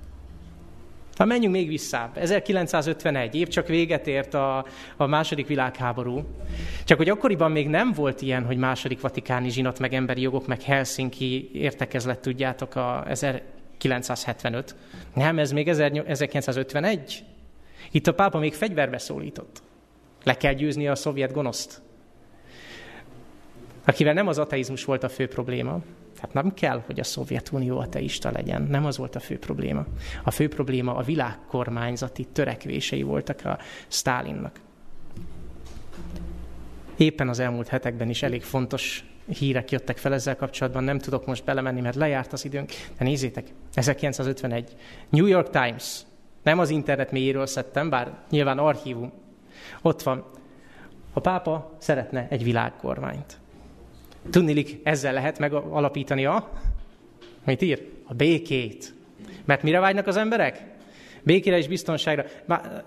Ha 1.16 1.26
menjünk 1.26 1.54
még 1.54 1.68
vissza. 1.68 2.12
1951, 2.14 3.36
év 3.36 3.48
csak 3.48 3.68
véget 3.68 4.08
ért 4.08 4.34
a, 4.34 4.66
a 4.98 5.06
második 5.06 5.48
világháború. 5.48 6.24
Csak 6.84 6.98
hogy 6.98 7.10
akkoriban 7.10 7.52
még 7.52 7.68
nem 7.68 7.92
volt 7.92 8.22
ilyen, 8.22 8.46
hogy 8.46 8.58
második 8.58 9.02
vatikáni 9.02 9.50
zsinat, 9.50 9.80
meg 9.80 9.94
emberi 9.94 10.22
jogok, 10.22 10.48
meg 10.48 10.62
Helsinki 10.62 11.50
értekezlet, 11.54 12.20
tudjátok, 12.20 12.76
a 12.76 13.04
1975. 13.08 14.76
Nem, 15.14 15.40
ez 15.40 15.52
még 15.52 15.68
1951. 15.68 17.24
Itt 17.92 18.08
a 18.08 18.14
pápa 18.14 18.40
még 18.40 18.54
fegyverbe 18.54 18.98
szólított. 18.98 19.62
Le 20.24 20.38
kell 20.38 20.54
győzni 20.54 20.88
a 20.88 20.96
szovjet 20.96 21.32
gonoszt. 21.32 21.82
Akivel 23.86 24.14
nem 24.14 24.28
az 24.28 24.38
ateizmus 24.38 24.86
volt 24.86 25.04
a 25.04 25.10
fő 25.10 25.28
probléma, 25.28 25.80
tehát 26.26 26.44
nem 26.44 26.54
kell, 26.54 26.84
hogy 26.86 27.00
a 27.00 27.04
Szovjetunió 27.04 27.80
ateista 27.80 28.32
legyen. 28.32 28.62
Nem 28.62 28.86
az 28.86 28.98
volt 28.98 29.16
a 29.16 29.20
fő 29.20 29.40
probléma. 29.40 29.86
A 30.24 30.32
fő 30.32 30.48
probléma 30.48 30.96
a 30.96 31.02
világkormányzati 31.02 32.26
törekvései 32.26 33.02
voltak 33.02 33.46
a 33.46 33.58
Stálinnak. 33.88 34.60
Éppen 36.98 37.30
az 37.30 37.40
elmúlt 37.40 37.68
hetekben 37.68 38.10
is 38.10 38.24
elég 38.24 38.44
fontos 38.44 39.06
hírek 39.28 39.72
jöttek 39.72 39.98
fel 39.98 40.14
ezzel 40.14 40.36
kapcsolatban, 40.36 40.84
nem 40.84 41.00
tudok 41.00 41.26
most 41.26 41.44
belemenni, 41.44 41.82
mert 41.82 41.96
lejárt 41.96 42.34
az 42.34 42.46
időnk. 42.46 42.72
De 42.98 43.04
nézzétek, 43.04 43.48
1951. 43.74 44.76
New 45.10 45.26
York 45.26 45.50
Times. 45.50 46.02
Nem 46.44 46.60
az 46.60 46.70
internet 46.70 47.12
mélyéről 47.12 47.46
szedtem, 47.46 47.90
bár 47.90 48.18
nyilván 48.30 48.58
archívum. 48.58 49.12
Ott 49.82 50.02
van. 50.02 50.26
A 51.14 51.20
pápa 51.20 51.76
szeretne 51.78 52.28
egy 52.30 52.44
világkormányt. 52.44 53.40
Tudnilik, 54.30 54.80
ezzel 54.84 55.14
lehet 55.14 55.40
megalapítani 55.40 56.26
a, 56.26 56.52
mit 57.46 57.62
ír? 57.62 57.88
A 58.04 58.14
békét. 58.14 58.94
Mert 59.46 59.64
mire 59.64 59.80
vágynak 59.80 60.08
az 60.08 60.18
emberek? 60.18 60.64
Békére 61.24 61.58
és 61.58 61.68
biztonságra. 61.68 62.26
Bár, 62.46 62.84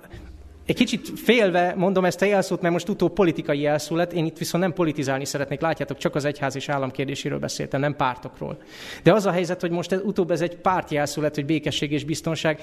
egy 0.69 0.75
kicsit 0.75 1.09
félve 1.21 1.75
mondom 1.77 2.05
ezt 2.05 2.23
a 2.23 2.25
jelszót, 2.25 2.61
mert 2.61 2.73
most 2.73 2.89
utóbb 2.89 3.13
politikai 3.13 3.61
jelszó 3.61 3.97
lett, 3.97 4.13
én 4.13 4.25
itt 4.25 4.39
viszont 4.39 4.63
nem 4.63 4.73
politizálni 4.73 5.25
szeretnék, 5.25 5.61
látjátok, 5.61 5.97
csak 5.97 6.15
az 6.15 6.25
egyház 6.25 6.57
és 6.57 6.69
állam 6.69 6.91
kérdéséről 6.91 7.39
beszéltem, 7.39 7.81
nem 7.81 7.97
pártokról. 7.97 8.59
De 9.03 9.13
az 9.13 9.27
a 9.27 9.31
helyzet, 9.31 9.61
hogy 9.61 9.71
most 9.71 9.93
ez, 9.93 10.01
utóbb 10.05 10.31
ez 10.31 10.41
egy 10.41 10.57
párt 10.57 10.91
jelszó 10.91 11.23
lett, 11.23 11.35
hogy 11.35 11.45
békesség 11.45 11.93
és 11.93 12.05
biztonság. 12.05 12.61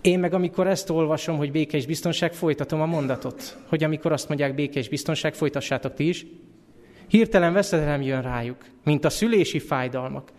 Én 0.00 0.18
meg 0.18 0.34
amikor 0.34 0.66
ezt 0.66 0.90
olvasom, 0.90 1.36
hogy 1.36 1.50
béke 1.50 1.76
és 1.76 1.86
biztonság, 1.86 2.32
folytatom 2.32 2.80
a 2.80 2.86
mondatot. 2.86 3.58
Hogy 3.68 3.84
amikor 3.84 4.12
azt 4.12 4.28
mondják 4.28 4.54
béke 4.54 4.78
és 4.78 4.88
biztonság, 4.88 5.34
folytassátok 5.34 5.94
ti 5.94 6.08
is. 6.08 6.26
Hirtelen 7.12 7.52
veszedelem 7.52 8.02
jön 8.02 8.22
rájuk, 8.22 8.56
mint 8.84 9.04
a 9.04 9.10
szülési 9.10 9.58
fájdalmak. 9.58 10.32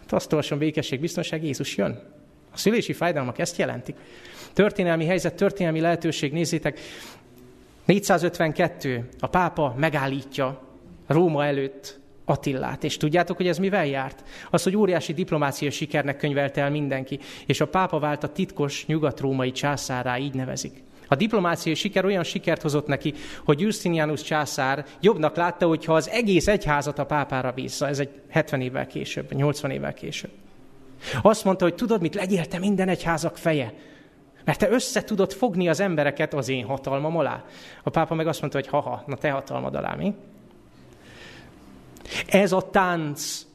Hát 0.00 0.12
azt 0.12 0.32
olvasom, 0.32 0.58
békesség, 0.58 1.00
biztonság, 1.00 1.44
Jézus 1.44 1.76
jön. 1.76 2.02
A 2.52 2.56
szülési 2.56 2.92
fájdalmak 2.92 3.38
ezt 3.38 3.56
jelentik. 3.56 3.96
Történelmi 4.52 5.04
helyzet, 5.04 5.34
történelmi 5.34 5.80
lehetőség, 5.80 6.32
nézzétek, 6.32 6.80
452, 7.84 9.08
a 9.18 9.26
pápa 9.26 9.74
megállítja 9.78 10.62
Róma 11.06 11.44
előtt 11.44 12.00
Attillát. 12.24 12.84
És 12.84 12.96
tudjátok, 12.96 13.36
hogy 13.36 13.48
ez 13.48 13.58
mivel 13.58 13.86
járt? 13.86 14.24
Az, 14.50 14.62
hogy 14.62 14.76
óriási 14.76 15.12
diplomáciai 15.12 15.70
sikernek 15.70 16.16
könyvelte 16.16 16.60
el 16.60 16.70
mindenki, 16.70 17.18
és 17.46 17.60
a 17.60 17.68
pápa 17.68 17.98
vált 17.98 18.24
a 18.24 18.32
titkos 18.32 18.86
nyugat-római 18.86 19.52
császárá, 19.52 20.18
így 20.18 20.34
nevezik. 20.34 20.82
A 21.12 21.14
diplomáciai 21.14 21.74
siker 21.74 22.04
olyan 22.04 22.24
sikert 22.24 22.62
hozott 22.62 22.86
neki, 22.86 23.14
hogy 23.44 23.60
Justinianus 23.60 24.22
császár 24.22 24.84
jobbnak 25.00 25.36
látta, 25.36 25.66
hogyha 25.66 25.94
az 25.94 26.08
egész 26.08 26.48
egyházat 26.48 26.98
a 26.98 27.06
pápára 27.06 27.52
bízza. 27.52 27.88
Ez 27.88 27.98
egy 27.98 28.08
70 28.28 28.60
évvel 28.60 28.86
később, 28.86 29.32
80 29.32 29.70
évvel 29.70 29.94
később. 29.94 30.30
Azt 31.22 31.44
mondta, 31.44 31.64
hogy 31.64 31.74
tudod 31.74 32.00
mit, 32.00 32.14
legyél 32.14 32.46
te 32.46 32.58
minden 32.58 32.88
egyházak 32.88 33.36
feje. 33.36 33.74
Mert 34.44 34.58
te 34.58 34.70
össze 34.70 35.04
tudod 35.04 35.32
fogni 35.32 35.68
az 35.68 35.80
embereket 35.80 36.34
az 36.34 36.48
én 36.48 36.64
hatalmam 36.64 37.16
alá. 37.16 37.44
A 37.82 37.90
pápa 37.90 38.14
meg 38.14 38.26
azt 38.26 38.40
mondta, 38.40 38.58
hogy 38.58 38.68
haha, 38.68 39.02
na 39.06 39.16
te 39.16 39.30
hatalmad 39.30 39.74
alá, 39.74 39.94
mi? 39.94 40.14
Ez 42.26 42.52
a 42.52 42.70
tánc 42.70 43.46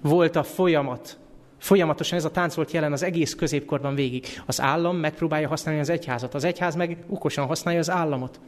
volt 0.00 0.36
a 0.36 0.42
folyamat, 0.42 1.18
Folyamatosan 1.58 2.18
ez 2.18 2.24
a 2.24 2.30
tánc 2.30 2.54
volt 2.54 2.70
jelen 2.70 2.92
az 2.92 3.02
egész 3.02 3.34
középkorban 3.34 3.94
végig. 3.94 4.26
Az 4.46 4.60
állam 4.60 4.96
megpróbálja 4.96 5.48
használni 5.48 5.80
az 5.80 5.88
egyházat, 5.88 6.34
az 6.34 6.44
egyház 6.44 6.74
meg 6.74 7.04
okosan 7.08 7.46
használja 7.46 7.80
az 7.80 7.90
államot. 7.90 8.40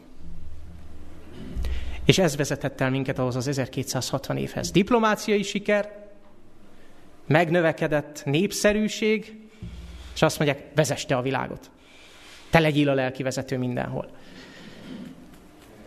És 2.04 2.18
ez 2.18 2.36
vezetett 2.36 2.80
el 2.80 2.90
minket 2.90 3.18
ahhoz 3.18 3.36
az 3.36 3.48
1260 3.48 4.36
évhez. 4.36 4.70
Diplomáciai 4.70 5.42
siker, 5.42 6.06
megnövekedett 7.26 8.22
népszerűség, 8.24 9.48
és 10.14 10.22
azt 10.22 10.38
mondják, 10.38 10.62
vezess 10.74 11.04
te 11.04 11.16
a 11.16 11.22
világot. 11.22 11.70
Te 12.50 12.59
legyél 12.59 12.88
a 12.88 12.94
lelki 12.94 13.22
vezető 13.22 13.59
mindenhol. 13.59 14.11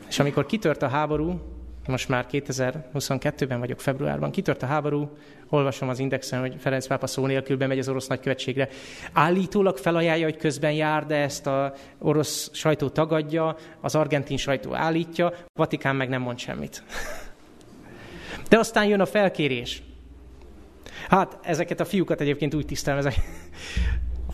És 0.07 0.19
amikor 0.19 0.45
kitört 0.45 0.81
a 0.81 0.87
háború, 0.87 1.41
most 1.87 2.09
már 2.09 2.25
2022-ben 2.31 3.59
vagyok, 3.59 3.79
februárban, 3.79 4.31
kitört 4.31 4.63
a 4.63 4.65
háború, 4.65 5.17
olvasom 5.49 5.89
az 5.89 5.99
indexen, 5.99 6.39
hogy 6.39 6.55
Ferenc 6.59 6.87
pápa 6.87 7.07
szó 7.07 7.25
nélkül 7.25 7.57
bemegy 7.57 7.79
az 7.79 7.89
orosz 7.89 8.07
nagykövetségre. 8.07 8.69
Állítólag 9.13 9.77
felajánlja, 9.77 10.25
hogy 10.25 10.37
közben 10.37 10.71
jár, 10.71 11.05
de 11.05 11.15
ezt 11.15 11.47
a 11.47 11.73
orosz 11.99 12.49
sajtó 12.53 12.89
tagadja, 12.89 13.55
az 13.81 13.95
argentin 13.95 14.37
sajtó 14.37 14.75
állítja, 14.75 15.33
Vatikán 15.53 15.95
meg 15.95 16.09
nem 16.09 16.21
mond 16.21 16.39
semmit. 16.39 16.83
De 18.49 18.59
aztán 18.59 18.85
jön 18.85 18.99
a 18.99 19.05
felkérés. 19.05 19.83
Hát 21.09 21.37
ezeket 21.43 21.79
a 21.79 21.85
fiúkat 21.85 22.21
egyébként 22.21 22.53
úgy 22.53 22.65
tisztelem, 22.65 22.99
ezek 22.99 23.15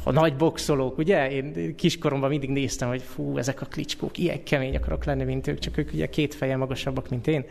a 0.07 0.11
nagy 0.11 0.35
boxolók, 0.35 0.97
ugye? 0.97 1.31
Én 1.31 1.75
kiskoromban 1.75 2.29
mindig 2.29 2.49
néztem, 2.49 2.87
hogy 2.87 3.01
fú, 3.01 3.37
ezek 3.37 3.61
a 3.61 3.65
klicskók, 3.65 4.17
ilyen 4.17 4.43
kemény 4.43 4.75
akarok 4.75 5.05
lenni, 5.05 5.23
mint 5.23 5.47
ők, 5.47 5.59
csak 5.59 5.77
ők 5.77 5.93
ugye 5.93 6.09
két 6.09 6.35
feje 6.35 6.57
magasabbak, 6.57 7.09
mint 7.09 7.27
én. 7.27 7.45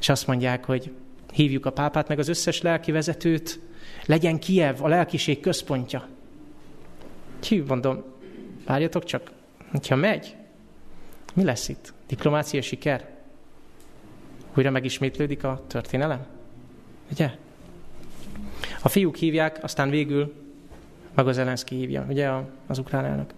És 0.00 0.08
azt 0.08 0.26
mondják, 0.26 0.64
hogy 0.64 0.92
hívjuk 1.32 1.66
a 1.66 1.70
pápát, 1.72 2.08
meg 2.08 2.18
az 2.18 2.28
összes 2.28 2.62
lelki 2.62 2.92
vezetőt, 2.92 3.60
legyen 4.06 4.38
Kiev 4.38 4.82
a 4.82 4.88
lelkiség 4.88 5.40
központja. 5.40 6.08
Hű, 7.48 7.64
mondom, 7.66 8.04
várjatok 8.66 9.04
csak, 9.04 9.30
hogyha 9.70 9.96
megy, 9.96 10.36
mi 11.34 11.44
lesz 11.44 11.68
itt? 11.68 11.92
Diplomácia 12.06 12.62
siker? 12.62 13.08
Újra 14.56 14.70
megismétlődik 14.70 15.44
a 15.44 15.64
történelem? 15.66 16.26
Ugye? 17.12 17.30
A 18.82 18.88
fiúk 18.88 19.16
hívják, 19.16 19.58
aztán 19.62 19.90
végül 19.90 20.48
maga 21.14 21.32
Zelenszky 21.32 21.76
hívja, 21.76 22.06
ugye 22.08 22.30
az 22.66 22.78
ukrán 22.78 23.04
elnök. 23.04 23.32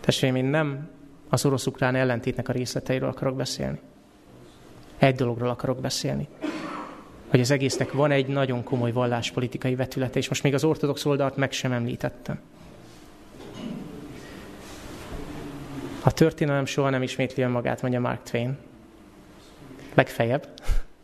Testvéreim, 0.00 0.44
én 0.44 0.50
nem 0.50 0.88
az 1.28 1.44
orosz-ukrán 1.44 1.94
ellentétnek 1.94 2.48
a 2.48 2.52
részleteiről 2.52 3.08
akarok 3.08 3.36
beszélni. 3.36 3.80
Egy 4.98 5.14
dologról 5.14 5.48
akarok 5.48 5.80
beszélni. 5.80 6.28
Hogy 7.28 7.40
az 7.40 7.50
egésznek 7.50 7.92
van 7.92 8.10
egy 8.10 8.26
nagyon 8.26 8.64
komoly 8.64 8.92
valláspolitikai 8.92 9.74
vetülete, 9.74 10.18
és 10.18 10.28
most 10.28 10.42
még 10.42 10.54
az 10.54 10.64
ortodox 10.64 11.04
oldalt 11.04 11.36
meg 11.36 11.52
sem 11.52 11.72
említettem. 11.72 12.40
A 16.04 16.12
történelem 16.12 16.64
soha 16.64 16.90
nem 16.90 17.02
ismétli 17.02 17.42
önmagát, 17.42 17.82
mondja 17.82 18.00
Mark 18.00 18.22
Twain. 18.22 18.58
Legfeljebb. 19.94 20.48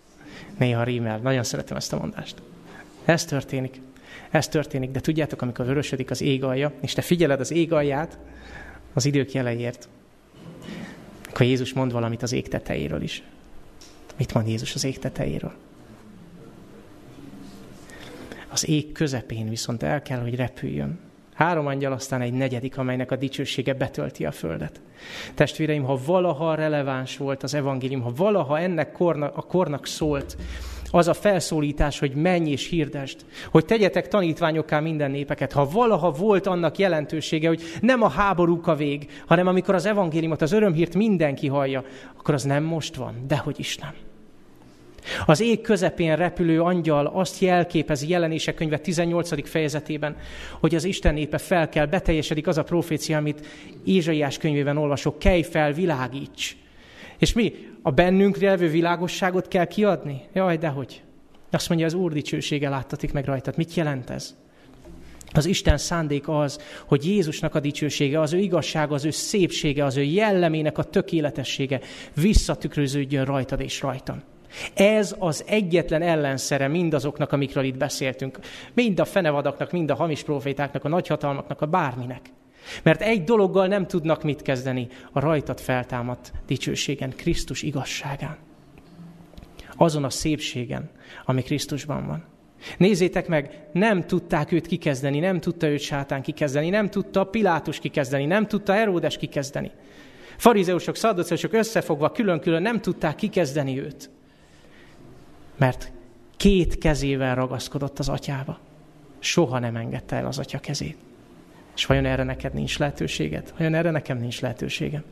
Néha 0.59 0.83
rímel. 0.83 1.18
Nagyon 1.18 1.45
szeretem 1.45 1.77
ezt 1.77 1.93
a 1.93 1.99
mondást. 1.99 2.43
Ez 3.05 3.25
történik. 3.25 3.81
Ez 4.35 4.49
történik, 4.49 4.91
de 4.91 5.01
tudjátok, 5.01 5.43
amikor 5.43 5.66
vörösödik 5.66 6.11
az 6.11 6.20
ég 6.20 6.45
alja, 6.45 6.72
és 6.80 6.93
te 6.93 7.03
figyeled 7.03 7.41
az 7.41 7.51
ég 7.51 7.72
alját 7.72 8.18
az 8.93 9.05
idők 9.05 9.32
jeleiért, 9.32 9.89
akkor 11.28 11.47
Jézus 11.47 11.72
mond 11.72 11.93
valamit 11.93 12.22
az 12.22 12.32
ég 12.32 12.49
tetejéről 12.49 13.03
is. 13.03 13.22
Mit 14.16 14.35
mond 14.35 14.49
Jézus 14.49 14.74
az 14.74 14.85
ég 14.85 14.99
tetejéről? 14.99 15.53
Az 18.49 18.68
ég 18.68 18.93
közepén 18.93 19.49
viszont 19.49 19.82
el 19.82 20.03
kell, 20.03 20.20
hogy 20.20 20.35
repüljön. 20.35 20.99
Három 21.35 21.66
angyal, 21.66 21.93
aztán 21.93 22.20
egy 22.20 22.32
negyedik, 22.32 22.78
amelynek 22.78 23.11
a 23.11 23.16
dicsősége 23.16 23.74
betölti 23.74 24.24
a 24.24 24.32
földet. 24.32 24.80
Testvéreim, 25.35 25.82
ha 25.82 26.01
valaha 26.07 26.55
releváns 26.55 27.16
volt 27.16 27.43
az 27.43 27.55
evangélium, 27.55 28.01
ha 28.01 28.12
valaha 28.16 28.59
ennek 28.59 28.93
kornak, 28.93 29.37
a 29.37 29.43
kornak 29.43 29.87
szólt, 29.87 30.37
az 30.95 31.09
a 31.09 31.15
felszólítás, 31.15 31.99
hogy 31.99 32.15
menj 32.15 32.51
és 32.51 32.69
hirdesd, 32.69 33.25
hogy 33.51 33.65
tegyetek 33.65 34.09
tanítványokká 34.09 34.81
minden 34.81 35.11
népeket. 35.11 35.53
Ha 35.53 35.69
valaha 35.69 36.11
volt 36.11 36.47
annak 36.47 36.79
jelentősége, 36.79 37.49
hogy 37.49 37.63
nem 37.81 38.03
a 38.03 38.09
háborúk 38.09 38.67
a 38.67 38.75
vég, 38.75 39.11
hanem 39.27 39.47
amikor 39.47 39.75
az 39.75 39.87
evangéliumot, 39.87 40.43
az 40.43 40.53
örömhírt 40.53 40.95
mindenki 40.95 41.47
hallja, 41.47 41.85
akkor 42.17 42.35
az 42.35 42.43
nem 42.43 42.63
most 42.63 42.95
van, 42.95 43.25
dehogy 43.27 43.59
is 43.59 43.77
nem. 43.77 43.93
Az 45.27 45.41
ég 45.41 45.61
közepén 45.61 46.17
repülő 46.17 46.63
angyal 46.63 47.07
azt 47.07 47.41
jelképezi 47.41 48.09
jelenések 48.09 48.55
könyve 48.55 48.79
18. 48.79 49.49
fejezetében, 49.49 50.17
hogy 50.61 50.75
az 50.75 50.85
Isten 50.85 51.15
népe 51.15 51.39
fel 51.39 51.69
kell, 51.69 51.87
beteljesedik 51.87 52.47
az 52.47 52.59
a 52.59 52.63
profécia, 52.63 53.17
amit 53.17 53.47
Ézsaiás 53.85 54.39
könyvében 54.39 54.77
olvasok, 54.77 55.19
kelj 55.19 55.43
fel, 55.43 55.73
világíts. 55.73 56.57
És 57.19 57.33
mi? 57.33 57.74
A 57.87 57.91
bennünk 57.91 58.37
levő 58.37 58.68
világosságot 58.68 59.49
kell 59.49 59.64
kiadni? 59.64 60.22
Jaj, 60.32 60.57
dehogy. 60.57 61.03
Azt 61.51 61.68
mondja, 61.68 61.87
az 61.87 61.95
Úr 61.95 62.12
dicsősége 62.12 62.68
láttatik 62.68 63.12
meg 63.12 63.24
rajtad. 63.24 63.57
Mit 63.57 63.74
jelent 63.74 64.11
ez? 64.11 64.37
Az 65.32 65.47
Isten 65.47 65.78
szándék 65.78 66.28
az, 66.28 66.59
hogy 66.87 67.07
Jézusnak 67.07 67.55
a 67.55 67.61
dicsősége, 67.61 68.20
az 68.20 68.32
ő 68.32 68.39
igazsága, 68.39 68.95
az 68.95 69.05
ő 69.05 69.11
szépsége, 69.11 69.85
az 69.85 69.97
ő 69.97 70.03
jellemének 70.03 70.78
a 70.78 70.82
tökéletessége 70.82 71.80
visszatükröződjön 72.14 73.24
rajtad 73.24 73.61
és 73.61 73.80
rajtam. 73.80 74.22
Ez 74.74 75.14
az 75.18 75.45
egyetlen 75.47 76.03
ellenszere 76.03 76.68
mindazoknak, 76.68 77.32
amikről 77.32 77.64
itt 77.64 77.76
beszéltünk. 77.76 78.39
Mind 78.74 79.01
a 79.01 79.05
fenevadaknak, 79.05 79.72
mind 79.72 79.91
a 79.91 79.95
hamis 79.95 80.22
profétáknak, 80.22 80.85
a 80.85 80.89
nagyhatalmaknak, 80.89 81.61
a 81.61 81.66
bárminek. 81.66 82.20
Mert 82.83 83.01
egy 83.01 83.25
dologgal 83.25 83.67
nem 83.67 83.87
tudnak 83.87 84.23
mit 84.23 84.43
kezdeni, 84.43 84.89
a 85.12 85.21
rajtad 85.21 85.61
feltámadt 85.61 86.33
dicsőségen, 86.47 87.11
Krisztus 87.17 87.62
igazságán. 87.62 88.37
Azon 89.77 90.05
a 90.05 90.11
szépségen, 90.11 90.91
ami 91.25 91.43
Krisztusban 91.43 92.07
van. 92.07 92.25
Nézzétek 92.79 93.29
meg, 93.29 93.69
nem 93.73 94.07
tudták 94.07 94.53
őt 94.53 94.67
kikezdeni, 94.67 95.19
nem 95.19 95.41
tudta 95.41 95.69
őt 95.69 95.81
sátán 95.81 96.23
kikezdeni, 96.23 96.69
nem 96.69 96.91
tudta 96.91 97.25
Pilátus 97.25 97.79
kikezdeni, 97.79 98.25
nem 98.25 98.47
tudta 98.47 98.73
Heródes 98.73 99.17
kikezdeni. 99.17 99.71
Farizeusok, 100.37 100.97
szadduceusok 100.97 101.53
összefogva 101.53 102.11
külön-külön 102.11 102.62
nem 102.62 102.81
tudták 102.81 103.15
kikezdeni 103.15 103.81
őt. 103.81 104.11
Mert 105.57 105.93
két 106.37 106.79
kezével 106.79 107.35
ragaszkodott 107.35 107.99
az 107.99 108.09
atyába. 108.09 108.59
Soha 109.19 109.59
nem 109.59 109.77
engedte 109.77 110.17
el 110.17 110.27
az 110.27 110.39
atya 110.39 110.59
kezét. 110.59 110.97
És 111.75 111.87
vajon 111.87 112.05
erre 112.05 112.22
neked 112.22 112.55
nincs 112.55 112.79
lehetőséged? 112.79 113.53
Vajon 113.59 113.75
erre 113.75 113.91
nekem 113.91 114.18
nincs 114.18 114.41
lehetőségem? 114.41 115.03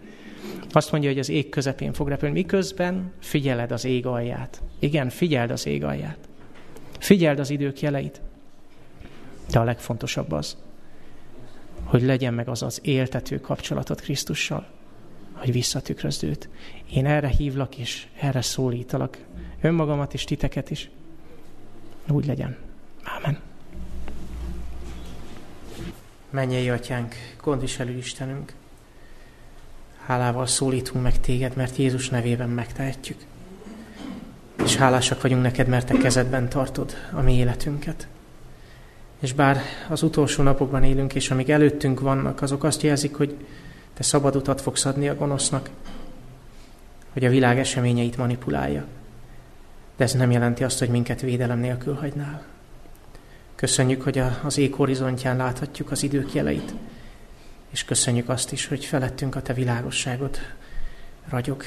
Azt 0.71 0.93
mondja, 0.93 1.11
hogy 1.11 1.19
az 1.19 1.29
ég 1.29 1.49
közepén 1.49 1.93
fog 1.93 2.09
repülni, 2.09 2.35
miközben 2.35 3.13
figyeled 3.21 3.73
az 3.73 3.85
ég 3.85 4.07
alját. 4.07 4.63
Igen, 4.79 5.09
figyeld 5.09 5.51
az 5.51 5.67
ég 5.67 5.85
alját. 5.85 6.19
Figyeld 6.99 7.39
az 7.39 7.51
idők 7.51 7.81
jeleit. 7.81 8.21
De 9.51 9.59
a 9.59 9.65
legfontosabb 9.65 10.33
az, 10.33 10.57
hogy 11.85 12.03
legyen 12.03 12.35
meg 12.35 12.49
az 12.49 12.63
az 12.63 12.81
éltető 12.83 13.41
kapcsolatot 13.41 14.01
Krisztussal, 14.01 14.67
hogy 15.33 15.53
visszatükrözd 15.53 16.25
őt. 16.25 16.49
Én 16.93 17.07
erre 17.07 17.29
hívlak 17.29 17.79
és 17.79 18.07
erre 18.21 18.41
szólítalak 18.41 19.19
önmagamat 19.61 20.15
és 20.15 20.25
titeket 20.25 20.71
is. 20.71 20.91
Úgy 22.09 22.27
legyen. 22.27 22.57
Ámen. 23.03 23.39
Menjél, 26.33 26.73
atyánk, 26.73 27.15
gondviselő 27.43 27.97
Istenünk, 27.97 28.53
hálával 30.07 30.47
szólítunk 30.47 31.05
meg 31.05 31.21
téged, 31.21 31.57
mert 31.57 31.77
Jézus 31.77 32.09
nevében 32.09 32.49
megtehetjük. 32.49 33.19
És 34.65 34.77
hálásak 34.77 35.23
vagyunk 35.23 35.43
neked, 35.43 35.67
mert 35.69 35.87
te 35.87 35.99
kezedben 35.99 36.49
tartod 36.49 36.95
a 37.13 37.21
mi 37.21 37.35
életünket. 37.35 38.07
És 39.21 39.33
bár 39.33 39.61
az 39.89 40.03
utolsó 40.03 40.43
napokban 40.43 40.85
élünk, 40.85 41.15
és 41.15 41.31
amíg 41.31 41.51
előttünk 41.51 42.01
vannak, 42.01 42.43
azok 42.43 42.65
azt 42.65 42.83
jelzik, 42.83 43.15
hogy 43.15 43.37
te 43.95 44.03
szabad 44.03 44.37
utat 44.37 44.61
fogsz 44.61 44.85
adni 44.85 45.09
a 45.09 45.15
gonosznak, 45.15 45.71
hogy 47.13 47.25
a 47.25 47.31
világ 47.31 47.59
eseményeit 47.59 48.17
manipulálja. 48.17 48.85
De 49.97 50.05
ez 50.05 50.13
nem 50.13 50.31
jelenti 50.31 50.65
azt, 50.65 50.79
hogy 50.79 50.89
minket 50.89 51.21
védelem 51.21 51.59
nélkül 51.59 51.95
hagynál. 51.95 52.52
Köszönjük, 53.63 54.03
hogy 54.03 54.23
az 54.43 54.59
ég 54.59 54.75
horizontján 54.75 55.37
láthatjuk 55.37 55.91
az 55.91 56.03
idők 56.03 56.33
jeleit, 56.33 56.75
és 57.71 57.85
köszönjük 57.85 58.29
azt 58.29 58.53
is, 58.53 58.67
hogy 58.67 58.85
felettünk 58.85 59.35
a 59.35 59.43
Te 59.43 59.53
világosságot 59.53 60.39
ragyog. 61.29 61.63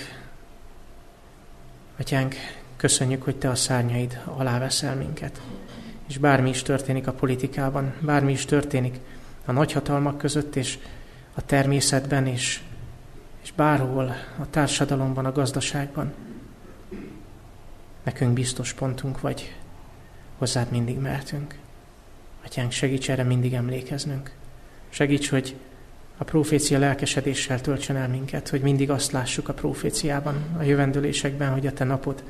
Atyánk, 2.00 2.36
köszönjük, 2.78 3.24
hogy 3.24 3.36
Te 3.36 3.50
a 3.50 3.56
szárnyaid 3.56 4.22
alá 4.26 4.60
veszel 4.60 4.96
minket. 4.96 5.42
És 6.08 6.18
bármi 6.18 6.50
is 6.50 6.62
történik 6.62 7.08
a 7.08 7.14
politikában, 7.14 7.94
bármi 8.00 8.32
is 8.32 8.46
történik 8.46 9.00
a 9.46 9.52
nagyhatalmak 9.52 10.18
között, 10.18 10.56
és 10.56 10.78
a 11.34 11.46
természetben, 11.46 12.28
és, 12.28 12.62
és 13.44 13.52
bárhol 13.52 14.16
a 14.40 14.50
társadalomban, 14.50 15.26
a 15.26 15.32
gazdaságban, 15.32 16.14
nekünk 18.04 18.34
biztos 18.34 18.74
pontunk 18.74 19.22
vagy, 19.22 19.56
hozzád 20.38 20.72
mindig 20.72 20.98
mertünk. 20.98 21.64
Atyánk, 22.46 22.72
segíts 22.72 23.10
erre 23.10 23.24
mindig 23.24 23.54
emlékeznünk. 23.54 24.32
Segíts, 24.90 25.30
hogy 25.30 25.56
a 26.18 26.24
profécia 26.24 26.80
lelkesedéssel 26.80 27.62
töltsön 27.62 27.96
el 27.96 28.08
minket, 28.08 28.50
hogy 28.50 28.62
mindig 28.62 28.90
azt 28.90 29.12
lássuk 29.12 29.50
a 29.50 29.54
proféciában, 29.54 30.36
a 30.58 30.64
jövendőlésekben, 30.64 31.52
hogy 31.52 31.68
a 31.68 31.74
te 31.74 31.84
napod 31.84 32.24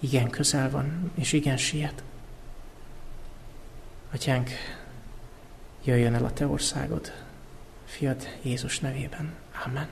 igen 0.00 0.30
közel 0.30 0.70
van, 0.70 1.10
és 1.14 1.32
igen 1.32 1.56
siet. 1.56 2.02
Atyánk, 4.12 4.50
jöjjön 5.84 6.14
el 6.14 6.24
a 6.24 6.32
te 6.32 6.46
országod, 6.46 7.12
fiad 7.84 8.28
Jézus 8.42 8.80
nevében. 8.80 9.34
Amen. 9.66 9.88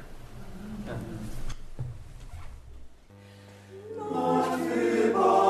Amen. 0.87 1.27
Isten 5.17 5.46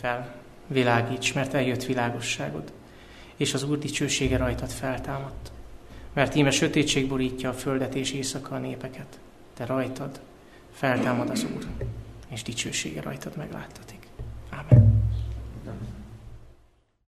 fel, 0.00 0.34
világíts, 0.66 1.34
mert 1.34 1.54
eljött 1.54 1.84
világosságod, 1.84 2.72
és 3.36 3.54
az 3.54 3.62
Úr 3.62 3.78
dicsősége 3.78 4.36
rajtad 4.36 4.70
feltámadt. 4.70 5.52
Mert 6.12 6.34
íme 6.34 6.50
sötétség 6.50 7.08
borítja 7.08 7.48
a 7.48 7.52
földet 7.52 7.94
és 7.94 8.12
éjszaka 8.12 8.54
a 8.54 8.58
népeket, 8.58 9.18
de 9.56 9.66
rajtad 9.66 10.20
feltámad 10.72 11.30
az 11.30 11.46
Úr, 11.56 11.66
és 12.28 12.42
dicsősége 12.42 13.00
rajtad 13.00 13.36
megláttatik. 13.36 13.78
Amen. 13.78 13.87